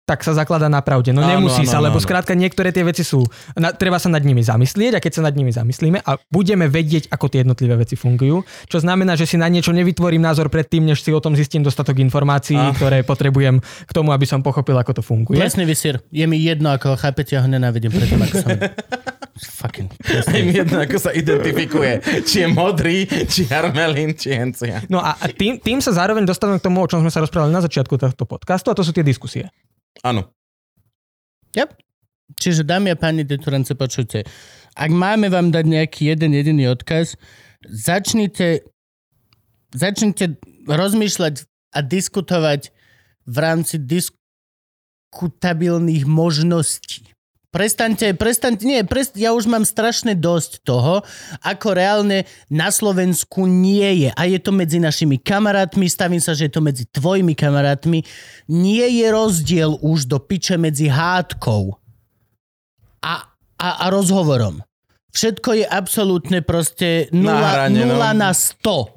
[0.07, 1.11] tak sa zaklada na pravde.
[1.11, 2.05] No Áno, nemusí áno, sa, áno, lebo áno.
[2.07, 3.27] skrátka niektoré tie veci sú,
[3.59, 7.11] na, treba sa nad nimi zamyslieť a keď sa nad nimi zamyslíme a budeme vedieť,
[7.11, 8.39] ako tie jednotlivé veci fungujú,
[8.71, 11.99] čo znamená, že si na niečo nevytvorím názor predtým, než si o tom zistím dostatok
[11.99, 12.71] informácií, Ah.
[12.71, 15.43] ktoré potrebujem k tomu, aby som pochopil, ako to funguje.
[15.43, 15.99] Presný vysier.
[16.07, 18.59] Je mi jedno, ako chápete, ja ho nenávidím predtým, ako sa mi...
[19.37, 19.93] Fucking.
[20.33, 22.01] Mi jedno, ako sa identifikuje.
[22.25, 24.81] Či je modrý, či Armelín, či Hencia.
[24.89, 27.53] No a, a tým, tým sa zároveň dostávame k tomu, o čom sme sa rozprávali
[27.53, 29.49] na začiatku tohto podcastu, a to sú tie diskusie.
[30.01, 30.25] Áno.
[31.53, 31.69] Yep.
[32.37, 34.23] Čiže dámy a páni deturance, počujte.
[34.77, 37.17] Ak máme vám dať nejaký jeden jediný odkaz,
[37.65, 38.61] začnite,
[39.73, 40.37] začnite
[40.67, 42.69] rozmýšľať a diskutovať
[43.25, 47.16] v rámci diskutabilných možností.
[47.57, 51.01] Prestaňte, prestaňte, nie, prest, ja už mám strašne dosť toho,
[51.41, 54.09] ako reálne na Slovensku nie je.
[54.13, 58.05] A je to medzi našimi kamarátmi, stavím sa, že je to medzi tvojimi kamarátmi.
[58.45, 61.73] Nie je rozdiel už do piče medzi hádkou
[63.01, 63.25] a,
[63.57, 64.61] a, a rozhovorom.
[65.17, 67.97] Všetko je absolútne proste Na 0 hrane, no.
[67.97, 68.96] na 100.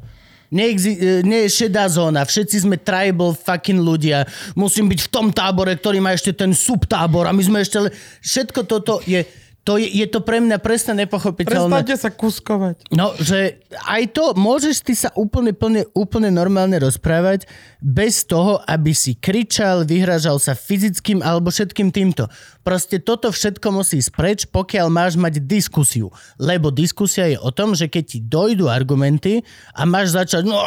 [0.50, 4.26] Neexi- e, nie je šedá zóna, všetci sme tribal fucking ľudia.
[4.58, 7.78] Musím byť v tom tábore, ktorý má ešte ten subtábor a my sme ešte...
[7.78, 9.22] le- Všetko toto je...
[9.70, 11.70] To je, je to pre mňa presne nepochopiteľné.
[11.70, 12.90] Prestaňte sa kuskovať.
[12.90, 17.46] No, že aj to môžeš ty sa úplne, plne, úplne normálne rozprávať
[17.78, 22.26] bez toho, aby si kričal, vyhražal sa fyzickým alebo všetkým týmto.
[22.66, 26.10] Proste toto všetko musí ísť preč, pokiaľ máš mať diskusiu.
[26.34, 29.46] Lebo diskusia je o tom, že keď ti dojdú argumenty
[29.78, 30.58] a máš začať, no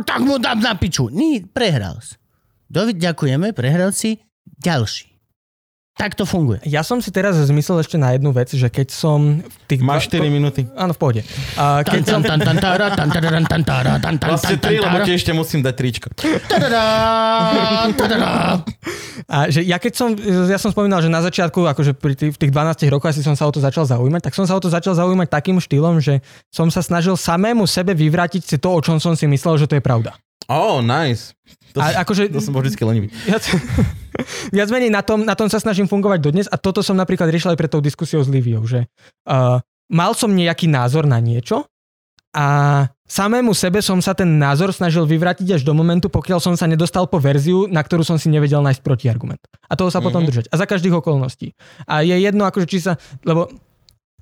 [0.00, 1.12] tak mu dám na piču.
[1.12, 2.16] Nie, prehral si.
[2.72, 4.16] Dovid, ďakujeme, prehral si.
[4.64, 5.15] Ďalší.
[5.96, 6.60] Tak to funguje.
[6.68, 9.40] Ja som si teraz zmyslel ešte na jednu vec, že keď som...
[9.40, 10.68] V tých Máš 4 minúty.
[10.76, 11.24] Áno, v pohode.
[11.56, 12.20] A keď som...
[12.20, 12.52] Vlastne
[14.60, 16.12] tan, 3, lebo ti ešte musím dať tričko.
[19.24, 20.12] A že ja keď som,
[20.46, 23.32] ja som spomínal, že na začiatku, akože pri tých, v tých 12 rokoch asi som
[23.32, 26.20] sa o to začal zaujímať, tak som sa o to začal zaujímať takým štýlom, že
[26.52, 29.80] som sa snažil samému sebe vyvrátiť si to, o čom som si myslel, že to
[29.80, 30.12] je pravda.
[30.46, 31.34] Oh, nice.
[31.74, 33.10] To, A akože- to som bol vždycky lenivý.
[33.26, 33.42] Viac,
[34.56, 37.52] viac menej na tom, na tom sa snažím fungovať dodnes a toto som napríklad riešil
[37.52, 38.86] aj pred tou diskusiou s Liviou, že
[39.26, 41.66] uh, mal som nejaký názor na niečo
[42.32, 42.46] a
[43.04, 47.08] samému sebe som sa ten názor snažil vyvrátiť až do momentu, pokiaľ som sa nedostal
[47.08, 49.40] po verziu, na ktorú som si nevedel nájsť protiargument.
[49.66, 50.28] A toho sa potom Mhm.
[50.28, 50.44] držať.
[50.48, 51.56] A za každých okolností.
[51.84, 53.00] A je jedno, akože či sa...
[53.20, 53.48] Lebo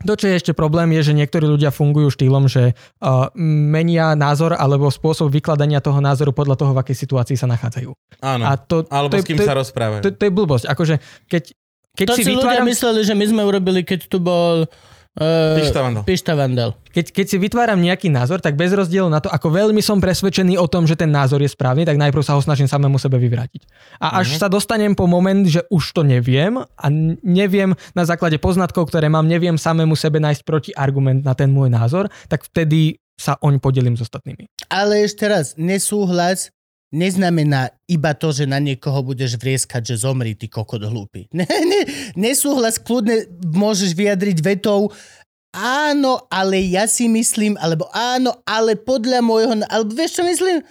[0.03, 4.59] to, čo je ešte problém, je, že niektorí ľudia fungujú štýlom, že uh, menia názor
[4.59, 7.95] alebo spôsob vykladania toho názoru podľa toho, v akej situácii sa nachádzajú.
[8.19, 8.43] Áno.
[8.43, 10.03] A to, Alebo to, s kým to, sa rozprávajú.
[10.03, 10.65] to, to je blbosť.
[10.67, 10.99] Akože,
[11.31, 11.55] keď,
[11.95, 14.94] keď To si si ľudia vytváram, mysleli, že my sme urobili, keď tu bol uh,
[15.15, 16.03] Pišta Vandal.
[16.03, 16.71] Pišta Vandal.
[16.91, 20.59] keď, keď si vytváram nejaký názor, tak bez rozdielu na to, ako veľmi som presvedčený
[20.59, 23.63] o tom, že ten názor je správny, tak najprv sa ho snažím samému sebe vyvrátiť.
[24.03, 24.39] A až Mhm.
[24.43, 26.87] sa dostanem po moment, že už to neviem a
[27.23, 32.11] neviem na základe poznatkov, ktoré mám, neviem samému sebe nájsť protiargument na ten môj názor,
[32.27, 34.51] tak vtedy sa oň podelím s ostatnými.
[34.67, 36.51] Ale ešte raz, nesúhlas
[36.95, 41.27] neznamená iba to, že na niekoho budeš vrieskať, že zomri, ty kokot hlúpy.
[41.35, 41.81] Ne, ne,
[42.15, 44.95] nesúhlas kľudne môžeš vyjadriť vetou
[45.53, 50.63] áno, ale ja si myslím, alebo áno, ale podľa môjho, alebo vieš čo myslím?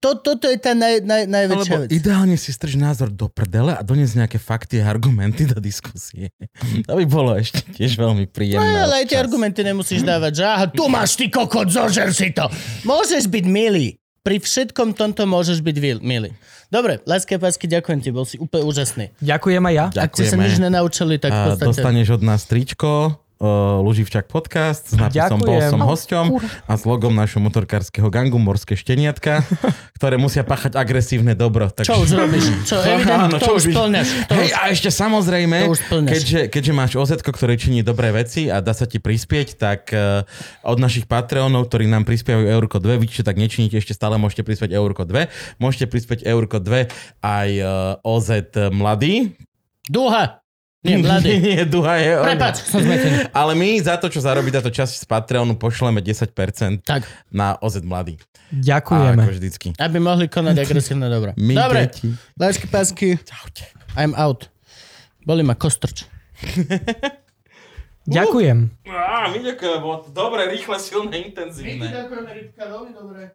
[0.00, 1.92] To, toto je tá naj, naj, najväčšia Alebo vec.
[1.92, 6.32] ideálne si strž názor do prdele a doniesť nejaké fakty a argumenty do diskusie.
[6.88, 8.78] To by bolo ešte tiež veľmi No, príjemné.
[8.80, 12.48] ale aj tie argumenty nemusíš dávať, že aha, tu máš ty kokot, zožer si to.
[12.82, 14.00] Môžeš byť milý.
[14.22, 16.30] Pri všetkom tomto môžeš byť vil- milý.
[16.70, 19.10] Dobre, láske pásky, ďakujem ti, bol si úplne úžasný.
[19.18, 19.86] Ďakujem aj ja.
[19.98, 21.66] Ak ste sa nič nenaučili, tak v podstate...
[21.74, 25.72] dostaneš od nás tričko, uh, Luživčak podcast s nápisom Bol Ďakujem.
[25.74, 26.24] som hosťom
[26.70, 29.42] a s logom našho motorkárskeho gangu Morské šteniatka,
[29.98, 31.66] ktoré musia páchať agresívne dobro.
[31.66, 31.90] Takže...
[31.90, 32.44] Čo už robíš?
[32.62, 34.08] Čo, evident, Áno, čo už už- splňaš.
[34.30, 34.52] To Hej, už...
[34.54, 35.58] a ešte samozrejme,
[36.06, 40.22] keďže, keďže máš OZ, ktoré činí dobré veci a dá sa ti prispieť, tak uh,
[40.62, 44.46] od našich Patreonov, ktorí nám prispievajú Eurko 2, vy čo tak nečiníte, ešte stále môžete
[44.46, 45.58] prispieť Eurko 2.
[45.58, 46.86] Môžete prispieť Eurko 2
[47.24, 49.34] aj uh, OZ mladý.
[49.90, 50.41] Duha!
[50.82, 51.38] Nie, mladý.
[51.38, 52.26] Nie, duha je on.
[52.26, 53.30] Prepač, som zmetený.
[53.30, 57.80] Ale my za to, čo zarobí táto časť z Patreonu, pošleme 10% Tak, na OZ
[57.80, 58.18] mladý.
[58.18, 59.22] A Ďakujeme.
[59.22, 59.68] ako vždycky.
[59.74, 61.32] aby mohli konať agresívne dobro.
[61.34, 62.10] My Dobre, deti.
[62.34, 63.64] lásky pásky, Čaute.
[63.94, 64.50] I'm out.
[65.22, 66.02] Boli ma kostrč.
[68.02, 68.58] Ďakujem.
[68.84, 71.86] Á, my ďakujeme, bolo to dobre, rýchle, silné, intenzívne.
[71.86, 73.30] Ďakujeme, Rybka, veľmi dobre.